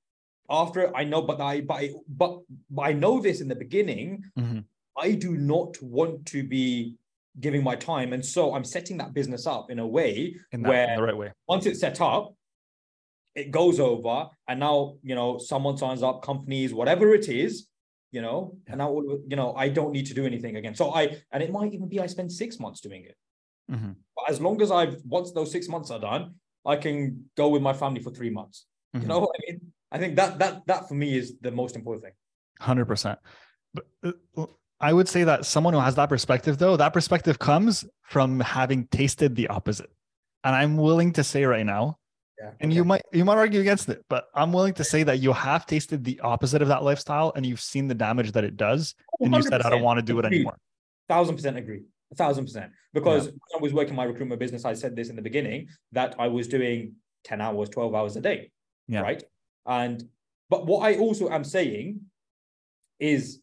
after 0.51 0.95
I 0.97 1.05
know, 1.05 1.23
but 1.23 1.41
I 1.41 1.61
but 1.61 1.75
I, 1.75 1.91
but, 2.09 2.41
but 2.71 2.83
I 2.83 2.93
know 2.93 3.21
this 3.21 3.41
in 3.41 3.49
the 3.49 3.55
beginning. 3.55 4.25
Mm-hmm. 4.39 4.61
I 4.97 5.13
do 5.13 5.37
not 5.37 5.81
want 5.81 6.27
to 6.27 6.47
be 6.47 6.97
giving 7.41 7.63
my 7.63 7.77
time, 7.77 8.13
and 8.13 8.25
so 8.25 8.55
I'm 8.55 8.65
setting 8.65 8.99
that 8.99 9.15
business 9.15 9.47
up 9.47 9.71
in 9.71 9.79
a 9.79 9.87
way 9.87 10.37
in 10.53 10.63
that, 10.63 10.69
where 10.69 10.97
the 10.97 11.03
right 11.03 11.17
way. 11.17 11.33
Once 11.49 11.67
it's 11.67 11.81
set 11.81 12.01
up, 12.01 12.35
it 13.35 13.51
goes 13.51 13.81
over, 13.81 14.29
and 14.49 14.61
now 14.61 14.97
you 15.03 15.15
know 15.15 15.39
someone 15.39 15.77
signs 15.77 16.03
up, 16.03 16.23
companies, 16.23 16.75
whatever 16.75 17.15
it 17.15 17.29
is, 17.29 17.69
you 18.11 18.23
know, 18.23 18.55
yeah. 18.67 18.73
and 18.73 18.79
now 18.79 19.01
you 19.27 19.37
know 19.37 19.55
I 19.55 19.69
don't 19.69 19.93
need 19.93 20.07
to 20.07 20.15
do 20.15 20.27
anything 20.27 20.57
again. 20.57 20.75
So 20.75 20.95
I 20.95 21.17
and 21.33 21.43
it 21.43 21.51
might 21.51 21.73
even 21.73 21.89
be 21.89 22.01
I 22.01 22.07
spend 22.07 22.31
six 22.31 22.59
months 22.59 22.81
doing 22.81 23.05
it. 23.05 23.17
Mm-hmm. 23.71 23.93
But 24.17 24.31
as 24.31 24.41
long 24.41 24.61
as 24.61 24.71
I've 24.71 24.97
once 25.05 25.33
those 25.33 25.51
six 25.51 25.69
months 25.69 25.91
are 25.91 26.01
done, 26.01 26.35
I 26.67 26.77
can 26.77 27.25
go 27.37 27.49
with 27.49 27.63
my 27.63 27.73
family 27.73 28.03
for 28.03 28.11
three 28.11 28.31
months. 28.31 28.67
Mm-hmm. 28.95 29.03
You 29.03 29.09
know 29.09 29.25
I 29.25 29.51
mean? 29.53 29.73
I 29.91 29.99
think 29.99 30.17
that 30.17 30.39
that 30.39 30.67
that 30.67 30.89
for 30.89 30.95
me 30.95 31.17
is 31.17 31.39
the 31.41 31.51
most 31.51 31.77
important 31.77 32.05
thing. 32.05 32.13
Hundred 32.61 32.87
percent. 32.87 33.19
But 33.75 33.87
uh, 34.05 34.47
I 34.83 34.93
would 34.93 35.09
say 35.09 35.25
that 35.25 35.47
someone 35.47 35.75
who 35.75 35.81
has 35.81 35.95
that 35.95 36.09
perspective, 36.09 36.59
though, 36.59 36.77
that 36.77 36.93
perspective 36.93 37.39
comes 37.39 37.85
from 38.03 38.41
having 38.41 38.87
tasted 38.89 39.37
the 39.37 39.49
opposite. 39.49 39.91
And 40.45 40.55
I'm 40.55 40.77
willing 40.77 41.13
to 41.15 41.25
say 41.25 41.45
right 41.45 41.65
now, 41.65 41.99
yeah, 42.41 42.51
and 42.61 42.73
okay. 42.73 42.77
you 42.77 42.85
might 42.85 43.03
you 43.13 43.25
might 43.25 43.39
argue 43.39 43.61
against 43.61 43.89
it, 43.89 44.05
but 44.09 44.27
I'm 44.35 44.53
willing 44.53 44.75
to 44.75 44.85
say 44.85 45.05
that 45.05 45.21
you 45.21 45.33
have 45.33 45.65
tasted 45.65 46.03
the 46.03 46.19
opposite 46.21 46.61
of 46.61 46.69
that 46.69 46.83
lifestyle 46.83 47.33
and 47.37 47.47
you've 47.47 47.61
seen 47.61 47.87
the 47.87 47.95
damage 47.95 48.33
that 48.33 48.43
it 48.43 48.57
does, 48.57 48.95
and 49.21 49.33
you 49.33 49.43
said, 49.43 49.63
"I 49.63 49.71
don't 49.71 49.83
want 49.83 49.99
to 49.99 50.03
do 50.03 50.19
it 50.19 50.25
anymore." 50.25 50.57
Thousand 51.09 51.37
percent 51.37 51.57
agree 51.57 51.83
a 52.13 52.15
thousand 52.15 52.45
percent. 52.45 52.73
Because 52.93 53.27
yeah. 53.27 53.33
when 53.33 53.61
I 53.61 53.63
was 53.63 53.73
working 53.73 53.97
my 53.97 54.05
recruitment 54.05 54.39
business, 54.39 54.65
I 54.65 54.75
said 54.75 54.95
this 54.95 55.09
in 55.09 55.17
the 55.17 55.23
beginning 55.23 55.69
that 55.93 56.15
I 56.19 56.29
was 56.29 56.47
doing 56.47 56.95
10 57.25 57.41
hours, 57.41 57.69
12 57.71 57.95
hours 57.95 58.17
a 58.17 58.21
day. 58.21 58.51
Yeah. 58.87 59.01
Right. 59.01 59.23
And, 59.67 60.05
but 60.51 60.67
what 60.67 60.87
I 60.87 60.97
also 60.99 61.31
am 61.31 61.45
saying 61.45 62.01
is 63.01 63.41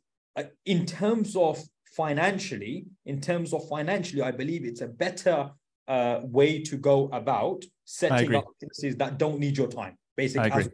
in 0.65 0.85
terms 0.85 1.35
of 1.35 1.61
financially, 1.95 2.85
in 3.05 3.19
terms 3.21 3.53
of 3.53 3.67
financially, 3.67 4.21
I 4.21 4.31
believe 4.31 4.65
it's 4.65 4.81
a 4.81 4.87
better 4.87 5.51
uh, 5.87 6.19
way 6.23 6.61
to 6.63 6.77
go 6.77 7.09
about 7.11 7.63
setting 7.85 8.35
up 8.35 8.45
businesses 8.59 8.95
that 8.97 9.17
don't 9.17 9.39
need 9.39 9.57
your 9.57 9.67
time, 9.67 9.97
basically. 10.15 10.51
I 10.51 10.67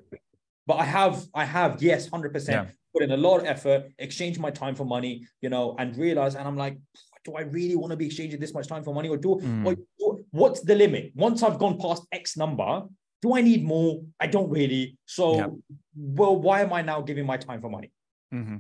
but 0.68 0.76
I 0.76 0.84
have, 0.84 1.24
I 1.34 1.45
have, 1.45 1.82
yes, 1.82 2.10
100% 2.10 2.72
put 2.93 3.03
in 3.03 3.12
a 3.12 3.18
lot 3.18 3.39
of 3.39 3.45
effort, 3.45 3.91
exchange 3.99 4.39
my 4.39 4.49
time 4.49 4.76
for 4.76 4.86
money, 4.86 5.28
you 5.41 5.49
know, 5.49 5.76
and 5.78 5.95
realize, 5.95 6.36
and 6.36 6.47
I'm 6.47 6.58
like, 6.58 6.78
do 7.24 7.34
I 7.36 7.41
really 7.41 7.76
want 7.76 7.91
to 7.91 7.97
be 7.97 8.06
exchanging 8.06 8.39
this 8.39 8.53
much 8.53 8.68
time 8.68 8.84
for 8.84 8.93
money 8.93 9.10
or 9.10 9.18
do, 9.18 9.39
mm. 9.41 9.66
or, 9.66 9.76
or 9.99 10.20
what's 10.32 10.62
the 10.62 10.76
limit? 10.76 11.12
Once 11.16 11.43
I've 11.43 11.60
gone 11.60 11.80
past 11.80 12.03
X 12.12 12.38
number, 12.38 12.84
do 13.22 13.36
I 13.36 13.41
need 13.41 13.64
more? 13.64 14.01
I 14.20 14.28
don't 14.28 14.49
really. 14.49 14.97
So, 15.06 15.36
yeah. 15.36 15.47
well, 15.95 16.36
why 16.39 16.62
am 16.62 16.74
I 16.74 16.82
now 16.82 17.01
giving 17.01 17.26
my 17.26 17.38
time 17.38 17.62
for 17.62 17.70
money? 17.70 17.91
Mm-hmm. 18.34 18.58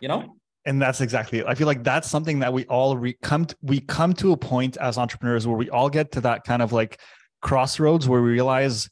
You 0.00 0.08
know? 0.08 0.36
And 0.66 0.80
that's 0.80 1.00
exactly 1.00 1.38
it. 1.38 1.46
I 1.46 1.54
feel 1.54 1.66
like 1.66 1.82
that's 1.82 2.08
something 2.08 2.40
that 2.40 2.52
we 2.52 2.66
all 2.66 2.96
re- 2.96 3.16
come 3.22 3.46
to, 3.46 3.56
we 3.62 3.80
come 3.80 4.12
to 4.14 4.32
a 4.32 4.36
point 4.36 4.76
as 4.76 4.98
entrepreneurs 4.98 5.46
where 5.46 5.56
we 5.56 5.70
all 5.70 5.88
get 5.88 6.12
to 6.12 6.20
that 6.22 6.44
kind 6.44 6.60
of 6.60 6.72
like 6.72 7.00
crossroads 7.40 8.08
where 8.08 8.20
we 8.20 8.30
realize 8.30 8.88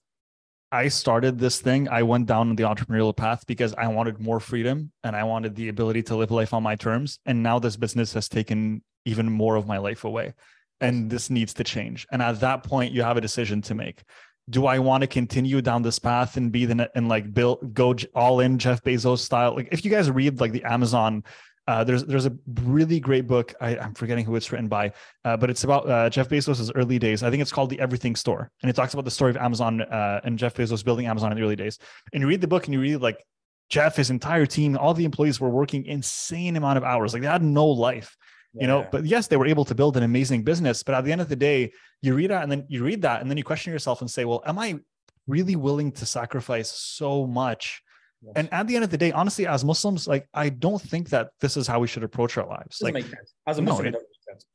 I 0.70 0.88
started 0.88 1.38
this 1.38 1.60
thing. 1.60 1.88
I 1.88 2.02
went 2.02 2.26
down 2.26 2.54
the 2.54 2.64
entrepreneurial 2.64 3.16
path 3.16 3.46
because 3.46 3.74
I 3.74 3.88
wanted 3.88 4.20
more 4.20 4.40
freedom 4.40 4.92
and 5.02 5.16
I 5.16 5.24
wanted 5.24 5.54
the 5.54 5.68
ability 5.68 6.02
to 6.04 6.16
live 6.16 6.30
life 6.30 6.52
on 6.52 6.62
my 6.62 6.76
terms. 6.76 7.18
And 7.26 7.42
now 7.42 7.58
this 7.58 7.76
business 7.76 8.12
has 8.14 8.28
taken 8.28 8.82
even 9.04 9.30
more 9.30 9.56
of 9.56 9.66
my 9.66 9.78
life 9.78 10.04
away. 10.04 10.34
And 10.80 11.10
this 11.10 11.30
needs 11.30 11.54
to 11.54 11.64
change. 11.64 12.06
And 12.12 12.22
at 12.22 12.40
that 12.40 12.62
point, 12.62 12.92
you 12.92 13.02
have 13.02 13.16
a 13.16 13.20
decision 13.20 13.62
to 13.62 13.74
make. 13.74 14.02
Do 14.48 14.66
I 14.66 14.78
want 14.78 15.02
to 15.02 15.06
continue 15.06 15.60
down 15.60 15.82
this 15.82 15.98
path 15.98 16.36
and 16.36 16.50
be 16.50 16.64
the 16.64 16.90
and 16.94 17.08
like 17.08 17.32
build 17.32 17.74
go 17.74 17.94
all 18.14 18.40
in 18.40 18.58
Jeff 18.58 18.82
Bezos 18.82 19.18
style? 19.18 19.54
Like 19.54 19.68
if 19.72 19.84
you 19.84 19.90
guys 19.90 20.10
read 20.10 20.40
like 20.40 20.52
the 20.52 20.64
Amazon, 20.64 21.24
uh, 21.66 21.84
there's 21.84 22.04
there's 22.04 22.26
a 22.26 22.36
really 22.62 22.98
great 22.98 23.26
book. 23.26 23.54
I, 23.60 23.76
am 23.76 23.94
forgetting 23.94 24.24
who 24.24 24.34
it's 24.36 24.50
written 24.50 24.68
by, 24.68 24.92
uh, 25.24 25.36
but 25.36 25.50
it's 25.50 25.64
about 25.64 25.88
uh, 25.88 26.08
Jeff 26.08 26.28
Bezos's 26.28 26.72
early 26.74 26.98
days. 26.98 27.22
I 27.22 27.30
think 27.30 27.42
it's 27.42 27.52
called 27.52 27.70
The 27.70 27.78
Everything 27.80 28.16
Store, 28.16 28.50
and 28.62 28.70
it 28.70 28.74
talks 28.74 28.94
about 28.94 29.04
the 29.04 29.10
story 29.10 29.30
of 29.30 29.36
Amazon 29.36 29.82
uh, 29.82 30.20
and 30.24 30.38
Jeff 30.38 30.54
Bezos 30.54 30.84
building 30.84 31.06
Amazon 31.06 31.30
in 31.30 31.36
the 31.36 31.44
early 31.44 31.56
days. 31.56 31.78
And 32.12 32.22
you 32.22 32.28
read 32.28 32.40
the 32.40 32.48
book 32.48 32.64
and 32.64 32.72
you 32.72 32.80
read 32.80 32.96
like 32.96 33.22
Jeff, 33.68 33.96
his 33.96 34.08
entire 34.08 34.46
team, 34.46 34.78
all 34.78 34.94
the 34.94 35.04
employees 35.04 35.40
were 35.40 35.50
working 35.50 35.84
insane 35.84 36.56
amount 36.56 36.78
of 36.78 36.84
hours. 36.84 37.12
Like 37.12 37.22
they 37.22 37.28
had 37.28 37.42
no 37.42 37.66
life 37.66 38.16
you 38.54 38.66
know 38.66 38.86
but 38.90 39.04
yes 39.04 39.26
they 39.26 39.36
were 39.36 39.46
able 39.46 39.64
to 39.64 39.74
build 39.74 39.96
an 39.96 40.02
amazing 40.02 40.42
business. 40.42 40.82
But 40.82 40.94
at 40.94 41.04
the 41.04 41.12
end 41.12 41.20
of 41.20 41.28
the 41.28 41.36
day 41.36 41.72
you 42.02 42.14
read 42.14 42.30
that 42.30 42.42
and 42.42 42.50
then 42.50 42.66
you 42.68 42.84
read 42.84 43.02
that 43.02 43.20
and 43.20 43.30
then 43.30 43.36
you 43.36 43.44
question 43.44 43.72
yourself 43.72 44.00
and 44.00 44.10
say 44.10 44.24
well 44.24 44.42
am 44.46 44.58
i 44.58 44.78
really 45.26 45.56
willing 45.56 45.92
to 45.92 46.06
sacrifice 46.06 46.70
so 46.70 47.26
much? 47.26 47.82
Yes. 48.22 48.32
and 48.34 48.52
at 48.52 48.66
the 48.66 48.74
end 48.74 48.82
of 48.82 48.90
the 48.90 48.98
day 48.98 49.12
honestly 49.12 49.46
as 49.46 49.64
muslims 49.64 50.08
like 50.08 50.26
i 50.34 50.48
don't 50.48 50.82
think 50.82 51.10
that 51.10 51.28
this 51.40 51.56
is 51.56 51.68
how 51.68 51.78
we 51.78 51.86
should 51.86 52.02
approach 52.02 52.36
our 52.36 52.48
lives. 52.48 52.78
Like 52.82 53.04
as 53.46 53.58
a 53.58 53.62
muslim 53.62 53.92
no, 53.92 53.98
it, 53.98 54.04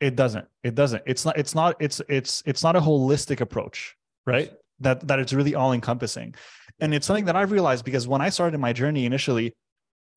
it, 0.01 0.15
doesn't. 0.17 0.45
It 0.63 0.75
doesn't. 0.75 1.03
It's 1.05 1.23
not 1.23 1.37
it's 1.37 1.55
not 1.55 1.75
it's 1.79 2.01
it's 2.09 2.43
it's 2.45 2.61
not 2.61 2.75
a 2.75 2.81
holistic 2.81 3.39
approach 3.39 3.95
right? 4.25 4.51
That 4.79 5.07
that 5.07 5.19
it's 5.19 5.33
really 5.33 5.55
all 5.55 5.71
encompassing 5.71 6.35
and 6.79 6.93
it's 6.93 7.05
something 7.05 7.25
that 7.25 7.35
i've 7.35 7.51
realized 7.51 7.85
because 7.85 8.07
when 8.07 8.21
i 8.21 8.29
started 8.29 8.59
my 8.59 8.73
journey 8.73 9.05
initially 9.05 9.53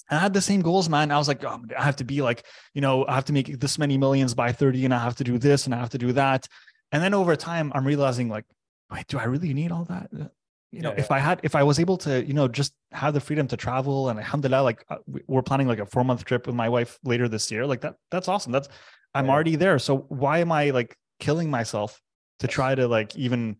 I 0.08 0.18
had 0.18 0.32
the 0.32 0.40
same 0.40 0.60
goals, 0.60 0.88
man. 0.88 1.10
I 1.10 1.18
was 1.18 1.28
like, 1.28 1.42
oh, 1.44 1.60
I 1.76 1.82
have 1.82 1.96
to 1.96 2.04
be 2.04 2.22
like, 2.22 2.44
you 2.74 2.80
know, 2.80 3.06
I 3.06 3.14
have 3.14 3.24
to 3.26 3.32
make 3.32 3.58
this 3.58 3.78
many 3.78 3.98
millions 3.98 4.34
by 4.34 4.52
30 4.52 4.84
and 4.84 4.94
I 4.94 4.98
have 4.98 5.16
to 5.16 5.24
do 5.24 5.38
this 5.38 5.66
and 5.66 5.74
I 5.74 5.78
have 5.78 5.90
to 5.90 5.98
do 5.98 6.12
that. 6.12 6.46
And 6.92 7.02
then 7.02 7.14
over 7.14 7.34
time, 7.34 7.72
I'm 7.74 7.84
realizing 7.84 8.28
like, 8.28 8.44
wait, 8.90 9.06
do 9.08 9.18
I 9.18 9.24
really 9.24 9.52
need 9.52 9.72
all 9.72 9.84
that? 9.86 10.08
Uh, 10.12 10.28
you 10.70 10.82
know, 10.82 10.90
yeah, 10.90 11.00
if 11.00 11.10
I 11.10 11.18
had, 11.18 11.40
if 11.42 11.54
I 11.54 11.62
was 11.62 11.80
able 11.80 11.96
to, 11.98 12.24
you 12.24 12.34
know, 12.34 12.46
just 12.46 12.72
have 12.92 13.14
the 13.14 13.20
freedom 13.20 13.48
to 13.48 13.56
travel 13.56 14.08
and 14.08 14.18
alhamdulillah, 14.18 14.62
like 14.62 14.84
uh, 14.88 14.98
we're 15.26 15.42
planning 15.42 15.66
like 15.66 15.78
a 15.80 15.86
four 15.86 16.04
month 16.04 16.24
trip 16.24 16.46
with 16.46 16.54
my 16.54 16.68
wife 16.68 16.98
later 17.02 17.28
this 17.28 17.50
year. 17.50 17.66
Like 17.66 17.80
that, 17.80 17.96
that's 18.10 18.28
awesome. 18.28 18.52
That's, 18.52 18.68
I'm 19.14 19.26
yeah. 19.26 19.32
already 19.32 19.56
there. 19.56 19.78
So 19.78 19.98
why 20.08 20.38
am 20.38 20.52
I 20.52 20.70
like 20.70 20.96
killing 21.18 21.50
myself 21.50 22.00
to 22.40 22.46
try 22.46 22.74
to 22.74 22.86
like 22.86 23.16
even 23.16 23.56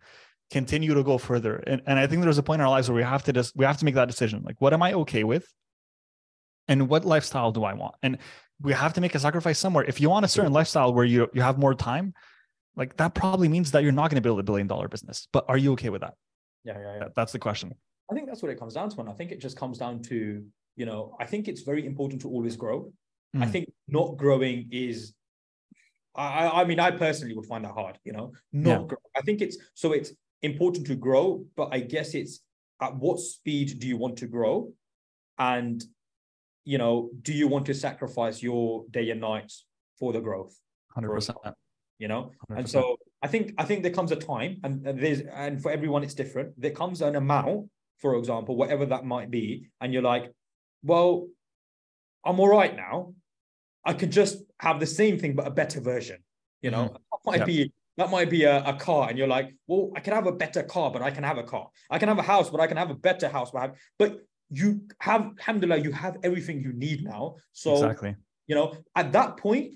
continue 0.50 0.94
to 0.94 1.02
go 1.02 1.18
further? 1.18 1.56
And, 1.56 1.82
and 1.86 1.98
I 1.98 2.06
think 2.06 2.22
there's 2.22 2.38
a 2.38 2.42
point 2.42 2.60
in 2.60 2.66
our 2.66 2.70
lives 2.70 2.88
where 2.88 2.96
we 2.96 3.02
have 3.02 3.24
to 3.24 3.32
just, 3.32 3.56
we 3.56 3.64
have 3.64 3.78
to 3.78 3.84
make 3.84 3.94
that 3.94 4.08
decision. 4.08 4.42
Like, 4.44 4.60
what 4.60 4.72
am 4.72 4.82
I 4.82 4.92
okay 4.92 5.24
with? 5.24 5.52
And 6.68 6.88
what 6.88 7.04
lifestyle 7.04 7.52
do 7.52 7.64
I 7.64 7.74
want? 7.74 7.94
And 8.02 8.18
we 8.60 8.72
have 8.72 8.94
to 8.94 9.00
make 9.00 9.14
a 9.14 9.18
sacrifice 9.18 9.58
somewhere. 9.58 9.84
If 9.84 10.00
you 10.00 10.10
want 10.10 10.24
a 10.24 10.28
certain 10.28 10.52
lifestyle 10.52 10.92
where 10.92 11.04
you 11.04 11.28
you 11.32 11.42
have 11.42 11.58
more 11.58 11.74
time, 11.74 12.14
like 12.76 12.96
that 12.96 13.14
probably 13.14 13.48
means 13.48 13.70
that 13.72 13.82
you're 13.82 13.92
not 13.92 14.10
going 14.10 14.16
to 14.16 14.26
build 14.26 14.40
a 14.40 14.42
billion 14.42 14.66
dollar 14.66 14.88
business. 14.88 15.28
But 15.32 15.44
are 15.48 15.58
you 15.58 15.72
okay 15.72 15.90
with 15.90 16.02
that? 16.02 16.14
Yeah, 16.64 16.78
yeah, 16.78 16.96
yeah. 17.00 17.08
That's 17.14 17.32
the 17.32 17.38
question. 17.38 17.74
I 18.10 18.14
think 18.14 18.26
that's 18.26 18.42
what 18.42 18.50
it 18.50 18.58
comes 18.58 18.74
down 18.74 18.90
to, 18.90 19.00
and 19.00 19.08
I 19.08 19.12
think 19.12 19.32
it 19.32 19.40
just 19.40 19.56
comes 19.56 19.78
down 19.78 20.02
to 20.04 20.44
you 20.76 20.86
know 20.86 21.16
I 21.20 21.26
think 21.26 21.48
it's 21.48 21.62
very 21.62 21.86
important 21.86 22.22
to 22.22 22.28
always 22.28 22.56
grow. 22.56 22.92
Mm. 23.34 23.42
I 23.42 23.46
think 23.46 23.72
not 23.88 24.16
growing 24.16 24.68
is. 24.70 25.12
I, 26.18 26.62
I 26.62 26.64
mean, 26.64 26.80
I 26.80 26.92
personally 26.92 27.34
would 27.34 27.44
find 27.44 27.62
that 27.66 27.72
hard, 27.72 27.98
you 28.02 28.14
know, 28.14 28.32
not 28.50 28.80
yeah. 28.80 28.86
grow. 28.86 28.98
I 29.14 29.20
think 29.20 29.42
it's 29.42 29.58
so 29.74 29.92
it's 29.92 30.12
important 30.40 30.86
to 30.86 30.94
grow, 30.94 31.44
but 31.56 31.68
I 31.72 31.80
guess 31.80 32.14
it's 32.14 32.40
at 32.80 32.96
what 32.96 33.20
speed 33.20 33.78
do 33.78 33.86
you 33.86 33.98
want 33.98 34.16
to 34.18 34.26
grow? 34.26 34.72
And 35.38 35.84
you 36.66 36.78
know, 36.78 37.08
do 37.22 37.32
you 37.32 37.48
want 37.48 37.64
to 37.66 37.74
sacrifice 37.74 38.42
your 38.42 38.84
day 38.90 39.08
and 39.10 39.20
nights 39.20 39.64
for 39.98 40.12
the 40.12 40.20
growth? 40.20 40.54
Hundred 40.92 41.14
percent. 41.14 41.38
You 41.98 42.08
know, 42.08 42.32
100%. 42.50 42.58
and 42.58 42.68
so 42.68 42.98
I 43.22 43.28
think 43.28 43.54
I 43.56 43.64
think 43.64 43.82
there 43.82 43.92
comes 43.92 44.12
a 44.12 44.16
time, 44.16 44.60
and 44.64 44.84
there's 44.84 45.20
and 45.20 45.62
for 45.62 45.70
everyone 45.70 46.02
it's 46.02 46.12
different. 46.12 46.60
There 46.60 46.72
comes 46.72 47.00
an 47.00 47.16
amount, 47.16 47.70
for 47.98 48.16
example, 48.16 48.56
whatever 48.56 48.84
that 48.86 49.06
might 49.06 49.30
be, 49.30 49.70
and 49.80 49.94
you're 49.94 50.02
like, 50.02 50.30
well, 50.82 51.28
I'm 52.24 52.38
all 52.40 52.48
right 52.48 52.76
now. 52.76 53.14
I 53.84 53.94
could 53.94 54.10
just 54.10 54.38
have 54.58 54.80
the 54.80 54.86
same 54.86 55.18
thing 55.18 55.36
but 55.36 55.46
a 55.46 55.50
better 55.50 55.80
version. 55.80 56.18
You 56.60 56.72
know, 56.72 56.84
mm-hmm. 56.84 56.94
that 56.94 57.20
might 57.24 57.38
yep. 57.38 57.46
be 57.46 57.72
that 57.96 58.10
might 58.10 58.28
be 58.28 58.42
a, 58.42 58.62
a, 58.64 58.74
car, 58.74 59.08
and 59.08 59.16
you're 59.16 59.28
like, 59.28 59.54
well, 59.68 59.90
I 59.96 60.00
can 60.00 60.12
have 60.12 60.26
a 60.26 60.32
better 60.32 60.64
car, 60.64 60.90
but 60.90 61.00
I 61.00 61.10
can 61.12 61.22
have 61.22 61.38
a 61.38 61.44
car. 61.44 61.68
I 61.88 61.98
can 61.98 62.08
have 62.08 62.18
a 62.18 62.22
house, 62.22 62.50
but 62.50 62.60
I 62.60 62.66
can 62.66 62.76
have 62.76 62.90
a 62.90 62.94
better 62.94 63.28
house. 63.28 63.52
But, 63.52 63.62
have, 63.62 63.74
but 63.98 64.18
you 64.50 64.82
have 65.00 65.32
alhamdulillah 65.38 65.82
you 65.82 65.92
have 65.92 66.16
everything 66.22 66.60
you 66.60 66.72
need 66.72 67.04
now. 67.04 67.36
So 67.52 67.72
exactly. 67.74 68.16
you 68.46 68.54
know 68.54 68.76
at 68.94 69.12
that 69.12 69.36
point 69.36 69.74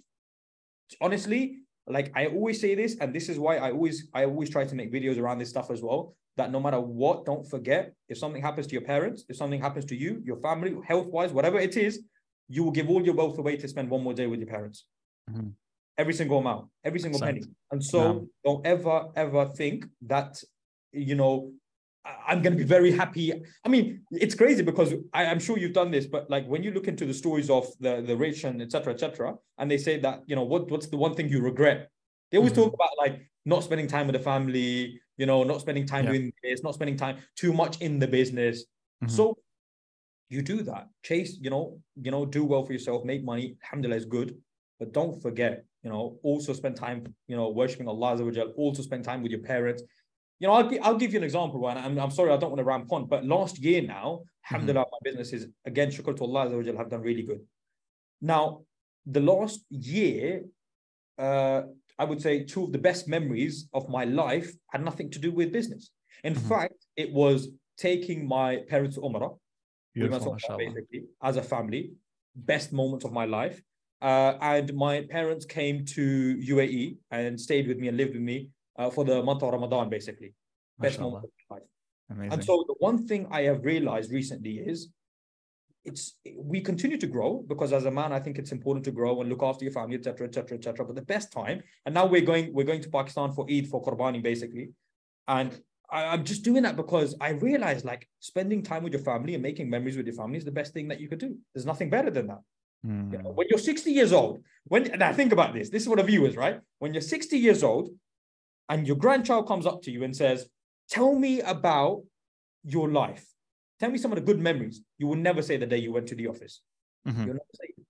honestly 1.00 1.60
like 1.86 2.10
i 2.14 2.26
always 2.26 2.60
say 2.60 2.74
this 2.74 2.96
and 3.00 3.14
this 3.14 3.28
is 3.28 3.38
why 3.38 3.56
i 3.56 3.70
always 3.70 4.08
i 4.14 4.24
always 4.24 4.50
try 4.50 4.64
to 4.64 4.74
make 4.74 4.92
videos 4.92 5.18
around 5.18 5.38
this 5.38 5.50
stuff 5.50 5.70
as 5.70 5.82
well 5.82 6.14
that 6.36 6.50
no 6.50 6.60
matter 6.60 6.80
what 6.80 7.24
don't 7.24 7.48
forget 7.48 7.92
if 8.08 8.18
something 8.18 8.42
happens 8.42 8.66
to 8.66 8.72
your 8.72 8.82
parents 8.82 9.24
if 9.28 9.36
something 9.36 9.60
happens 9.60 9.84
to 9.84 9.96
you 9.96 10.22
your 10.24 10.36
family 10.40 10.76
health 10.86 11.06
wise 11.08 11.32
whatever 11.32 11.58
it 11.58 11.76
is 11.76 12.02
you 12.48 12.64
will 12.64 12.72
give 12.72 12.88
all 12.90 13.04
your 13.04 13.14
wealth 13.14 13.38
away 13.38 13.56
to 13.56 13.68
spend 13.68 13.88
one 13.88 14.02
more 14.02 14.14
day 14.14 14.26
with 14.26 14.40
your 14.40 14.48
parents. 14.48 14.86
Mm-hmm. 15.30 15.50
every 15.98 16.14
single 16.14 16.38
amount 16.38 16.68
every 16.84 16.98
single 16.98 17.20
penny. 17.20 17.42
And 17.70 17.84
so 17.84 18.00
yeah. 18.00 18.20
don't 18.44 18.66
ever 18.66 19.08
ever 19.14 19.46
think 19.60 19.86
that 20.06 20.42
you 20.92 21.14
know 21.14 21.52
I'm 22.04 22.40
going 22.40 22.56
to 22.56 22.58
be 22.58 22.64
very 22.64 22.90
happy. 22.90 23.32
I 23.64 23.68
mean, 23.68 24.02
it's 24.10 24.34
crazy 24.34 24.62
because 24.62 24.94
I, 25.12 25.24
am 25.24 25.38
sure 25.38 25.58
you've 25.58 25.74
done 25.74 25.90
this, 25.90 26.06
but 26.06 26.30
like 26.30 26.46
when 26.46 26.62
you 26.62 26.70
look 26.70 26.88
into 26.88 27.04
the 27.04 27.12
stories 27.12 27.50
of 27.50 27.66
the 27.78 28.02
the 28.06 28.16
rich 28.16 28.44
and 28.44 28.62
etc. 28.62 28.94
etc. 28.94 29.34
and 29.58 29.70
they 29.70 29.76
say 29.76 29.98
that 30.00 30.22
you 30.26 30.34
know 30.34 30.44
what 30.44 30.70
what's 30.70 30.86
the 30.86 30.96
one 30.96 31.14
thing 31.14 31.28
you 31.28 31.40
regret? 31.40 31.90
They 32.30 32.38
always 32.38 32.52
mm-hmm. 32.52 32.62
talk 32.62 32.74
about 32.74 32.90
like 32.98 33.28
not 33.44 33.64
spending 33.64 33.86
time 33.86 34.06
with 34.06 34.16
the 34.16 34.22
family, 34.22 35.00
you 35.18 35.26
know, 35.26 35.42
not 35.42 35.60
spending 35.60 35.86
time 35.86 36.04
yeah. 36.04 36.12
doing 36.12 36.32
this, 36.42 36.62
not 36.62 36.74
spending 36.74 36.96
time 36.96 37.18
too 37.36 37.52
much 37.52 37.80
in 37.80 37.98
the 37.98 38.06
business. 38.06 38.64
Mm-hmm. 39.02 39.14
So 39.14 39.36
you 40.30 40.42
do 40.42 40.62
that, 40.62 40.88
chase, 41.02 41.36
you 41.40 41.50
know, 41.50 41.80
you 42.00 42.10
know, 42.10 42.24
do 42.24 42.44
well 42.44 42.64
for 42.64 42.72
yourself, 42.72 43.04
make 43.04 43.24
money. 43.24 43.56
Alhamdulillah 43.64 43.96
is 43.96 44.06
good, 44.06 44.38
but 44.78 44.92
don't 44.92 45.20
forget, 45.20 45.64
you 45.82 45.90
know, 45.90 46.18
also 46.22 46.52
spend 46.52 46.76
time, 46.76 47.14
you 47.26 47.36
know, 47.36 47.50
worshiping 47.50 47.88
Allah. 47.88 48.16
Also 48.56 48.82
spend 48.82 49.04
time 49.04 49.22
with 49.22 49.32
your 49.32 49.40
parents 49.40 49.82
you 50.40 50.48
know, 50.48 50.54
I'll, 50.54 50.70
I'll 50.82 50.96
give 50.96 51.12
you 51.12 51.18
an 51.18 51.24
example, 51.24 51.60
Right, 51.60 51.76
I'm, 51.76 51.98
I'm 51.98 52.10
sorry, 52.10 52.32
I 52.32 52.38
don't 52.38 52.50
want 52.50 52.60
to 52.60 52.64
ramp 52.64 52.90
on, 52.92 53.06
but 53.06 53.24
last 53.24 53.58
year 53.58 53.82
now, 53.82 54.22
mm-hmm. 54.22 54.54
alhamdulillah, 54.54 54.86
my 54.90 54.98
business 55.04 55.32
is, 55.34 55.46
again, 55.66 55.90
shukr 55.90 56.16
to 56.16 56.24
Allah 56.24 56.50
have 56.76 56.90
done 56.90 57.02
really 57.02 57.22
good. 57.22 57.40
Now, 58.22 58.62
the 59.06 59.20
last 59.20 59.60
year, 59.68 60.44
uh, 61.18 61.62
I 61.98 62.04
would 62.04 62.22
say 62.22 62.44
two 62.44 62.64
of 62.64 62.72
the 62.72 62.78
best 62.78 63.06
memories 63.06 63.68
of 63.74 63.90
my 63.90 64.04
life 64.04 64.50
had 64.72 64.82
nothing 64.82 65.10
to 65.10 65.18
do 65.18 65.30
with 65.30 65.52
business. 65.52 65.90
In 66.24 66.34
mm-hmm. 66.34 66.48
fact, 66.48 66.86
it 66.96 67.12
was 67.12 67.48
taking 67.76 68.26
my 68.26 68.60
parents 68.68 68.96
to 68.96 69.02
Umrah, 69.02 69.36
basically, 70.56 71.04
as 71.22 71.36
a 71.36 71.42
family, 71.42 71.92
best 72.34 72.72
moments 72.72 73.04
of 73.04 73.12
my 73.12 73.26
life. 73.26 73.60
Uh, 74.00 74.38
and 74.40 74.72
my 74.72 75.02
parents 75.10 75.44
came 75.44 75.84
to 75.84 76.38
UAE 76.38 76.96
and 77.10 77.38
stayed 77.38 77.68
with 77.68 77.76
me 77.76 77.88
and 77.88 77.98
lived 77.98 78.14
with 78.14 78.22
me 78.22 78.48
uh, 78.76 78.90
for 78.90 79.04
the 79.04 79.22
month 79.22 79.42
of 79.42 79.52
Ramadan, 79.52 79.88
basically. 79.88 80.34
Best 80.78 81.00
moment 81.00 81.24
of 81.24 81.30
life. 81.50 81.62
Amazing. 82.10 82.32
And 82.32 82.44
so 82.44 82.64
the 82.66 82.74
one 82.78 83.06
thing 83.06 83.26
I 83.30 83.42
have 83.42 83.64
realized 83.64 84.10
recently 84.12 84.58
is 84.58 84.88
it's 85.84 86.16
we 86.36 86.60
continue 86.60 86.98
to 86.98 87.06
grow 87.06 87.44
because 87.46 87.72
as 87.72 87.84
a 87.84 87.90
man, 87.90 88.12
I 88.12 88.20
think 88.20 88.38
it's 88.38 88.52
important 88.52 88.84
to 88.86 88.90
grow 88.90 89.20
and 89.20 89.30
look 89.30 89.42
after 89.42 89.64
your 89.64 89.72
family, 89.72 89.96
etc., 89.96 90.26
etc., 90.26 90.58
etc. 90.58 90.84
But 90.84 90.96
the 90.96 91.02
best 91.02 91.32
time, 91.32 91.62
and 91.86 91.94
now 91.94 92.06
we're 92.06 92.20
going, 92.22 92.52
we're 92.52 92.66
going 92.66 92.82
to 92.82 92.90
Pakistan 92.90 93.32
for 93.32 93.46
Eid 93.50 93.68
for 93.68 93.82
Qurbani, 93.82 94.22
basically. 94.22 94.70
And 95.28 95.58
I, 95.90 96.14
am 96.14 96.24
just 96.24 96.42
doing 96.42 96.62
that 96.64 96.76
because 96.76 97.14
I 97.20 97.30
realize 97.30 97.84
like 97.84 98.08
spending 98.18 98.62
time 98.62 98.82
with 98.82 98.92
your 98.92 99.02
family 99.02 99.34
and 99.34 99.42
making 99.42 99.70
memories 99.70 99.96
with 99.96 100.06
your 100.06 100.16
family 100.16 100.38
is 100.38 100.44
the 100.44 100.52
best 100.52 100.72
thing 100.72 100.88
that 100.88 101.00
you 101.00 101.08
could 101.08 101.18
do. 101.18 101.36
There's 101.54 101.66
nothing 101.66 101.90
better 101.90 102.10
than 102.10 102.28
that. 102.28 102.40
Mm. 102.86 103.12
You 103.12 103.18
know, 103.22 103.30
when 103.30 103.46
you're 103.50 103.58
60 103.58 103.90
years 103.90 104.12
old, 104.12 104.42
when 104.64 104.90
and 104.90 105.02
I 105.02 105.12
think 105.12 105.32
about 105.32 105.54
this, 105.54 105.70
this 105.70 105.82
is 105.82 105.88
what 105.88 105.98
a 105.98 106.02
view 106.02 106.26
is, 106.26 106.36
right? 106.36 106.60
When 106.78 106.94
you're 106.94 107.02
60 107.02 107.38
years 107.38 107.62
old, 107.62 107.90
and 108.70 108.86
your 108.86 108.96
grandchild 108.96 109.46
comes 109.46 109.66
up 109.66 109.82
to 109.82 109.90
you 109.90 110.04
and 110.04 110.16
says, 110.16 110.46
Tell 110.88 111.14
me 111.14 111.40
about 111.40 112.02
your 112.64 112.88
life. 112.90 113.26
Tell 113.78 113.90
me 113.90 113.98
some 113.98 114.12
of 114.12 114.16
the 114.16 114.24
good 114.24 114.40
memories. 114.40 114.82
You 114.98 115.06
will 115.08 115.16
never 115.16 115.42
say 115.42 115.56
the 115.56 115.66
day 115.66 115.78
you 115.78 115.92
went 115.92 116.06
to 116.08 116.14
the 116.14 116.26
office. 116.28 116.62
Mm-hmm. 117.06 117.20
You'll 117.20 117.34
never 117.34 117.54
say 117.54 117.66
it. 117.76 117.84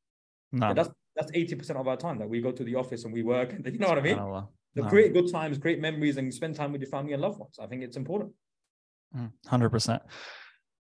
No. 0.52 0.74
That's 0.74 0.90
that's 1.16 1.32
80% 1.32 1.76
of 1.76 1.86
our 1.86 1.96
time 1.96 2.18
that 2.18 2.28
we 2.28 2.40
go 2.40 2.52
to 2.52 2.64
the 2.64 2.76
office 2.76 3.04
and 3.04 3.12
we 3.12 3.22
work. 3.22 3.52
And 3.52 3.64
you 3.72 3.78
know 3.78 3.88
what 3.88 3.98
I 3.98 4.02
mean? 4.02 4.16
No. 4.16 4.48
The 4.74 4.82
create 4.84 5.12
good 5.12 5.30
times, 5.30 5.58
great 5.58 5.80
memories, 5.80 6.16
and 6.16 6.32
spend 6.32 6.54
time 6.54 6.72
with 6.72 6.80
your 6.80 6.90
family 6.90 7.12
and 7.12 7.20
loved 7.20 7.38
ones. 7.38 7.58
I 7.60 7.66
think 7.66 7.82
it's 7.82 7.96
important. 7.96 8.32
100%. 9.48 10.00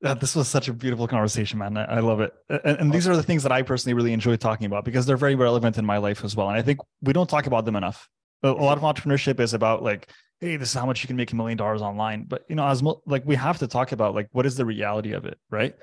Uh, 0.03 0.13
this 0.13 0.35
was 0.35 0.47
such 0.47 0.67
a 0.67 0.73
beautiful 0.73 1.07
conversation, 1.07 1.57
man. 1.57 1.75
I, 1.77 1.85
I 1.85 1.99
love 1.99 2.21
it. 2.21 2.31
And, 2.49 2.77
and, 2.79 2.93
these 2.93 3.07
are 3.07 3.15
the 3.15 3.23
things 3.23 3.41
that 3.43 3.51
I 3.51 3.63
personally 3.63 3.95
really 3.95 4.13
enjoy 4.13 4.35
talking 4.35 4.67
about 4.67 4.85
because 4.85 5.07
they're 5.07 5.17
very 5.17 5.33
relevant 5.33 5.79
in 5.79 5.85
my 5.85 5.97
life 5.97 6.23
as 6.23 6.35
well. 6.35 6.49
And 6.49 6.57
I 6.57 6.61
think 6.61 6.79
we 7.01 7.13
don't 7.13 7.29
talk 7.29 7.47
about 7.47 7.65
them 7.65 7.75
enough 7.75 8.07
a 8.43 8.51
lot 8.51 8.77
of 8.77 8.83
entrepreneurship 8.83 9.39
is 9.39 9.53
about 9.53 9.83
like 9.83 10.09
hey 10.39 10.55
this 10.57 10.69
is 10.69 10.73
how 10.73 10.85
much 10.85 11.03
you 11.03 11.07
can 11.07 11.15
make 11.15 11.31
a 11.31 11.35
million 11.35 11.57
dollars 11.57 11.81
online 11.81 12.23
but 12.27 12.43
you 12.49 12.55
know 12.55 12.67
as 12.67 12.81
like 13.05 13.23
we 13.25 13.35
have 13.35 13.59
to 13.59 13.67
talk 13.67 13.91
about 13.91 14.15
like 14.15 14.27
what 14.31 14.45
is 14.45 14.55
the 14.55 14.65
reality 14.65 15.13
of 15.13 15.25
it 15.25 15.37
right 15.49 15.75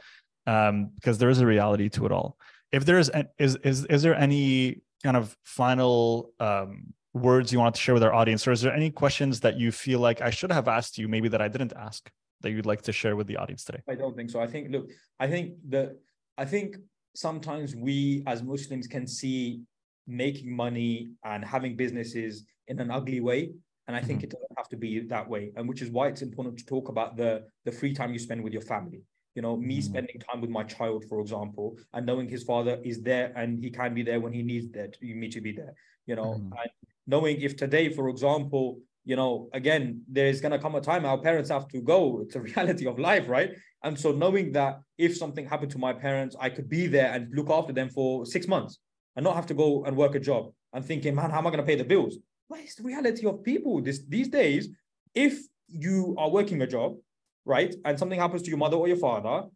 um 0.47 0.91
because 0.97 1.19
there 1.19 1.31
is 1.31 1.41
a 1.41 1.47
reality 1.47 1.89
to 1.89 2.07
it 2.07 2.13
all 2.13 2.37
if 2.73 2.85
there 2.85 2.99
is 2.99 3.11
is 3.39 3.57
is 3.57 3.85
is 3.87 4.03
there 4.03 4.15
any 4.15 4.81
kind 5.03 5.17
of 5.17 5.37
final 5.45 6.33
um 6.41 6.93
words 7.15 7.53
you 7.53 7.59
want 7.59 7.75
to 7.75 7.81
share 7.81 7.95
with 7.95 8.03
our 8.03 8.15
audience, 8.15 8.47
or 8.47 8.53
is 8.53 8.61
there 8.61 8.73
any 8.73 8.91
questions 8.91 9.41
that 9.41 9.59
you 9.59 9.73
feel 9.73 10.01
like 10.01 10.21
I 10.21 10.31
should 10.31 10.53
have 10.53 10.69
asked 10.69 10.99
you, 10.99 11.09
maybe 11.09 11.29
that 11.29 11.43
I 11.43 11.49
didn't 11.49 11.73
ask, 11.77 12.11
that 12.43 12.51
you'd 12.51 12.67
like 12.67 12.83
to 12.83 12.93
share 12.93 13.17
with 13.17 13.27
the 13.27 13.37
audience 13.37 13.65
today? 13.65 13.83
I 13.89 13.95
don't 13.95 14.17
think 14.17 14.31
so. 14.31 14.41
I 14.41 14.47
think, 14.47 14.71
look, 14.71 14.91
I 15.19 15.27
think 15.27 15.55
that 15.71 15.97
I 16.37 16.45
think 16.45 16.77
sometimes 17.15 17.75
we 17.75 18.23
as 18.27 18.43
Muslims 18.43 18.87
can 18.87 19.07
see 19.07 19.63
making 20.09 20.55
money 20.55 21.11
and 21.25 21.45
having 21.45 21.77
businesses 21.77 22.45
in 22.67 22.81
an 22.81 22.91
ugly 22.91 23.21
way. 23.21 23.53
And 23.87 23.97
I 23.97 24.01
think 24.01 24.19
mm-hmm. 24.19 24.25
it 24.25 24.31
doesn't 24.31 24.57
have 24.57 24.69
to 24.71 24.77
be 24.77 25.01
that 25.01 25.29
way. 25.29 25.53
And 25.57 25.69
which 25.69 25.83
is 25.83 25.91
why 25.91 26.09
it's 26.09 26.23
important 26.23 26.59
to 26.59 26.65
talk 26.65 26.89
about 26.89 27.17
the 27.17 27.45
the 27.65 27.73
free 27.73 27.95
time 27.95 28.13
you 28.13 28.19
spend 28.19 28.43
with 28.43 28.53
your 28.53 28.63
family. 28.63 29.03
You 29.35 29.43
know, 29.43 29.57
me 29.57 29.77
mm-hmm. 29.77 29.83
spending 29.83 30.19
time 30.21 30.41
with 30.41 30.51
my 30.51 30.65
child, 30.65 31.05
for 31.09 31.21
example, 31.21 31.77
and 31.93 32.05
knowing 32.05 32.29
his 32.29 32.43
father 32.43 32.81
is 32.83 33.03
there 33.03 33.33
and 33.37 33.63
he 33.63 33.71
can 33.71 33.95
be 33.95 34.03
there 34.03 34.21
when 34.21 34.33
he 34.33 34.43
needs 34.43 34.69
that 34.73 35.01
me 35.01 35.29
to 35.29 35.41
be 35.41 35.53
there. 35.53 35.75
You 36.07 36.17
know, 36.17 36.33
mm-hmm. 36.35 36.53
and 36.61 36.71
knowing 37.07 37.41
if 37.41 37.57
today, 37.57 37.91
for 37.91 38.09
example, 38.09 38.81
you 39.05 39.17
know, 39.17 39.49
again, 39.55 40.03
there's 40.09 40.41
gonna 40.41 40.59
come 40.59 40.75
a 40.75 40.81
time 40.81 41.05
our 41.05 41.21
parents 41.21 41.51
have 41.51 41.69
to 41.69 41.81
go. 41.81 42.21
It's 42.23 42.37
a 42.37 42.41
reality 42.51 42.87
of 42.87 42.99
life, 42.99 43.29
right? 43.29 43.53
And 43.85 43.99
so 43.99 44.13
knowing 44.13 44.53
that 44.53 44.81
if 44.99 45.17
something 45.17 45.47
happened 45.47 45.71
to 45.73 45.79
my 45.79 45.93
parents, 45.93 46.35
I 46.39 46.51
could 46.51 46.69
be 46.69 46.89
there 46.89 47.13
and 47.13 47.33
look 47.33 47.49
after 47.49 47.73
them 47.73 47.89
for 47.91 48.27
six 48.27 48.47
months 48.49 48.81
and 49.17 49.25
not 49.25 49.37
have 49.37 49.47
to 49.47 49.55
go 49.55 49.85
and 49.85 49.97
work 49.97 50.15
a 50.15 50.21
job. 50.21 50.53
I'm 50.73 50.83
thinking, 50.83 51.15
man, 51.15 51.31
how 51.31 51.39
am 51.39 51.47
I 51.47 51.51
going 51.51 51.63
to 51.65 51.67
pay 51.67 51.77
the 51.77 51.85
bills? 51.85 52.17
What 52.49 52.61
is 52.61 52.75
the 52.75 52.83
reality 52.83 53.27
of 53.27 53.43
people 53.43 53.81
this 53.83 54.01
these 54.07 54.29
days? 54.29 54.69
If 55.15 55.41
you 55.67 56.15
are 56.19 56.31
working 56.31 56.63
a 56.63 56.67
job, 56.67 56.97
right, 57.45 57.75
and 57.85 57.99
something 57.99 58.21
happens 58.21 58.43
to 58.43 58.49
your 58.49 58.59
mother 58.59 58.77
or 58.77 58.89
your 58.89 58.97
father, 58.97 59.49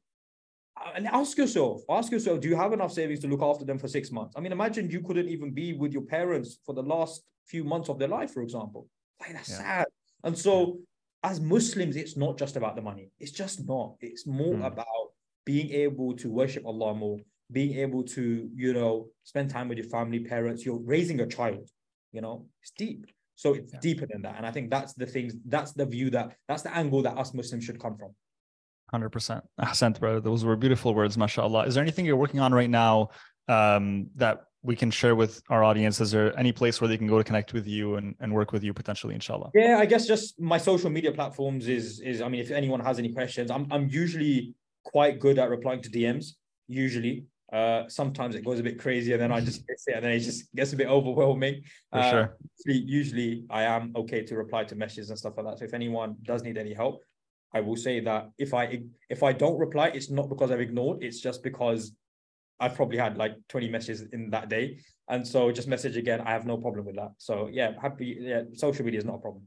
uh, 0.77 0.91
and 0.95 1.07
ask 1.09 1.37
yourself, 1.37 1.83
ask 1.89 2.11
yourself, 2.11 2.41
do 2.41 2.49
you 2.49 2.57
have 2.57 2.73
enough 2.73 2.93
savings 2.93 3.21
to 3.21 3.29
look 3.29 3.43
after 3.43 3.65
them 3.65 3.79
for 3.79 3.89
six 3.89 4.11
months? 4.11 4.35
I 4.37 4.41
mean, 4.41 4.53
imagine 4.53 4.91
you 4.91 5.03
couldn't 5.03 5.29
even 5.29 5.53
be 5.53 5.75
with 5.75 5.93
your 5.93 6.03
parents 6.03 6.59
for 6.65 6.75
the 6.75 6.83
last 6.83 7.23
few 7.47 7.65
months 7.65 7.89
of 7.89 7.99
their 7.99 8.09
life, 8.09 8.33
for 8.33 8.43
example. 8.43 8.89
Like 9.21 9.35
that's 9.35 9.51
yeah. 9.51 9.59
sad. 9.59 9.87
And 10.25 10.37
so 10.37 10.79
as 11.23 11.41
Muslims, 11.41 11.97
it's 11.97 12.17
not 12.17 12.39
just 12.39 12.57
about 12.57 12.77
the 12.77 12.83
money. 12.83 13.11
It's 13.21 13.33
just 13.33 13.67
not. 13.67 13.97
It's 14.01 14.27
more 14.27 14.55
mm. 14.55 14.67
about 14.67 15.13
being 15.45 15.71
able 15.71 16.15
to 16.17 16.31
worship 16.31 16.65
Allah 16.67 16.95
more, 16.95 17.19
being 17.53 17.79
able 17.79 18.03
to, 18.03 18.49
you 18.55 18.73
know, 18.73 19.09
spend 19.25 19.51
time 19.51 19.69
with 19.69 19.79
your 19.79 19.89
family, 19.89 20.21
parents. 20.21 20.65
You're 20.65 20.81
raising 20.81 21.21
a 21.21 21.27
child, 21.27 21.69
you 22.13 22.21
know, 22.21 22.47
it's 22.63 22.73
deep. 22.77 23.07
So 23.37 23.55
it's 23.55 23.73
yeah. 23.73 23.81
deeper 23.81 24.07
than 24.07 24.23
that. 24.23 24.37
And 24.37 24.47
I 24.47 24.51
think 24.51 24.71
that's 24.71 24.95
the 24.95 25.07
things, 25.07 25.35
that's 25.47 25.73
the 25.73 25.87
view 25.87 26.11
that, 26.11 26.37
that's 26.49 26.63
the 26.63 26.75
angle 26.75 27.03
that 27.03 27.17
us 27.17 27.35
Muslims 27.35 27.65
should 27.65 27.81
come 27.81 27.97
from. 27.97 28.15
100%. 28.93 29.43
Ahsant, 29.61 30.01
bro. 30.01 30.21
Those 30.21 30.45
were 30.45 30.57
beautiful 30.57 30.95
words, 30.95 31.17
mashallah. 31.17 31.67
Is 31.67 31.75
there 31.75 31.83
anything 31.83 32.07
you're 32.07 32.17
working 32.17 32.41
on 32.41 32.53
right 32.53 32.71
now 32.71 33.11
um, 33.49 34.09
that 34.17 34.45
we 34.63 34.77
can 34.77 34.91
share 34.91 35.15
with 35.15 35.43
our 35.51 35.65
audience? 35.65 36.01
Is 36.01 36.11
there 36.11 36.39
any 36.39 36.53
place 36.53 36.81
where 36.81 36.89
they 36.89 36.97
can 36.97 37.07
go 37.07 37.19
to 37.19 37.25
connect 37.25 37.53
with 37.53 37.67
you 37.67 37.97
and, 37.97 38.15
and 38.21 38.33
work 38.33 38.53
with 38.53 38.63
you 38.63 38.73
potentially, 38.73 39.15
inshallah? 39.15 39.51
Yeah, 39.55 39.79
I 39.79 39.87
guess 39.87 40.07
just 40.07 40.41
my 40.41 40.59
social 40.59 40.91
media 40.91 41.13
platforms 41.13 41.69
is 41.69 42.01
is 42.01 42.23
I 42.23 42.29
mean, 42.29 42.41
if 42.41 42.51
anyone 42.51 42.81
has 42.81 42.99
any 42.99 43.13
questions, 43.13 43.51
I'm 43.51 43.67
I'm 43.73 43.89
usually 43.89 44.55
quite 44.85 45.19
good 45.19 45.39
at 45.39 45.51
replying 45.51 45.83
to 45.83 45.91
DMs, 45.91 46.35
usually. 46.69 47.25
Uh, 47.53 47.87
sometimes 47.89 48.35
it 48.35 48.45
goes 48.45 48.59
a 48.59 48.63
bit 48.63 48.79
crazy 48.79 49.13
and 49.13 49.21
then 49.21 49.31
I 49.31 49.41
just 49.41 49.63
miss 49.69 49.85
it 49.87 49.95
and 49.95 50.05
then 50.05 50.13
it 50.13 50.21
just 50.21 50.53
gets 50.55 50.73
a 50.73 50.77
bit 50.77 50.87
overwhelming. 50.87 51.63
Uh, 51.93 52.11
sure. 52.11 52.37
Usually 52.65 53.45
I 53.51 53.65
am 53.65 53.93
okay 53.95 54.23
to 54.25 54.37
reply 54.37 54.65
to 54.65 54.75
messages 54.75 55.11
and 55.11 55.19
stuff 55.19 55.35
like 55.37 55.47
that. 55.47 55.59
So 55.59 55.65
if 55.67 55.75
anyone 55.75 56.17
does 56.23 56.43
need 56.43 56.57
any 56.57 56.73
help, 56.73 57.03
I 57.55 57.61
will 57.61 57.77
say 57.77 58.01
that 58.01 58.31
if 58.39 58.55
I 58.55 58.81
if 59.11 59.23
I 59.23 59.33
don't 59.33 59.59
reply, 59.59 59.89
it's 59.89 60.11
not 60.11 60.31
because 60.31 60.51
I've 60.51 60.63
ignored, 60.63 61.03
it's 61.03 61.21
just 61.21 61.43
because 61.43 61.93
I've 62.59 62.75
probably 62.75 62.97
had 62.97 63.19
like 63.19 63.35
20 63.49 63.69
messages 63.69 64.03
in 64.13 64.31
that 64.31 64.49
day. 64.49 64.79
And 65.09 65.27
so 65.27 65.51
just 65.53 65.69
message 65.69 65.97
again. 65.97 66.21
I 66.21 66.31
have 66.31 66.47
no 66.47 66.57
problem 66.57 66.87
with 66.87 66.97
that. 66.97 67.11
So 67.19 67.51
yeah, 67.53 67.73
happy. 67.83 68.17
Yeah, 68.21 68.43
social 68.55 68.85
media 68.85 68.99
is 68.99 69.05
not 69.05 69.17
a 69.17 69.19
problem. 69.19 69.47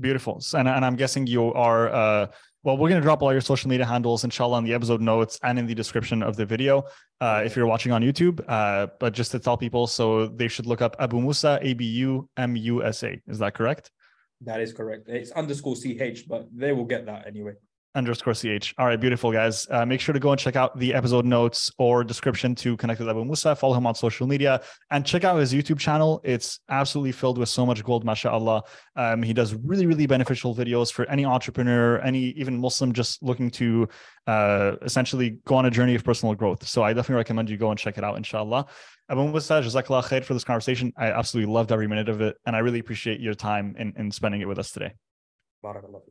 Beautiful. 0.00 0.42
And, 0.54 0.68
and 0.68 0.84
I'm 0.84 0.96
guessing 0.96 1.26
you 1.26 1.52
are, 1.54 1.88
uh, 1.88 2.26
well, 2.66 2.76
we're 2.76 2.88
going 2.88 3.00
to 3.00 3.04
drop 3.04 3.22
all 3.22 3.30
your 3.30 3.40
social 3.40 3.70
media 3.70 3.86
handles, 3.86 4.24
inshallah, 4.24 4.58
in 4.58 4.64
the 4.64 4.74
episode 4.74 5.00
notes 5.00 5.38
and 5.44 5.56
in 5.56 5.68
the 5.68 5.74
description 5.74 6.20
of 6.20 6.34
the 6.34 6.44
video 6.44 6.82
uh, 7.20 7.40
if 7.44 7.54
you're 7.54 7.64
watching 7.64 7.92
on 7.92 8.02
YouTube. 8.02 8.44
Uh, 8.48 8.88
but 8.98 9.12
just 9.12 9.30
to 9.30 9.38
tell 9.38 9.56
people, 9.56 9.86
so 9.86 10.26
they 10.26 10.48
should 10.48 10.66
look 10.66 10.82
up 10.82 10.96
Abu 10.98 11.20
Musa, 11.20 11.60
A 11.62 11.74
B 11.74 11.84
U 11.84 12.28
M 12.36 12.56
U 12.56 12.82
S 12.82 13.04
A. 13.04 13.22
Is 13.28 13.38
that 13.38 13.54
correct? 13.54 13.92
That 14.40 14.60
is 14.60 14.72
correct. 14.72 15.08
It's 15.08 15.30
underscore 15.30 15.76
CH, 15.76 16.26
but 16.26 16.48
they 16.52 16.72
will 16.72 16.86
get 16.86 17.06
that 17.06 17.28
anyway 17.28 17.52
underscore 17.96 18.34
ch. 18.34 18.74
All 18.78 18.86
right, 18.86 19.00
beautiful 19.00 19.32
guys. 19.32 19.66
Uh, 19.70 19.84
make 19.84 20.00
sure 20.00 20.12
to 20.12 20.20
go 20.20 20.30
and 20.30 20.38
check 20.38 20.54
out 20.54 20.78
the 20.78 20.94
episode 20.94 21.24
notes 21.24 21.72
or 21.78 22.04
description 22.04 22.54
to 22.56 22.76
connect 22.76 23.00
with 23.00 23.08
Abu 23.08 23.24
Musa. 23.24 23.56
Follow 23.56 23.74
him 23.74 23.86
on 23.86 23.94
social 23.94 24.26
media 24.26 24.60
and 24.90 25.04
check 25.04 25.24
out 25.24 25.36
his 25.38 25.52
YouTube 25.52 25.78
channel. 25.78 26.20
It's 26.22 26.60
absolutely 26.68 27.12
filled 27.12 27.38
with 27.38 27.48
so 27.48 27.66
much 27.66 27.82
gold, 27.82 28.04
mashallah. 28.04 28.62
Um, 28.94 29.22
he 29.22 29.32
does 29.32 29.54
really, 29.54 29.86
really 29.86 30.06
beneficial 30.06 30.54
videos 30.54 30.92
for 30.92 31.08
any 31.10 31.24
entrepreneur, 31.24 31.98
any 32.00 32.30
even 32.42 32.60
Muslim 32.60 32.92
just 32.92 33.22
looking 33.22 33.50
to 33.52 33.88
uh, 34.26 34.76
essentially 34.82 35.38
go 35.46 35.56
on 35.56 35.66
a 35.66 35.70
journey 35.70 35.94
of 35.94 36.04
personal 36.04 36.34
growth. 36.34 36.66
So 36.66 36.82
I 36.82 36.92
definitely 36.92 37.16
recommend 37.16 37.50
you 37.50 37.56
go 37.56 37.70
and 37.70 37.78
check 37.78 37.98
it 37.98 38.04
out, 38.04 38.16
inshallah. 38.16 38.66
Abu 39.08 39.28
Musa, 39.28 39.54
jazakallah 39.54 40.04
khair 40.04 40.24
for 40.24 40.34
this 40.34 40.44
conversation. 40.44 40.92
I 40.96 41.12
absolutely 41.12 41.52
loved 41.52 41.72
every 41.72 41.86
minute 41.86 42.08
of 42.08 42.20
it, 42.20 42.36
and 42.44 42.54
I 42.54 42.58
really 42.58 42.80
appreciate 42.80 43.20
your 43.20 43.34
time 43.34 43.76
in, 43.78 43.94
in 43.96 44.10
spending 44.10 44.40
it 44.40 44.48
with 44.48 44.58
us 44.58 44.72
today. 44.72 44.94
Barakallah. 45.64 46.02